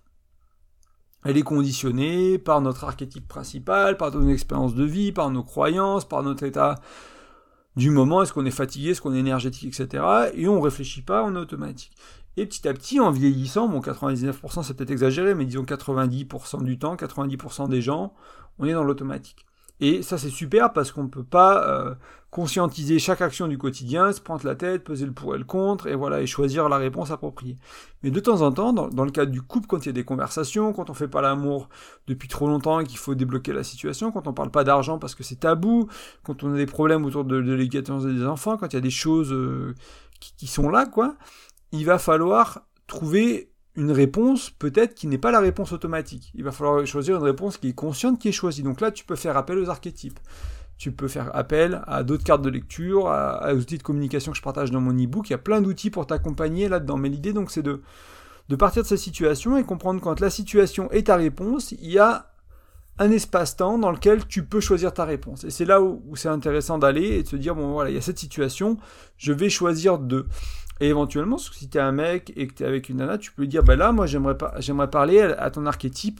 Elle 1.26 1.38
est 1.38 1.44
conditionnée 1.44 2.38
par 2.38 2.62
notre 2.62 2.84
archétype 2.84 3.28
principal, 3.28 3.98
par 3.98 4.12
nos 4.12 4.30
expériences 4.30 4.76
de 4.76 4.84
vie, 4.84 5.12
par 5.12 5.30
nos 5.30 5.44
croyances, 5.44 6.08
par 6.08 6.24
notre 6.24 6.44
état 6.44 6.80
du 7.76 7.90
moment, 7.90 8.22
est-ce 8.22 8.34
qu'on 8.34 8.46
est 8.46 8.52
fatigué, 8.52 8.92
est-ce 8.92 9.02
qu'on 9.02 9.16
est 9.16 9.20
énergétique, 9.20 9.80
etc. 9.80 10.04
Et 10.36 10.48
on 10.48 10.62
réfléchit 10.62 11.02
pas, 11.02 11.24
on 11.24 11.36
est 11.36 11.40
automatique. 11.40 11.92
Et 12.38 12.46
petit 12.46 12.68
à 12.68 12.74
petit, 12.74 13.00
en 13.00 13.12
vieillissant, 13.12 13.68
bon 13.68 13.80
99% 13.80 14.64
c'est 14.64 14.76
peut-être 14.76 14.92
exagéré, 14.92 15.36
mais 15.36 15.46
disons 15.46 15.64
90% 15.64 16.64
du 16.64 16.78
temps, 16.80 16.96
90% 16.96 17.70
des 17.70 17.82
gens, 17.82 18.14
on 18.60 18.66
est 18.66 18.74
dans 18.74 18.84
l'automatique. 18.84 19.46
Et 19.84 20.02
ça, 20.02 20.18
c'est 20.18 20.30
super 20.30 20.72
parce 20.72 20.94
qu'on 20.94 21.04
ne 21.04 21.10
peut 21.10 21.26
pas 21.26 21.68
euh, 21.68 21.94
conscientiser 22.32 23.00
chaque 23.00 23.20
action 23.20 23.50
du 23.50 23.58
quotidien, 23.58 24.14
se 24.14 24.22
prendre 24.22 24.46
la 24.46 24.56
tête, 24.56 24.86
peser 24.86 25.06
le 25.06 25.12
pour 25.12 25.36
et 25.36 25.38
le 25.38 25.44
contre, 25.44 25.88
et 25.88 25.96
voilà, 25.96 26.22
et 26.22 26.26
choisir 26.26 26.70
la 26.70 26.78
réponse 26.78 27.12
appropriée. 27.12 27.58
Mais 28.02 28.10
de 28.10 28.20
temps 28.22 28.44
en 28.44 28.54
temps, 28.54 28.72
dans, 28.72 29.04
le 29.04 29.12
cadre 29.12 29.34
du 29.34 29.42
couple, 29.42 29.68
quand 29.68 29.80
il 29.80 29.88
y 29.88 29.90
a 29.90 29.92
des 29.92 30.06
conversations, 30.06 30.72
quand 30.72 30.90
on 30.90 30.94
fait 30.94 31.10
pas 31.10 31.22
l'amour 31.22 31.68
depuis 32.08 32.30
trop 32.30 32.48
longtemps 32.48 32.80
et 32.80 32.86
qu'il 32.86 32.98
faut 32.98 33.14
débloquer 33.14 33.52
la 33.52 33.64
situation, 33.64 34.14
quand 34.14 34.26
on 34.26 34.32
parle 34.32 34.52
pas 34.52 34.64
d'argent 34.64 35.00
parce 35.00 35.16
que 35.16 35.24
c'est 35.24 35.42
tabou, 35.42 35.90
quand 36.24 36.46
on 36.46 36.54
a 36.54 36.56
des 36.56 36.66
problèmes 36.66 37.04
autour 37.04 37.26
de, 37.26 37.42
de 37.42 37.54
l'éducation 37.54 37.98
des 37.98 38.26
enfants, 38.26 38.56
quand 38.56 38.68
il 38.68 38.76
y 38.76 38.78
a 38.78 38.82
des 38.82 38.90
choses 38.90 39.34
euh, 39.34 39.76
qui, 40.22 40.34
qui 40.38 40.48
sont 40.48 40.70
là, 40.70 40.86
quoi, 40.86 41.18
il 41.74 41.86
va 41.86 42.00
falloir 42.00 42.62
trouver 42.88 43.53
une 43.76 43.92
réponse 43.92 44.52
peut-être 44.52 44.94
qui 44.94 45.08
n'est 45.08 45.18
pas 45.18 45.32
la 45.32 45.40
réponse 45.40 45.72
automatique. 45.72 46.32
Il 46.36 46.44
va 46.44 46.52
falloir 46.52 46.86
choisir 46.86 47.18
une 47.18 47.24
réponse 47.24 47.58
qui 47.58 47.70
est 47.70 47.74
consciente, 47.74 48.20
qui 48.20 48.30
est 48.30 48.34
choisie. 48.34 48.64
Donc 48.64 48.82
là, 48.82 48.92
tu 48.92 49.04
peux 49.04 49.16
faire 49.16 49.36
appel 49.36 49.58
aux 49.58 49.70
archétypes. 49.70 50.20
Tu 50.78 50.92
peux 50.92 51.08
faire 51.08 51.36
appel 51.36 51.82
à 51.88 52.04
d'autres 52.04 52.24
cartes 52.24 52.42
de 52.42 52.50
lecture, 52.50 53.08
à, 53.08 53.54
aux 53.54 53.58
outils 53.58 53.78
de 53.78 53.84
communication 53.84 54.32
que 54.32 54.38
je 54.38 54.44
partage 54.44 54.70
dans 54.70 54.82
mon 54.82 54.94
e-book. 54.94 55.30
Il 55.30 55.32
y 55.32 55.36
a 55.36 55.40
plein 55.40 55.62
d'outils 55.62 55.90
pour 55.90 56.06
t'accompagner 56.06 56.68
là-dedans. 56.68 56.98
Mais 56.98 57.10
l'idée, 57.10 57.34
donc, 57.34 57.52
c'est 57.52 57.64
de, 57.64 57.82
de 58.50 58.56
partir 58.56 58.84
de 58.84 58.88
cette 58.88 59.00
situation 59.00 59.58
et 59.58 59.64
comprendre 59.64 60.02
quand 60.02 60.20
la 60.20 60.30
situation 60.30 60.92
est 60.92 61.08
ta 61.08 61.16
réponse, 61.16 61.72
il 61.72 61.92
y 61.92 62.00
a 62.00 62.30
un 63.00 63.10
espace-temps 63.10 63.80
dans 63.80 63.92
lequel 63.92 64.28
tu 64.28 64.46
peux 64.46 64.60
choisir 64.60 64.94
ta 64.94 65.04
réponse. 65.04 65.44
Et 65.46 65.50
c'est 65.50 65.66
là 65.66 65.82
où, 65.82 66.04
où 66.08 66.16
c'est 66.16 66.30
intéressant 66.30 66.78
d'aller 66.78 67.18
et 67.18 67.24
de 67.24 67.28
se 67.28 67.36
dire, 67.36 67.56
bon 67.56 67.72
voilà, 67.72 67.90
il 67.90 67.96
y 67.96 67.98
a 67.98 68.02
cette 68.02 68.20
situation, 68.20 68.78
je 69.18 69.34
vais 69.34 69.50
choisir 69.50 69.98
de... 69.98 70.28
Et 70.84 70.90
éventuellement, 70.90 71.38
si 71.38 71.70
tu 71.70 71.78
es 71.78 71.82
un 71.82 71.94
mec 71.94 72.34
et 72.36 72.46
que 72.46 72.56
tu 72.56 72.64
es 72.64 72.66
avec 72.66 72.90
une 72.90 72.98
nana, 72.98 73.18
tu 73.18 73.32
peux 73.32 73.44
lui 73.44 73.48
dire, 73.48 73.64
bah 73.64 73.78
là, 73.78 73.94
moi 73.94 74.06
j'aimerais, 74.06 74.36
j'aimerais 74.60 74.90
parler 74.90 75.22
à 75.22 75.50
ton 75.50 75.66
archétype 75.66 76.20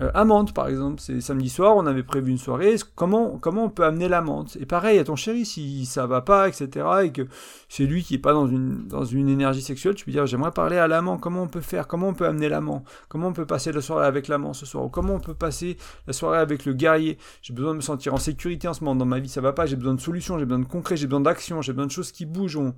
euh, 0.00 0.10
amante, 0.14 0.54
par 0.54 0.68
exemple, 0.68 1.00
c'est 1.00 1.20
samedi 1.20 1.48
soir, 1.48 1.76
on 1.76 1.86
avait 1.86 2.04
prévu 2.04 2.30
une 2.30 2.38
soirée. 2.38 2.76
Comment, 2.94 3.36
comment 3.38 3.64
on 3.64 3.70
peut 3.70 3.84
amener 3.84 4.08
l'amante 4.08 4.56
Et 4.60 4.66
pareil 4.66 4.98
à 4.98 5.04
ton 5.04 5.16
chéri, 5.16 5.44
si 5.44 5.86
ça 5.86 6.06
va 6.06 6.20
pas, 6.20 6.48
etc., 6.48 6.86
et 7.04 7.10
que 7.12 7.26
c'est 7.68 7.84
lui 7.84 8.04
qui 8.04 8.14
est 8.14 8.18
pas 8.18 8.32
dans 8.32 8.46
une, 8.46 9.28
énergie 9.28 9.62
sexuelle, 9.62 9.94
tu 9.94 10.04
peux 10.04 10.12
dire 10.12 10.26
j'aimerais 10.26 10.52
parler 10.52 10.78
à 10.78 10.86
l'amant. 10.86 11.18
Comment 11.18 11.42
on 11.42 11.48
peut 11.48 11.60
faire? 11.60 11.88
Comment 11.88 12.08
on 12.08 12.14
peut 12.14 12.26
amener 12.26 12.48
l'amant? 12.48 12.84
Comment 13.08 13.28
on 13.28 13.32
peut 13.32 13.46
passer 13.46 13.72
la 13.72 13.80
soirée 13.80 14.06
avec 14.06 14.28
l'amant 14.28 14.52
ce 14.52 14.66
soir? 14.66 14.84
Ou 14.84 14.88
comment 14.88 15.14
on 15.14 15.20
peut 15.20 15.34
passer 15.34 15.76
la 16.06 16.12
soirée 16.12 16.38
avec 16.38 16.64
le 16.64 16.74
guerrier? 16.74 17.18
J'ai 17.42 17.52
besoin 17.52 17.72
de 17.72 17.76
me 17.76 17.82
sentir 17.82 18.14
en 18.14 18.18
sécurité 18.18 18.68
en 18.68 18.74
ce 18.74 18.84
moment 18.84 18.94
dans 18.94 19.04
ma 19.04 19.18
vie, 19.18 19.28
ça 19.28 19.40
va 19.40 19.52
pas. 19.52 19.66
J'ai 19.66 19.76
besoin 19.76 19.94
de 19.94 20.00
solutions, 20.00 20.38
j'ai 20.38 20.44
besoin 20.44 20.60
de 20.60 20.68
concret, 20.68 20.96
j'ai 20.96 21.06
besoin 21.06 21.20
d'action, 21.20 21.60
j'ai 21.60 21.72
besoin 21.72 21.86
de 21.86 21.92
choses 21.92 22.12
qui 22.12 22.24
bougent. 22.24 22.56
On, 22.56 22.74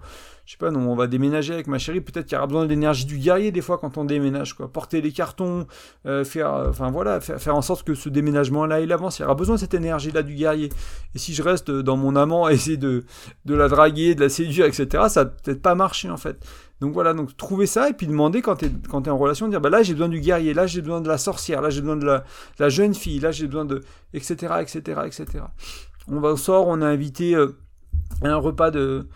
je 0.46 0.52
sais 0.52 0.58
pas, 0.58 0.70
non, 0.70 0.90
on 0.90 0.96
va 0.96 1.06
déménager 1.06 1.52
avec 1.52 1.66
ma 1.66 1.78
chérie. 1.78 2.00
Peut-être 2.00 2.26
qu'il 2.26 2.34
y 2.34 2.38
aura 2.38 2.46
besoin 2.46 2.64
de 2.64 2.70
l'énergie 2.70 3.04
du 3.04 3.18
guerrier 3.18 3.52
des 3.52 3.60
fois 3.60 3.78
quand 3.78 3.98
on 3.98 4.04
déménage, 4.04 4.54
quoi. 4.54 4.72
Porter 4.72 5.02
les 5.02 5.12
cartons, 5.12 5.66
euh, 6.06 6.24
faire, 6.24 6.54
euh, 6.54 6.70
enfin 6.70 6.90
faire, 7.18 7.56
en 7.56 7.62
sorte 7.62 7.82
que 7.82 7.94
ce 7.94 8.08
déménagement-là, 8.08 8.80
il 8.80 8.92
avance. 8.92 9.18
Il 9.18 9.22
y 9.22 9.24
aura 9.24 9.34
besoin 9.34 9.56
de 9.56 9.60
cette 9.60 9.74
énergie-là 9.74 10.22
du 10.22 10.34
guerrier. 10.34 10.68
Et 11.14 11.18
si 11.18 11.34
je 11.34 11.42
reste 11.42 11.70
dans 11.70 11.96
mon 11.96 12.14
amant 12.14 12.44
à 12.44 12.52
essayer 12.52 12.76
de, 12.76 13.04
de 13.46 13.54
la 13.54 13.66
draguer, 13.66 14.14
de 14.14 14.20
la 14.20 14.28
séduire, 14.28 14.66
etc., 14.66 15.04
ça 15.08 15.24
peut-être 15.24 15.62
pas 15.62 15.74
marcher, 15.74 16.10
en 16.10 16.16
fait. 16.16 16.46
Donc 16.80 16.94
voilà, 16.94 17.12
donc 17.12 17.36
trouver 17.36 17.66
ça 17.66 17.90
et 17.90 17.92
puis 17.92 18.06
demander 18.06 18.40
quand 18.40 18.56
tu 18.56 18.66
es, 18.66 18.70
quand 18.88 19.06
es 19.06 19.10
en 19.10 19.18
relation, 19.18 19.48
dire 19.48 19.60
bah 19.60 19.68
là 19.68 19.82
j'ai 19.82 19.92
besoin 19.92 20.08
du 20.08 20.20
guerrier, 20.20 20.54
là 20.54 20.66
j'ai 20.66 20.80
besoin 20.80 21.02
de 21.02 21.08
la 21.08 21.18
sorcière, 21.18 21.60
là 21.60 21.68
j'ai 21.68 21.82
besoin 21.82 21.96
de 21.96 22.06
la, 22.06 22.24
la, 22.58 22.70
jeune 22.70 22.94
fille, 22.94 23.18
là 23.18 23.32
j'ai 23.32 23.46
besoin 23.46 23.66
de. 23.66 23.82
etc. 24.14 24.54
etc. 24.62 25.00
etc. 25.04 25.26
On 26.08 26.20
va 26.20 26.30
au 26.30 26.36
sort, 26.38 26.68
on 26.68 26.80
a 26.80 26.86
invité 26.86 27.34
euh, 27.34 27.54
un 28.22 28.36
repas 28.36 28.70
de, 28.70 29.06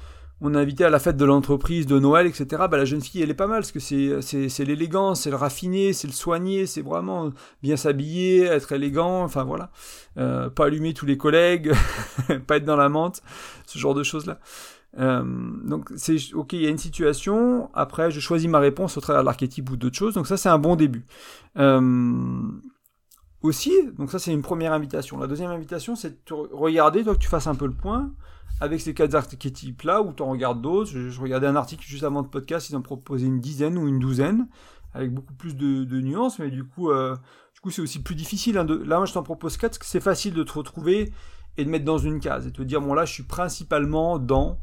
on 0.45 0.55
a 0.55 0.61
invité 0.61 0.85
à 0.85 0.91
la 0.91 0.99
fête 0.99 1.17
de 1.17 1.25
l'entreprise 1.25 1.87
de 1.87 1.99
Noël, 1.99 2.27
etc. 2.27 2.65
Bah, 2.71 2.77
la 2.77 2.85
jeune 2.85 3.01
fille, 3.01 3.23
elle 3.23 3.31
est 3.31 3.35
pas 3.35 3.47
mal, 3.47 3.61
parce 3.61 3.73
que 3.73 3.81
c'est, 3.81 4.21
c'est, 4.21 4.65
l'élégance, 4.65 5.23
c'est 5.23 5.31
le 5.31 5.37
raffiné, 5.37 5.95
c'est 5.95 6.07
le 6.07 6.13
soigné, 6.13 6.67
c'est 6.67 6.83
vraiment 6.83 7.31
bien 7.63 7.77
s'habiller, 7.77 8.45
être 8.45 8.73
élégant, 8.73 9.23
enfin 9.23 9.45
voilà. 9.45 9.71
Euh, 10.19 10.51
pas 10.51 10.67
allumer 10.67 10.93
tous 10.93 11.07
les 11.07 11.17
collègues, 11.17 11.73
pas 12.47 12.59
être 12.59 12.65
dans 12.65 12.77
la 12.77 12.91
menthe, 12.91 13.23
ce 13.67 13.79
genre 13.79 13.95
de 13.95 14.03
choses-là. 14.03 14.39
Euh, 14.99 15.25
donc 15.65 15.89
c'est 15.97 16.17
ok, 16.35 16.53
il 16.53 16.63
y 16.63 16.67
a 16.67 16.71
une 16.71 16.79
situation. 16.79 17.71
Après, 17.75 18.11
je 18.11 18.21
choisis 18.21 18.49
ma 18.49 18.59
réponse 18.59 18.97
au 18.99 19.01
travers 19.01 19.23
de 19.23 19.27
l'archétype 19.27 19.71
ou 19.71 19.77
d'autres 19.77 19.97
choses. 19.97 20.15
Donc 20.15 20.27
ça, 20.27 20.37
c'est 20.37 20.51
un 20.51 20.59
bon 20.59 20.77
début. 20.77 21.05
Euh, 21.59 21.81
aussi, 23.45 23.73
donc 23.99 24.11
ça, 24.11 24.19
c'est 24.19 24.33
une 24.33 24.43
première 24.43 24.73
invitation. 24.73 25.19
La 25.19 25.27
deuxième 25.27 25.51
invitation, 25.51 25.95
c'est 25.95 26.27
de 26.29 26.35
regarder, 26.35 27.05
toi, 27.05 27.15
que 27.15 27.19
tu 27.19 27.29
fasses 27.29 27.47
un 27.47 27.55
peu 27.55 27.67
le 27.67 27.75
point 27.75 28.11
avec 28.61 28.81
ces 28.81 28.95
quatre 28.95 29.15
archétypes-là, 29.15 30.01
ou 30.01 30.13
tu 30.13 30.23
en 30.23 30.31
regardes 30.31 30.63
d'autres. 30.63 30.91
Je, 30.91 31.21
regardais 31.21 31.47
un 31.47 31.57
article 31.57 31.85
juste 31.87 32.05
avant 32.05 32.23
le 32.23 32.29
podcast, 32.29 32.71
ils 32.71 32.77
en 32.77 32.81
proposaient 32.81 33.27
une 33.27 33.41
dizaine 33.41 33.77
ou 33.77 33.87
une 33.87 33.99
douzaine, 33.99 34.49
avec 34.95 35.13
beaucoup 35.13 35.35
plus 35.35 35.57
de, 35.57 36.01
nuances, 36.01 36.39
mais 36.39 36.51
du 36.51 36.65
coup, 36.65 36.91
euh, 36.91 37.15
du 37.55 37.61
coup, 37.61 37.71
c'est 37.71 37.83
aussi 37.83 38.03
plus 38.03 38.15
difficile. 38.15 38.57
Hein. 38.57 38.67
Là, 38.85 38.97
moi, 38.97 39.05
je 39.05 39.13
t'en 39.13 39.23
propose 39.23 39.59
quatre, 39.59 39.73
parce 39.73 39.79
que 39.79 39.87
c'est 39.87 40.01
facile 40.01 40.33
de 40.33 40.43
te 40.43 40.53
retrouver 40.53 41.13
et 41.59 41.65
de 41.65 41.71
mettre 41.71 41.85
dans 41.85 41.99
une 41.99 42.21
case, 42.21 42.47
et 42.47 42.51
te 42.53 42.63
dire, 42.63 42.81
bon, 42.81 42.95
là, 42.95 43.05
je 43.05 43.13
suis 43.13 43.25
principalement 43.25 44.19
dans 44.19 44.59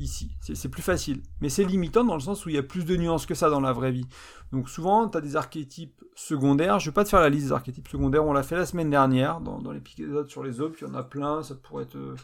ici. 0.00 0.36
C'est 0.40 0.68
plus 0.68 0.82
facile. 0.82 1.22
Mais 1.40 1.48
c'est 1.48 1.64
limitant 1.64 2.04
dans 2.04 2.14
le 2.14 2.20
sens 2.20 2.44
où 2.44 2.48
il 2.48 2.54
y 2.54 2.58
a 2.58 2.62
plus 2.62 2.84
de 2.84 2.96
nuances 2.96 3.26
que 3.26 3.34
ça 3.34 3.50
dans 3.50 3.60
la 3.60 3.72
vraie 3.72 3.92
vie. 3.92 4.06
Donc 4.52 4.68
souvent, 4.68 5.08
tu 5.08 5.16
as 5.16 5.20
des 5.20 5.36
archétypes 5.36 6.02
secondaires. 6.14 6.78
Je 6.80 6.90
vais 6.90 6.94
pas 6.94 7.04
te 7.04 7.10
faire 7.10 7.20
la 7.20 7.28
liste 7.28 7.46
des 7.46 7.52
archétypes 7.52 7.88
secondaires. 7.88 8.24
On 8.24 8.32
l'a 8.32 8.42
fait 8.42 8.56
la 8.56 8.66
semaine 8.66 8.90
dernière 8.90 9.40
dans, 9.40 9.60
dans 9.60 9.72
l'épisode 9.72 10.28
sur 10.28 10.42
les 10.42 10.60
aubes. 10.60 10.74
Il 10.80 10.86
y 10.86 10.90
en 10.90 10.94
a 10.94 11.02
plein. 11.02 11.42
Ça 11.42 11.54
pourrait 11.54 11.84
être, 11.84 11.96
euh, 11.96 12.16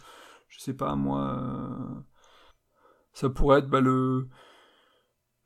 je 0.49 0.61
sais 0.61 0.75
pas 0.75 0.95
moi, 0.97 1.39
euh, 1.39 2.01
ça 3.13 3.29
pourrait 3.31 3.61
être 3.61 3.69
bah, 3.69 3.81
le 3.81 4.29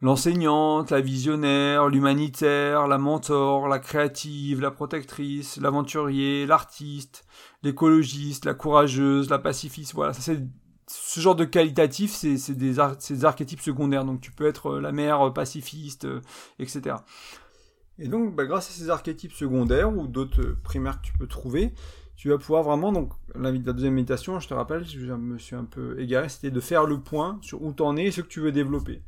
l'enseignante, 0.02 0.90
la 0.90 1.00
visionnaire, 1.00 1.88
l'humanitaire, 1.88 2.88
la 2.88 2.98
mentor, 2.98 3.68
la 3.68 3.78
créative, 3.78 4.60
la 4.60 4.70
protectrice, 4.70 5.58
l'aventurier, 5.58 6.46
l'artiste, 6.46 7.26
l'écologiste, 7.62 8.46
la 8.46 8.54
courageuse, 8.54 9.28
la 9.28 9.38
pacifiste. 9.38 9.94
Voilà, 9.94 10.12
ça 10.12 10.22
c'est 10.22 10.42
ce 10.90 11.20
genre 11.20 11.36
de 11.36 11.44
qualitatif, 11.44 12.12
c'est 12.12 12.54
des, 12.54 12.78
archétypes 13.24 13.60
secondaires. 13.60 14.04
Donc 14.04 14.20
tu 14.20 14.32
peux 14.32 14.46
être 14.46 14.70
euh, 14.70 14.80
la 14.80 14.92
mère 14.92 15.28
euh, 15.28 15.30
pacifiste, 15.30 16.04
euh, 16.04 16.20
etc. 16.58 16.96
Et 17.98 18.08
donc, 18.08 18.34
bah, 18.34 18.44
grâce 18.44 18.70
à 18.70 18.72
ces 18.72 18.90
archétypes 18.90 19.32
secondaires 19.32 19.96
ou 19.96 20.06
d'autres 20.06 20.56
primaires 20.64 21.00
que 21.00 21.06
tu 21.06 21.12
peux 21.12 21.26
trouver, 21.26 21.72
tu 22.16 22.28
vas 22.28 22.38
pouvoir 22.38 22.62
vraiment, 22.62 22.92
donc 22.92 23.12
la, 23.34 23.52
deuxième 23.52 23.94
méditation, 23.94 24.40
je 24.40 24.48
te 24.48 24.54
rappelle, 24.54 24.84
je 24.84 25.12
me 25.12 25.38
suis 25.38 25.54
un 25.54 25.64
peu 25.64 25.98
égaré, 26.00 26.28
c'était 26.28 26.50
de 26.50 26.60
faire 26.60 26.84
le 26.84 27.00
point 27.00 27.38
sur 27.40 27.62
où 27.62 27.72
t'en 27.72 27.96
es 27.96 28.06
et 28.06 28.10
ce 28.10 28.20
que 28.20 28.28
tu 28.28 28.40
veux 28.40 28.52
développer. 28.52 29.02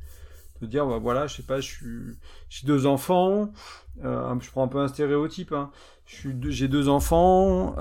De 0.61 0.67
dire, 0.67 0.87
bah, 0.87 0.99
voilà, 0.99 1.27
je 1.27 1.35
sais 1.35 1.43
pas, 1.43 1.59
j'ai 1.59 2.65
deux 2.65 2.85
enfants, 2.85 3.51
je 4.01 4.51
prends 4.51 4.63
un 4.63 4.67
peu 4.67 4.79
un 4.79 4.87
stéréotype, 4.87 5.51
hein, 5.51 5.69
j'ai 6.05 6.67
deux 6.67 6.87
enfants, 6.87 7.75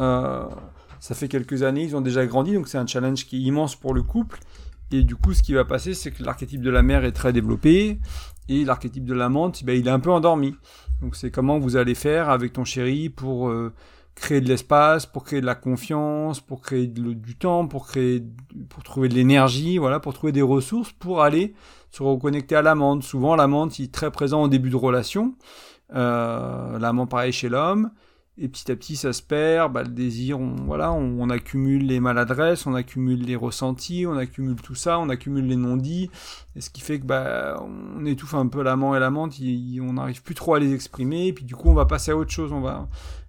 ça 1.02 1.16
fait 1.16 1.26
quelques 1.26 1.64
années, 1.64 1.82
ils 1.82 1.96
ont 1.96 2.00
déjà 2.00 2.24
grandi, 2.26 2.54
donc 2.54 2.68
c'est 2.68 2.78
un 2.78 2.86
challenge 2.86 3.26
qui 3.26 3.38
est 3.38 3.40
immense 3.40 3.74
pour 3.74 3.92
le 3.92 4.04
couple. 4.04 4.38
Et 4.92 5.02
du 5.02 5.16
coup, 5.16 5.34
ce 5.34 5.42
qui 5.42 5.52
va 5.52 5.64
passer, 5.64 5.94
c'est 5.94 6.12
que 6.12 6.22
l'archétype 6.22 6.62
de 6.62 6.70
la 6.70 6.82
mère 6.82 7.04
est 7.04 7.10
très 7.10 7.32
développé 7.32 7.98
et 8.48 8.64
l'archétype 8.64 9.04
de 9.04 9.12
l'amante, 9.12 9.64
ben, 9.64 9.76
il 9.76 9.88
est 9.88 9.90
un 9.90 9.98
peu 9.98 10.12
endormi. 10.12 10.54
Donc 11.00 11.16
c'est 11.16 11.32
comment 11.32 11.58
vous 11.58 11.74
allez 11.74 11.96
faire 11.96 12.30
avec 12.30 12.52
ton 12.52 12.64
chéri 12.64 13.08
pour 13.08 13.48
euh, 13.48 13.72
créer 14.14 14.40
de 14.40 14.48
l'espace, 14.48 15.04
pour 15.04 15.24
créer 15.24 15.40
de 15.40 15.46
la 15.46 15.56
confiance, 15.56 16.38
pour 16.38 16.60
créer 16.60 16.86
du 16.86 17.34
temps, 17.34 17.66
pour 17.66 17.88
créer, 17.88 18.22
pour 18.68 18.84
trouver 18.84 19.08
de 19.08 19.14
l'énergie, 19.14 19.78
voilà, 19.78 19.98
pour 19.98 20.14
trouver 20.14 20.30
des 20.30 20.40
ressources, 20.40 20.92
pour 20.92 21.22
aller 21.22 21.52
se 21.90 22.04
reconnecter 22.04 22.54
à 22.54 22.62
l'amante. 22.62 23.02
Souvent, 23.02 23.34
l'amante, 23.34 23.80
est 23.80 23.92
très 23.92 24.12
présent 24.12 24.44
au 24.44 24.48
début 24.48 24.70
de 24.70 24.76
relation. 24.76 25.34
Euh, 25.96 26.78
l'amant 26.78 27.08
pareil 27.08 27.32
chez 27.32 27.48
l'homme 27.48 27.90
et 28.38 28.48
petit 28.48 28.72
à 28.72 28.76
petit 28.76 28.96
ça 28.96 29.12
se 29.12 29.22
perd, 29.22 29.72
bah, 29.72 29.82
le 29.82 29.90
désir, 29.90 30.40
on, 30.40 30.54
voilà, 30.64 30.92
on, 30.92 31.28
accumule 31.28 31.86
les 31.86 32.00
maladresses, 32.00 32.66
on 32.66 32.74
accumule 32.74 33.22
les 33.22 33.36
ressentis, 33.36 34.06
on 34.06 34.16
accumule 34.16 34.56
tout 34.56 34.74
ça, 34.74 34.98
on 34.98 35.10
accumule 35.10 35.46
les 35.46 35.56
non-dits, 35.56 36.10
et 36.56 36.60
ce 36.62 36.70
qui 36.70 36.80
fait 36.80 36.98
que 36.98 37.04
bah, 37.04 37.62
on 37.62 38.06
étouffe 38.06 38.34
un 38.34 38.46
peu 38.46 38.62
l'amant 38.62 38.96
et 38.96 39.00
l'amante, 39.00 39.34
on 39.38 39.92
n'arrive 39.92 40.22
plus 40.22 40.34
trop 40.34 40.54
à 40.54 40.60
les 40.60 40.72
exprimer, 40.72 41.26
et 41.26 41.32
puis 41.32 41.44
du 41.44 41.54
coup 41.54 41.68
on 41.68 41.74
va 41.74 41.84
passer 41.84 42.10
à 42.12 42.16
autre 42.16 42.30
chose, 42.30 42.52
on 42.52 42.60
va 42.60 42.88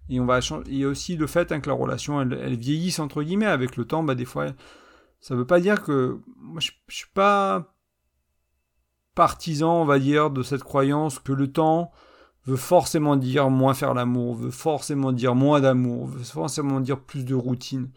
et 0.10 0.20
on 0.20 0.26
va 0.26 0.40
il 0.68 0.78
y 0.78 0.84
a 0.84 0.88
aussi 0.88 1.16
le 1.16 1.28
fait 1.28 1.52
hein, 1.52 1.62
que 1.62 1.70
la 1.70 1.76
relation 1.76 2.22
elle, 2.22 2.34
elle, 2.34 2.58
vieillisse 2.58 3.00
entre 3.00 3.24
guillemets 3.24 3.46
avec 3.46 3.78
le 3.78 3.86
temps, 3.86 4.04
bah 4.04 4.16
des 4.16 4.26
fois 4.26 4.48
ça 5.20 5.36
veut 5.36 5.48
pas 5.48 5.60
dire 5.60 5.84
que 5.84 6.20
moi 6.38 6.60
je, 6.60 6.72
je 6.88 6.96
suis 6.96 7.12
pas 7.14 7.74
partisan 9.16 9.82
on 9.82 9.86
va 9.86 10.00
dire 10.00 10.30
de 10.30 10.44
cette 10.44 10.64
croyance 10.64 11.20
que 11.20 11.32
le 11.32 11.52
temps 11.52 11.92
veut 12.46 12.58
forcément 12.58 13.16
dire 13.16 13.50
moins 13.50 13.74
faire 13.74 13.94
l'amour, 13.94 14.36
veut 14.36 14.52
forcément 14.52 15.12
dire 15.12 15.36
moins 15.36 15.62
d'amour, 15.62 16.08
veut 16.08 16.24
forcément 16.24 16.80
dire 16.80 17.00
plus 17.00 17.26
de 17.26 17.36
routine. 17.36 17.90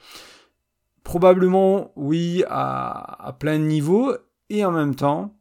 Probablement, 1.03 1.93
oui, 1.97 2.45
à, 2.49 3.37
plein 3.39 3.59
de 3.59 3.65
niveaux, 3.65 4.13
et 4.49 4.65
en 4.65 4.73
même 4.73 4.95
temps, 4.95 5.37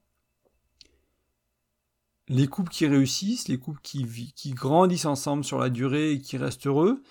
les 2.27 2.47
couples 2.47 2.71
qui 2.71 2.87
réussissent, 2.87 3.47
les 3.47 3.57
couples 3.57 3.81
qui, 3.83 4.33
qui 4.35 4.51
grandissent 4.51 5.05
ensemble 5.05 5.43
sur 5.43 5.59
la 5.59 5.69
durée 5.69 6.11
et 6.11 6.21
qui 6.21 6.37
restent 6.37 6.67
heureux, 6.67 7.01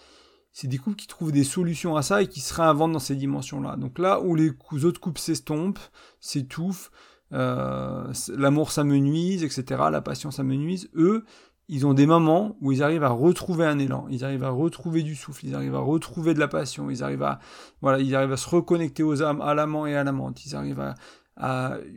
c'est 0.53 0.69
des 0.69 0.79
couples 0.79 0.97
qui 0.97 1.09
trouvent 1.09 1.33
des 1.33 1.45
solutions 1.45 1.97
à 1.97 2.03
ça 2.03 2.23
et 2.23 2.29
qui 2.29 2.41
se 2.41 2.55
réinventent 2.55 2.93
dans 2.93 3.01
ces 3.01 3.17
dimensions-là. 3.17 3.77
Donc 3.77 3.99
là 3.99 4.21
où 4.21 4.37
les 4.37 4.53
autres 4.85 5.01
couples 5.01 5.21
s'estompent, 5.21 5.81
s'étouffent, 6.21 6.93
euh, 7.33 8.13
l'amour 8.37 8.71
s'amenuise, 8.71 9.43
etc., 9.43 9.83
la 9.91 10.01
passion 10.01 10.31
s'amenuise, 10.31 10.89
eux, 10.95 11.25
ils 11.69 11.87
ont 11.87 11.95
des 11.95 12.07
moments 12.07 12.57
où 12.61 12.73
ils 12.73 12.83
arrivent 12.83 13.05
à 13.05 13.11
retrouver 13.11 13.65
un 13.65 13.79
élan, 13.79 14.07
ils 14.11 14.25
arrivent 14.25 14.45
à 14.45 14.51
retrouver 14.51 15.03
du 15.03 15.15
souffle, 15.15 15.47
ils 15.47 15.55
arrivent 15.55 15.75
à 15.75 15.81
retrouver 15.81 16.35
de 16.35 16.39
la 16.39 16.49
passion, 16.49 16.91
ils 16.91 17.03
arrivent 17.03 17.23
à, 17.23 17.41
voilà, 17.81 18.01
ils 18.01 18.15
arrivent 18.15 18.33
à 18.33 18.37
se 18.37 18.49
reconnecter 18.49 19.03
aux 19.03 19.23
âmes, 19.23 19.41
à 19.41 19.55
l'amant 19.55 19.87
et 19.87 19.97
à 19.97 20.05
l'amante, 20.05 20.45
ils 20.45 20.55
arrivent 20.55 20.81
à, 20.81 20.95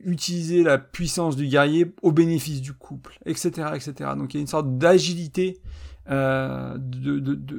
utiliser 0.03 0.63
la 0.63 0.79
puissance 0.79 1.35
du 1.35 1.47
guerrier 1.47 1.93
au 2.01 2.11
bénéfice 2.11 2.59
du 2.59 2.73
couple, 2.73 3.19
etc., 3.25 3.69
etc. 3.75 3.93
Donc 4.17 4.33
il 4.33 4.37
y 4.37 4.39
a 4.39 4.41
une 4.41 4.47
sorte 4.47 4.79
d'agilité 4.79 5.61
euh, 6.09 6.75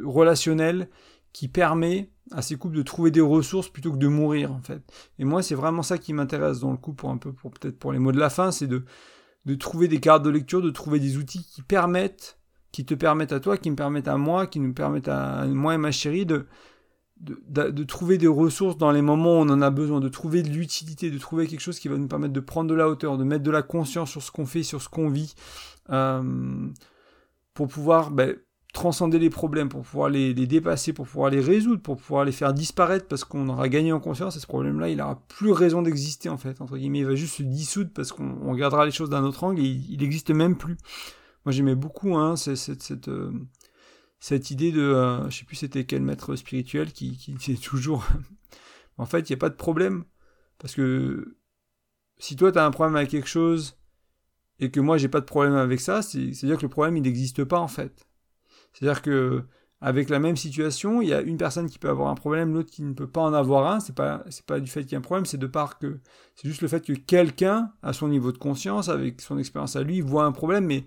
relationnelle 0.05 0.89
qui 1.33 1.47
permet 1.47 2.11
à 2.33 2.43
ces 2.43 2.57
couples 2.57 2.77
de 2.77 2.83
trouver 2.83 3.13
des 3.13 3.21
ressources 3.21 3.69
plutôt 3.69 3.93
que 3.93 3.97
de 3.97 4.09
mourir 4.09 4.53
en 4.53 4.61
fait. 4.61 4.83
Et 5.21 5.25
moi 5.25 5.41
c'est 5.41 5.55
vraiment 5.55 5.85
ça 5.85 5.99
qui 5.99 6.13
m'intéresse 6.13 6.59
dans 6.59 6.73
le 6.73 6.77
couple 6.77 6.97
pour 6.97 7.11
un 7.11 7.17
peu, 7.17 7.33
pour 7.33 7.53
peut-être 7.53 7.79
pour 7.79 7.93
les 7.93 8.01
mots 8.01 8.11
de 8.11 8.19
la 8.19 8.29
fin, 8.29 8.51
c'est 8.51 8.67
de 8.67 8.85
de 9.49 9.55
trouver 9.55 9.89
des 9.89 9.99
cartes 9.99 10.23
de 10.23 10.29
lecture, 10.29 10.61
de 10.61 10.69
trouver 10.69 11.01
des 11.01 11.17
outils 11.17 11.43
qui 11.43 11.63
permettent, 11.63 12.39
qui 12.71 12.85
te 12.85 12.93
permettent 12.93 13.33
à 13.33 13.41
toi, 13.41 13.57
qui 13.57 13.71
me 13.71 13.77
permettent 13.77 14.07
à 14.07 14.19
moi, 14.19 14.47
qui 14.47 14.61
nous 14.61 14.75
permettent 14.75 15.09
à 15.09 15.47
moi 15.47 15.75
et 15.75 15.79
ma 15.79 15.91
chérie 15.91 16.27
de, 16.27 16.45
trouver 17.85 18.19
des 18.19 18.27
ressources 18.27 18.77
dans 18.77 18.91
les 18.91 19.01
moments 19.01 19.39
où 19.39 19.45
on 19.45 19.49
en 19.49 19.63
a 19.63 19.71
besoin, 19.71 20.01
de 20.01 20.11
trouver 20.11 20.43
de 20.43 20.51
l'utilité, 20.51 21.11
de 21.11 21.17
trouver 21.17 21.47
quelque 21.47 21.63
chose 21.63 21.79
qui 21.79 21.89
va 21.89 21.97
nous 21.97 22.09
permettre 22.09 22.35
de 22.35 22.41
prendre 22.41 22.69
de 22.69 22.75
la 22.75 22.91
hauteur, 22.91 23.17
de 23.17 23.25
mettre 23.25 23.43
de 23.43 23.51
la 23.51 23.63
conscience 23.63 24.11
sur 24.11 24.23
ce 24.23 24.31
qu'on 24.31 24.45
fait, 24.45 24.63
sur 24.63 24.83
ce 24.83 24.91
qu'on 24.91 25.09
vit, 25.09 25.35
euh, 25.89 26.69
pour 27.55 27.69
pouvoir 27.69 28.11
ben, 28.11 28.37
transcender 28.73 29.19
les 29.19 29.31
problèmes, 29.31 29.69
pour 29.69 29.83
pouvoir 29.83 30.09
les, 30.09 30.35
dépasser, 30.35 30.93
pour 30.93 31.07
pouvoir 31.07 31.31
les 31.31 31.41
résoudre, 31.41 31.83
pour 31.83 31.97
pouvoir 31.97 32.25
les 32.25 32.33
faire 32.33 32.53
disparaître 32.53 33.07
parce 33.07 33.25
qu'on 33.25 33.49
aura 33.49 33.69
gagné 33.69 33.93
en 33.93 34.01
conscience 34.01 34.37
et 34.37 34.41
ce 34.41 34.47
problème-là, 34.47 34.89
il 34.89 34.99
n'aura 34.99 35.23
plus 35.29 35.53
raison 35.53 35.83
d'exister 35.83 36.29
en 36.29 36.39
fait, 36.39 36.61
entre 36.61 36.77
guillemets, 36.77 37.01
il 37.01 37.07
va 37.07 37.15
juste 37.15 37.37
se 37.37 37.43
dissoudre 37.43 37.91
parce 37.95 38.13
qu'on 38.13 38.51
regardera 38.51 38.85
les 38.85 38.93
choses 38.93 39.11
d'un 39.11 39.25
autre 39.25 39.45
angle 39.45 39.61
et 39.61 39.65
il 39.65 40.01
n'existe 40.01 40.31
même 40.31 40.57
plus. 40.57 40.77
Moi 41.45 41.53
j'aimais 41.53 41.75
beaucoup 41.75 42.17
hein, 42.17 42.37
cette, 42.37 42.83
cette, 42.83 43.09
euh, 43.09 43.33
cette, 44.21 44.51
idée 44.51 44.71
de, 44.71 44.83
euh, 44.83 45.31
je 45.31 45.39
sais 45.39 45.45
plus 45.45 45.57
c'était 45.57 45.85
quel 45.85 46.03
maître 46.03 46.37
spirituel 46.37 46.93
qui, 46.93 47.17
qui 47.17 47.33
disait 47.33 47.59
toujours, 47.59 48.07
en 48.99 49.07
fait 49.07 49.31
il 49.31 49.33
n'y 49.33 49.39
a 49.39 49.41
pas 49.41 49.51
de 49.51 49.55
problème 49.55 50.05
parce 50.59 50.75
que 50.75 51.39
si 52.19 52.37
toi 52.37 52.53
tu 52.53 52.59
as 52.59 52.67
un 52.67 52.71
problème 52.71 52.97
avec 52.97 53.11
quelque 53.11 53.29
chose 53.29 53.79
et 54.59 54.71
que 54.71 54.81
moi 54.81 54.99
j'ai 54.99 55.09
pas 55.09 55.21
de 55.21 55.25
problème 55.25 55.55
avec 55.55 55.81
ça, 55.81 56.03
c'est-à-dire 56.03 56.59
que 56.59 56.63
le 56.63 56.69
problème 56.69 56.97
il 56.97 57.03
n'existe 57.03 57.45
pas 57.45 57.61
en 57.61 57.69
fait. 57.69 58.08
C'est-à-dire 58.73 59.03
que 59.03 59.45
avec 59.81 60.09
la 60.11 60.19
même 60.19 60.37
situation, 60.37 61.01
il 61.01 61.09
y 61.09 61.15
a 61.15 61.21
une 61.21 61.37
personne 61.37 61.69
qui 61.69 61.79
peut 61.79 61.89
avoir 61.89 62.09
un 62.09 62.17
problème, 62.17 62.53
l'autre 62.53 62.71
qui 62.71 62.83
ne 62.83 62.95
peut 62.95 63.07
pas 63.07 63.21
en 63.21 63.33
avoir 63.33 63.71
un. 63.71 63.81
C'est 63.81 63.95
pas 63.95 64.25
c'est 64.29 64.45
pas 64.45 64.59
du 64.61 64.69
fait 64.69 64.83
qu'il 64.83 64.93
y 64.93 64.95
a 64.97 64.99
un 64.99 65.03
problème, 65.03 65.25
c'est 65.27 65.39
de 65.39 65.47
part 65.47 65.79
que 65.79 66.01
c'est 66.35 66.49
juste 66.49 66.63
le 66.63 66.69
fait 66.69 66.85
que 66.85 66.93
quelqu'un 66.93 67.73
à 67.83 67.93
son 67.93 68.09
niveau 68.09 68.33
de 68.33 68.39
conscience, 68.39 68.89
avec 68.89 69.21
son 69.21 69.39
expérience 69.39 69.77
à 69.77 69.83
lui, 69.83 70.01
voit 70.01 70.25
un 70.25 70.33
problème, 70.33 70.67
mais 70.67 70.85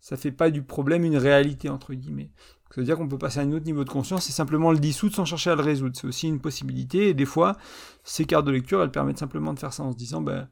ça 0.00 0.16
fait 0.16 0.32
pas 0.32 0.50
du 0.50 0.62
problème 0.62 1.04
une 1.04 1.16
réalité 1.16 1.68
entre 1.68 1.94
guillemets. 1.94 2.30
Ça 2.74 2.80
veut 2.80 2.86
dire 2.86 2.96
qu'on 2.96 3.06
peut 3.06 3.18
passer 3.18 3.38
à 3.38 3.42
un 3.42 3.52
autre 3.52 3.66
niveau 3.66 3.84
de 3.84 3.90
conscience 3.90 4.30
et 4.30 4.32
simplement 4.32 4.72
le 4.72 4.78
dissoudre 4.78 5.14
sans 5.14 5.26
chercher 5.26 5.50
à 5.50 5.56
le 5.56 5.62
résoudre. 5.62 5.94
C'est 5.94 6.06
aussi 6.06 6.26
une 6.26 6.40
possibilité. 6.40 7.10
Et 7.10 7.14
des 7.14 7.26
fois, 7.26 7.58
ces 8.02 8.24
cartes 8.24 8.46
de 8.46 8.50
lecture, 8.50 8.82
elles 8.82 8.90
permettent 8.90 9.18
simplement 9.18 9.52
de 9.52 9.58
faire 9.58 9.74
ça 9.74 9.82
en 9.82 9.92
se 9.92 9.96
disant, 9.96 10.22
ben 10.22 10.48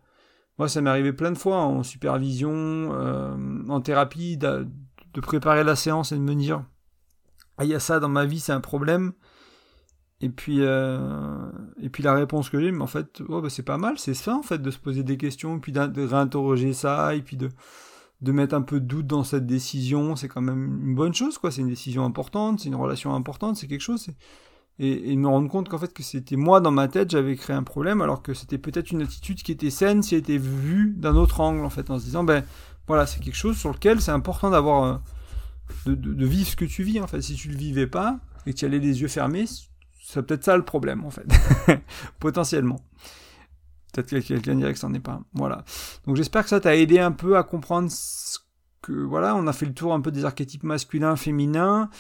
moi, 0.59 0.69
ça 0.69 0.83
m'est 0.83 0.91
arrivé 0.91 1.15
plein 1.15 1.33
de 1.33 1.39
fois 1.39 1.57
en 1.57 1.83
supervision, 1.83 2.53
euh, 2.53 3.35
en 3.69 3.81
thérapie, 3.81 4.37
de, 5.15 5.21
préparer 5.21 5.65
la 5.65 5.77
séance 5.77 6.13
et 6.13 6.17
de 6.17 6.21
me 6.21 6.35
dire 6.35 6.65
ah, 7.59 7.65
il 7.65 7.71
y 7.71 7.75
a 7.75 7.81
ça 7.81 8.01
dans 8.01 8.09
ma 8.09 8.25
vie, 8.25 8.41
c'est 8.41 8.53
un 8.53 8.61
problème. 8.61 9.13
Et 10.23 10.29
puis, 10.29 10.59
euh, 10.61 11.51
et 11.81 11.89
puis 11.89 12.03
la 12.03 12.15
réponse 12.15 12.51
que 12.51 12.61
j'ai, 12.61 12.73
mais 12.73 12.83
en 12.83 12.87
fait, 12.87 13.23
oh, 13.29 13.41
bah, 13.41 13.49
c'est 13.49 13.63
pas 13.63 13.79
mal, 13.79 13.99
c'est 13.99 14.15
ça 14.15 14.35
en 14.35 14.43
fait, 14.43 14.59
de 14.59 14.71
se 14.71 14.79
poser 14.79 15.03
des 15.03 15.17
questions, 15.17 15.59
puis 15.61 15.73
de 15.73 16.07
réinterroger 16.07 16.75
ça, 16.75 17.15
et 17.15 17.23
puis 17.23 17.39
de, 17.39 17.49
de 18.21 18.33
mettre 18.33 18.55
un 18.55 18.63
peu 18.63 18.81
de 18.81 18.87
doute 18.87 19.07
dans 19.07 19.25
cette 19.25 19.47
décision, 19.47 20.17
c'est 20.17 20.29
quand 20.29 20.43
même 20.43 20.81
une 20.85 20.95
bonne 20.95 21.15
chose, 21.15 21.39
quoi. 21.39 21.51
C'est 21.51 21.63
une 21.63 21.69
décision 21.69 22.05
importante, 22.05 22.61
c'est 22.61 22.69
une 22.69 22.75
relation 22.75 23.15
importante, 23.15 23.57
c'est 23.57 23.67
quelque 23.67 23.81
chose. 23.81 24.09
Et, 24.79 25.13
et 25.13 25.17
me 25.17 25.29
rendre 25.29 25.49
compte 25.49 25.69
qu'en 25.69 25.79
fait, 25.79 25.93
que 25.93 26.03
c'était 26.03 26.37
moi 26.37 26.61
dans 26.61 26.71
ma 26.71 26.89
tête, 26.89 27.11
j'avais 27.11 27.37
créé 27.37 27.57
un 27.57 27.63
problème, 27.63 28.03
alors 28.03 28.23
que 28.23 28.35
c'était 28.35 28.59
peut-être 28.59 28.91
une 28.91 29.03
attitude 29.03 29.43
qui 29.43 29.53
était 29.53 29.71
saine 29.71 30.03
si 30.03 30.15
elle 30.15 30.21
était 30.21 30.39
vue 30.39 30.95
d'un 30.97 31.17
autre 31.17 31.41
angle, 31.41 31.65
en 31.65 31.71
fait, 31.71 31.91
en 31.91 31.99
se 31.99 32.05
disant, 32.05 32.25
ben 32.25 32.45
voilà, 32.91 33.07
c'est 33.07 33.21
quelque 33.21 33.37
chose 33.37 33.57
sur 33.57 33.71
lequel 33.71 34.01
c'est 34.01 34.11
important 34.11 34.51
d'avoir. 34.51 34.83
Euh, 35.87 35.95
de, 35.95 36.27
vivre 36.27 36.49
ce 36.49 36.57
que 36.57 36.65
tu 36.65 36.83
vis, 36.83 37.01
en. 37.01 37.07
Si 37.21 37.37
tu 37.37 37.49
le 37.49 37.57
vivais 37.57 37.87
pas, 37.87 38.19
et 38.47 38.53
que 38.53 38.59
tu 38.59 38.65
allais 38.65 38.81
les 38.81 39.01
yeux 39.01 39.07
fermés, 39.07 39.45
c'est 40.03 40.23
peut-être 40.23 40.43
ça 40.43 40.57
le 40.57 40.65
problème, 40.65 41.05
en 41.05 41.11
fait. 41.11 41.25
Potentiellement. 42.19 42.81
Peut-être 43.93 44.11
que 44.11 44.19
quelqu'un 44.19 44.57
dirait 44.57 44.73
que 44.73 44.79
c'en 44.81 44.93
est 44.93 44.99
pas. 44.99 45.21
Voilà. 45.35 45.65
Donc 46.05 46.17
j'espère 46.17 46.43
que 46.43 46.49
ça 46.49 46.59
t'a 46.59 46.75
aidé 46.75 46.99
un 46.99 47.13
peu 47.13 47.37
à 47.37 47.45
comprendre 47.45 47.89
ce 47.93 48.41
que, 48.83 48.91
voilà, 48.91 49.37
on 49.37 49.47
a 49.47 49.53
fait 49.53 49.67
le 49.67 49.75
tour 49.75 49.95
un 49.95 50.01
peu 50.01 50.11
des 50.11 50.25
archétypes 50.25 50.65
masculins, 50.65 51.15
féminins, 51.15 51.91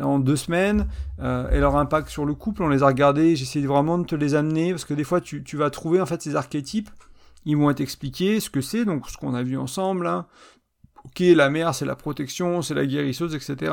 en 0.00 0.20
deux 0.20 0.36
semaines, 0.36 0.86
euh, 1.18 1.50
et 1.50 1.58
leur 1.58 1.74
impact 1.74 2.08
sur 2.08 2.24
le 2.24 2.34
couple, 2.34 2.62
on 2.62 2.68
les 2.68 2.84
a 2.84 2.86
regardés, 2.86 3.34
j'essaie 3.34 3.62
vraiment 3.62 3.98
de 3.98 4.04
te 4.04 4.14
les 4.14 4.36
amener, 4.36 4.70
parce 4.70 4.84
que 4.84 4.94
des 4.94 5.02
fois 5.02 5.20
tu, 5.20 5.42
tu 5.42 5.56
vas 5.56 5.70
trouver 5.70 6.00
en 6.00 6.06
fait 6.06 6.22
ces 6.22 6.36
archétypes, 6.36 6.90
ils 7.46 7.56
vont 7.56 7.70
être 7.70 7.80
expliqués 7.80 8.40
ce 8.40 8.50
que 8.50 8.60
c'est, 8.60 8.84
donc 8.84 9.08
ce 9.08 9.16
qu'on 9.16 9.32
a 9.32 9.42
vu 9.42 9.56
ensemble. 9.56 10.06
Ok, 11.04 11.20
la 11.20 11.48
mère, 11.48 11.74
c'est 11.74 11.86
la 11.86 11.94
protection, 11.94 12.60
c'est 12.60 12.74
la 12.74 12.84
guérisseuse, 12.84 13.34
etc. 13.34 13.72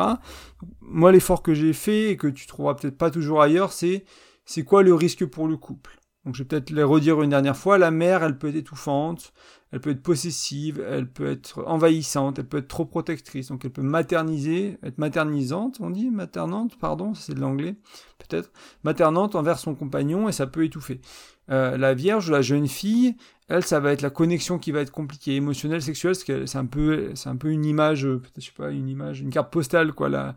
Moi, 0.80 1.11
l'effort 1.11 1.41
que 1.41 1.55
j'ai 1.55 1.74
fait 1.74 2.11
et 2.11 2.17
que 2.17 2.28
tu 2.28 2.45
trouveras 2.45 2.76
peut-être 2.76 2.97
pas 2.97 3.09
toujours 3.09 3.41
ailleurs, 3.41 3.74
c'est 3.74 4.05
c'est 4.45 4.63
quoi 4.63 4.84
le 4.84 4.93
risque 4.93 5.26
pour 5.26 5.47
le 5.47 5.57
couple? 5.57 5.99
Donc 6.24 6.36
je 6.36 6.43
vais 6.43 6.47
peut-être 6.47 6.69
les 6.69 6.84
redire 6.84 7.21
une 7.21 7.32
dernière 7.32 7.57
fois. 7.57 7.78
La 7.78 7.91
mère, 7.91 8.24
elle 8.24 8.38
peut 8.38 8.49
être 8.49 8.55
étouffante, 8.55 9.34
elle 9.74 9.80
peut 9.80 9.89
être 9.89 10.03
possessive, 10.03 10.86
elle 10.88 11.07
peut 11.07 11.32
être 11.32 11.63
envahissante, 11.65 12.38
elle 12.38 12.45
peut 12.45 12.59
être 12.59 12.67
trop 12.67 12.86
protectrice, 12.86 13.47
donc 13.47 13.65
elle 13.65 13.71
peut 13.71 13.82
materniser, 13.82 14.78
être 14.84 14.99
maternisante, 14.99 15.80
on 15.82 15.89
dit 15.89 16.11
maternante, 16.11 16.78
pardon, 16.78 17.15
c'est 17.15 17.34
de 17.34 17.39
l'anglais, 17.39 17.76
peut-être, 18.19 18.51
maternante 18.84 19.34
envers 19.34 19.57
son 19.57 19.74
compagnon 19.74 20.30
et 20.30 20.32
ça 20.32 20.45
peut 20.45 20.63
étouffer. 20.63 21.01
Euh, 21.49 21.76
la 21.76 21.95
vierge, 21.95 22.30
la 22.30 22.43
jeune 22.43 22.67
fille, 22.67 23.15
elle, 23.47 23.63
ça 23.63 23.80
va 23.80 23.93
être 23.93 24.03
la 24.03 24.11
connexion 24.11 24.59
qui 24.59 24.71
va 24.71 24.80
être 24.80 24.91
compliquée, 24.91 25.38
émotionnelle, 25.38 25.82
sexuelle, 25.82 26.13
c'est 26.15 26.55
un 26.55 26.67
peu, 26.67 27.09
c'est 27.15 27.30
un 27.30 27.36
peu 27.36 27.49
une 27.49 27.65
image, 27.65 28.01
je 28.01 28.19
sais 28.39 28.51
pas, 28.55 28.69
une 28.69 28.88
image, 28.88 29.21
une 29.21 29.32
carte 29.32 29.51
postale, 29.51 29.93
quoi, 29.93 30.07
là, 30.07 30.36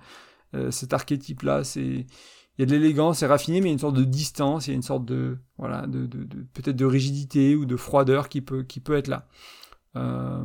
euh, 0.54 0.70
cet 0.70 0.94
archétype-là, 0.94 1.62
c'est, 1.62 2.06
il 2.58 2.62
y 2.62 2.64
a 2.64 2.66
de 2.66 2.72
l'élégance, 2.72 3.18
c'est 3.18 3.26
raffiné, 3.26 3.60
mais 3.60 3.66
il 3.66 3.68
y 3.68 3.72
a 3.72 3.74
une 3.74 3.78
sorte 3.78 3.96
de 3.96 4.04
distance, 4.04 4.66
il 4.66 4.70
y 4.70 4.72
a 4.72 4.76
une 4.76 4.82
sorte 4.82 5.04
de, 5.04 5.36
voilà, 5.58 5.86
de, 5.86 6.06
peut-être 6.54 6.76
de 6.76 6.86
rigidité 6.86 7.54
ou 7.54 7.66
de 7.66 7.76
froideur 7.76 8.28
qui 8.28 8.40
peut, 8.40 8.62
qui 8.62 8.80
peut 8.80 8.96
être 8.96 9.08
là. 9.08 9.26
Euh, 9.96 10.44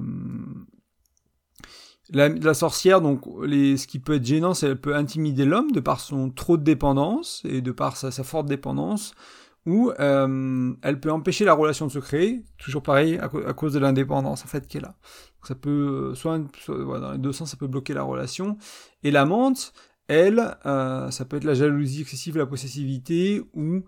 la, 2.10 2.54
sorcière, 2.54 3.00
donc, 3.00 3.22
ce 3.24 3.88
qui 3.88 4.00
peut 4.00 4.16
être 4.16 4.26
gênant, 4.26 4.54
c'est 4.54 4.68
qu'elle 4.68 4.82
peut 4.82 4.96
intimider 4.96 5.46
l'homme 5.46 5.72
de 5.72 5.80
par 5.80 6.02
son 6.02 6.30
trop 6.30 6.58
de 6.58 6.64
dépendance 6.64 7.42
et 7.46 7.62
de 7.62 7.72
par 7.72 7.96
sa, 7.96 8.12
forte 8.24 8.48
dépendance, 8.48 9.14
ou 9.66 9.92
euh, 10.00 10.74
elle 10.82 11.00
peut 11.00 11.12
empêcher 11.12 11.46
la 11.46 11.54
relation 11.54 11.88
de 11.88 11.92
se 11.92 12.00
créer, 12.00 12.44
toujours 12.58 12.84
pareil, 12.84 13.18
à, 13.20 13.54
cause 13.54 13.72
de 13.74 13.80
l'indépendance 13.80 14.44
en 14.44 14.48
fait 14.48 14.68
qu'elle 14.68 14.86
a. 14.86 14.96
Ça 15.44 15.56
peut, 15.56 16.14
soit, 16.14 16.42
soit 16.60 17.00
dans 17.00 17.14
les 17.14 17.18
deux 17.18 17.32
sens, 17.32 17.52
ça 17.52 17.58
peut 17.58 17.68
bloquer 17.68 17.94
la 17.94 18.04
relation. 18.04 18.58
Et 19.04 19.12
l'amante, 19.12 19.74
elle, 20.08 20.58
euh, 20.66 21.10
ça 21.12 21.26
peut 21.26 21.38
être 21.38 21.44
la 21.44 21.54
jalousie 21.54 22.02
excessive, 22.02 22.38
la 22.38 22.46
possessivité 22.46 23.42
ou 23.54 23.84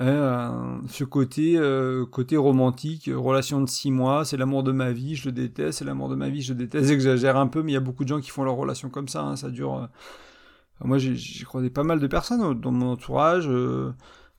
euh, 0.00 0.78
ce 0.88 1.04
côté 1.04 1.56
euh, 1.56 2.06
côté 2.06 2.36
romantique, 2.36 3.10
relation 3.12 3.60
de 3.60 3.68
six 3.68 3.90
mois, 3.90 4.24
c'est 4.24 4.36
l'amour 4.36 4.62
de 4.62 4.72
ma 4.72 4.92
vie, 4.92 5.16
je 5.16 5.26
le 5.26 5.32
déteste, 5.32 5.78
c'est 5.78 5.84
l'amour 5.84 6.08
de 6.08 6.14
ma 6.14 6.28
vie, 6.28 6.42
je 6.42 6.52
le 6.52 6.58
déteste, 6.58 6.88
j'exagère 6.88 7.36
un 7.36 7.48
peu, 7.48 7.62
mais 7.62 7.72
il 7.72 7.74
y 7.74 7.78
a 7.78 7.80
beaucoup 7.80 8.04
de 8.04 8.08
gens 8.08 8.20
qui 8.20 8.30
font 8.30 8.44
leur 8.44 8.54
relation 8.56 8.90
comme 8.90 9.08
ça, 9.08 9.22
hein, 9.22 9.36
ça 9.36 9.50
dure... 9.50 9.88
moi 10.84 10.98
j'ai 10.98 11.44
croisé 11.44 11.70
pas 11.70 11.84
mal 11.84 12.00
de 12.00 12.06
personnes 12.06 12.60
dans 12.60 12.70
mon 12.72 12.92
entourage, 12.92 13.48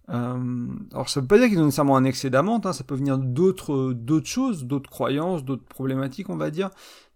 alors 0.07 1.09
ça 1.09 1.21
veut 1.21 1.27
pas 1.27 1.37
dire 1.37 1.49
qu'ils 1.49 1.59
ont 1.59 1.65
nécessairement 1.65 1.97
un 1.97 2.05
excès 2.05 2.29
d'amante, 2.29 2.65
hein, 2.65 2.73
ça 2.73 2.83
peut 2.83 2.95
venir 2.95 3.17
d'autres 3.17 3.93
d'autres 3.93 4.27
choses, 4.27 4.65
d'autres 4.65 4.89
croyances, 4.89 5.43
d'autres 5.43 5.65
problématiques 5.65 6.29
on 6.29 6.37
va 6.37 6.51
dire, 6.51 6.69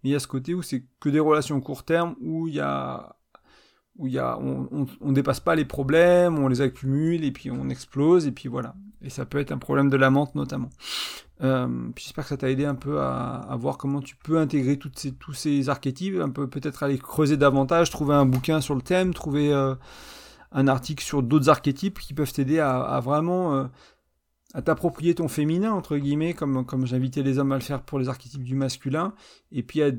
mais 0.03 0.09
il 0.11 0.14
y 0.14 0.16
a 0.16 0.20
ce 0.20 0.28
côté 0.28 0.53
où 0.53 0.61
c'est 0.61 0.86
que 0.99 1.09
des 1.09 1.20
relations 1.20 1.59
court 1.61 1.84
terme, 1.84 2.16
où 2.22 2.47
il 2.47 2.55
y 2.55 2.59
a 2.59 3.16
où 3.98 4.08
y 4.08 4.18
a, 4.18 4.38
on, 4.39 4.88
on, 5.02 5.12
dépasse 5.12 5.39
pas 5.39 5.56
les 5.56 5.66
problèmes, 5.66 6.39
on 6.39 6.48
les 6.48 6.62
accumule 6.62 7.24
et 7.24 7.32
puis 7.32 7.52
on 7.52 7.70
explose 7.70 8.26
et 8.26 8.32
puis 8.32 8.50
voilà. 8.50 8.76
Et 9.02 9.10
ça 9.10 9.26
peut 9.26 9.38
être 9.38 9.52
un 9.52 9.58
problème 9.58 9.89
de 9.89 9.98
la 9.98 10.10
menthe 10.10 10.34
notamment. 10.36 10.70
Euh, 11.41 11.68
J'espère 11.96 12.24
que 12.24 12.30
ça 12.30 12.38
t'a 12.38 12.50
aidé 12.50 12.66
un 12.66 12.76
peu 12.76 13.02
à, 13.02 13.36
à, 13.36 13.56
voir 13.56 13.78
comment 13.78 14.02
tu 14.02 14.16
peux 14.16 14.38
intégrer 14.38 14.78
toutes 14.78 14.98
ces, 14.98 15.12
tous 15.12 15.34
ces 15.34 15.70
archétypes, 15.70 16.20
un 16.20 16.30
peu 16.30 16.48
peut-être 16.48 16.84
aller 16.84 16.98
creuser 16.98 17.38
davantage, 17.38 17.89
trouver 17.89 18.16
un 18.16 18.26
bouquin 18.26 18.62
sur 18.62 18.76
le 18.76 18.82
thème, 18.82 19.14
trouver 19.14 19.54
euh, 19.54 19.76
un 20.52 20.68
article 20.68 21.04
sur 21.04 21.22
d'autres 21.22 21.50
archétypes 21.50 22.00
qui 22.00 22.14
peuvent 22.14 22.32
t'aider 22.32 22.60
à, 22.60 22.80
à, 22.80 23.00
vraiment 23.00 23.56
euh, 23.56 23.66
à 24.54 24.62
t'approprier 24.62 25.16
ton 25.16 25.28
féminin 25.28 25.72
entre 25.72 25.98
guillemets, 25.98 26.34
comme 26.34 26.66
comme 26.66 26.88
j'invitais 26.88 27.24
les 27.24 27.38
hommes 27.38 27.52
à 27.52 27.56
le 27.56 27.62
faire 27.62 27.84
pour 27.84 28.00
les 28.00 28.10
archétypes 28.10 28.44
du 28.44 28.56
masculin, 28.56 29.14
et 29.52 29.64
puis 29.64 29.84
à 29.84 29.91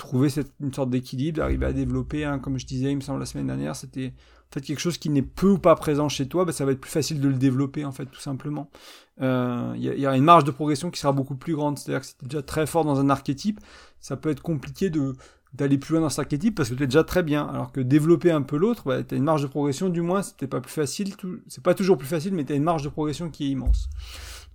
trouver 0.00 0.30
cette, 0.30 0.52
une 0.60 0.72
sorte 0.72 0.90
d'équilibre, 0.90 1.42
arriver 1.42 1.66
à 1.66 1.72
développer, 1.72 2.24
hein, 2.24 2.38
comme 2.38 2.58
je 2.58 2.66
disais, 2.66 2.90
il 2.90 2.96
me 2.96 3.00
semble 3.00 3.20
la 3.20 3.26
semaine 3.26 3.46
dernière, 3.46 3.76
c'était 3.76 4.14
en 4.16 4.54
fait 4.54 4.62
quelque 4.62 4.80
chose 4.80 4.98
qui 4.98 5.10
n'est 5.10 5.22
peu 5.22 5.50
ou 5.50 5.58
pas 5.58 5.76
présent 5.76 6.08
chez 6.08 6.26
toi, 6.26 6.44
bah, 6.44 6.52
ça 6.52 6.64
va 6.64 6.72
être 6.72 6.80
plus 6.80 6.90
facile 6.90 7.20
de 7.20 7.28
le 7.28 7.34
développer 7.34 7.84
en 7.84 7.92
fait, 7.92 8.06
tout 8.06 8.20
simplement. 8.20 8.70
Euh, 9.20 9.72
il 9.76 9.82
y, 9.82 10.00
y, 10.00 10.06
a 10.06 10.16
une 10.16 10.24
marge 10.24 10.44
de 10.44 10.50
progression 10.50 10.90
qui 10.90 10.98
sera 10.98 11.12
beaucoup 11.12 11.36
plus 11.36 11.54
grande, 11.54 11.78
c'est-à-dire 11.78 12.00
que 12.00 12.06
si 12.06 12.16
tu 12.16 12.24
es 12.24 12.28
déjà 12.28 12.42
très 12.42 12.66
fort 12.66 12.84
dans 12.84 12.98
un 12.98 13.10
archétype, 13.10 13.60
ça 14.00 14.16
peut 14.16 14.30
être 14.30 14.42
compliqué 14.42 14.90
de 14.90 15.14
d'aller 15.52 15.78
plus 15.78 15.94
loin 15.94 16.02
dans 16.02 16.08
cet 16.08 16.20
archétype 16.20 16.54
parce 16.54 16.68
que 16.68 16.74
tu 16.74 16.84
es 16.84 16.86
déjà 16.86 17.02
très 17.02 17.24
bien, 17.24 17.44
alors 17.44 17.72
que 17.72 17.80
développer 17.80 18.30
un 18.30 18.42
peu 18.42 18.56
l'autre, 18.56 18.84
bah, 18.86 19.02
tu 19.02 19.14
as 19.14 19.18
une 19.18 19.24
marge 19.24 19.42
de 19.42 19.48
progression, 19.48 19.88
du 19.88 20.00
moins 20.00 20.22
c'était 20.22 20.46
pas 20.46 20.60
plus 20.60 20.72
facile, 20.72 21.14
c'est 21.48 21.62
pas 21.62 21.74
toujours 21.74 21.98
plus 21.98 22.06
facile, 22.06 22.34
mais 22.34 22.44
tu 22.44 22.52
as 22.52 22.56
une 22.56 22.62
marge 22.62 22.82
de 22.84 22.88
progression 22.88 23.30
qui 23.30 23.46
est 23.46 23.50
immense. 23.50 23.88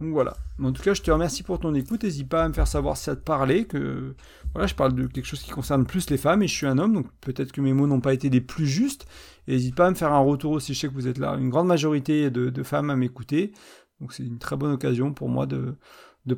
Donc 0.02 0.12
voilà. 0.12 0.36
En 0.62 0.72
tout 0.72 0.84
cas, 0.84 0.94
je 0.94 1.02
te 1.02 1.10
remercie 1.10 1.44
pour 1.44 1.60
ton 1.60 1.74
écoute. 1.74 2.04
N'hésite 2.04 2.28
pas 2.28 2.44
à 2.44 2.48
me 2.50 2.54
faire 2.54 2.68
savoir 2.68 2.98
si 2.98 3.06
ça 3.06 3.16
te 3.16 3.22
parlait, 3.22 3.66
que 3.66 4.16
voilà, 4.54 4.68
je 4.68 4.76
parle 4.76 4.94
de 4.94 5.08
quelque 5.08 5.26
chose 5.26 5.42
qui 5.42 5.52
concerne 5.52 5.86
plus 5.86 6.10
les 6.10 6.18
femmes 6.18 6.44
et 6.44 6.48
je 6.48 6.54
suis 6.54 6.68
un 6.68 6.78
homme, 6.78 6.94
donc 6.94 7.08
peut-être 7.22 7.52
que 7.52 7.62
mes 7.62 7.74
mots 7.74 7.88
n'ont 7.88 8.02
pas 8.02 8.14
été 8.14 8.30
les 8.30 8.42
plus 8.42 8.68
justes. 8.68 9.08
n'hésite 9.48 9.76
pas 9.76 9.88
à 9.88 9.90
me 9.90 9.96
faire 9.96 10.12
un 10.12 10.20
retour 10.20 10.52
aussi. 10.52 10.74
Je 10.74 10.80
sais 10.80 10.88
que 10.88 10.94
vous 10.94 11.08
êtes 11.08 11.18
là, 11.18 11.36
une 11.36 11.50
grande 11.50 11.68
majorité 11.68 12.30
de, 12.30 12.50
de 12.50 12.64
femmes 12.64 12.90
à 12.90 12.96
m'écouter, 12.96 13.54
donc 14.02 14.14
c'est 14.14 14.24
une 14.24 14.40
très 14.40 14.58
bonne 14.58 14.72
occasion 14.72 15.14
pour 15.14 15.30
moi 15.30 15.46
de, 15.46 15.76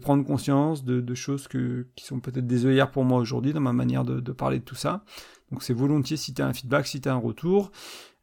prendre 0.01 0.23
conscience 0.23 0.83
de, 0.83 1.15
choses 1.15 1.47
qui 1.47 2.05
sont 2.05 2.19
peut-être 2.19 2.45
des 2.45 2.65
œillères 2.65 2.91
pour 2.91 3.05
moi 3.05 3.19
aujourd'hui 3.19 3.53
dans 3.53 3.61
ma 3.61 3.73
manière 3.73 4.03
de, 4.03 4.19
de, 4.19 4.31
parler 4.31 4.59
de 4.59 4.63
tout 4.63 4.75
ça. 4.75 5.03
Donc 5.51 5.63
c'est 5.63 5.73
volontiers 5.73 6.17
si 6.17 6.33
tu 6.33 6.41
as 6.41 6.47
un 6.47 6.53
feedback, 6.53 6.85
si 6.87 7.01
tu 7.01 7.09
as 7.09 7.13
un 7.13 7.17
retour. 7.17 7.71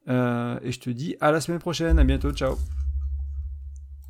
Euh, 0.08 0.58
et 0.62 0.72
je 0.72 0.80
te 0.80 0.90
dis 0.90 1.16
à 1.20 1.32
la 1.32 1.40
semaine 1.40 1.60
prochaine, 1.60 1.98
à 1.98 2.04
bientôt, 2.04 2.32
ciao 2.32 2.56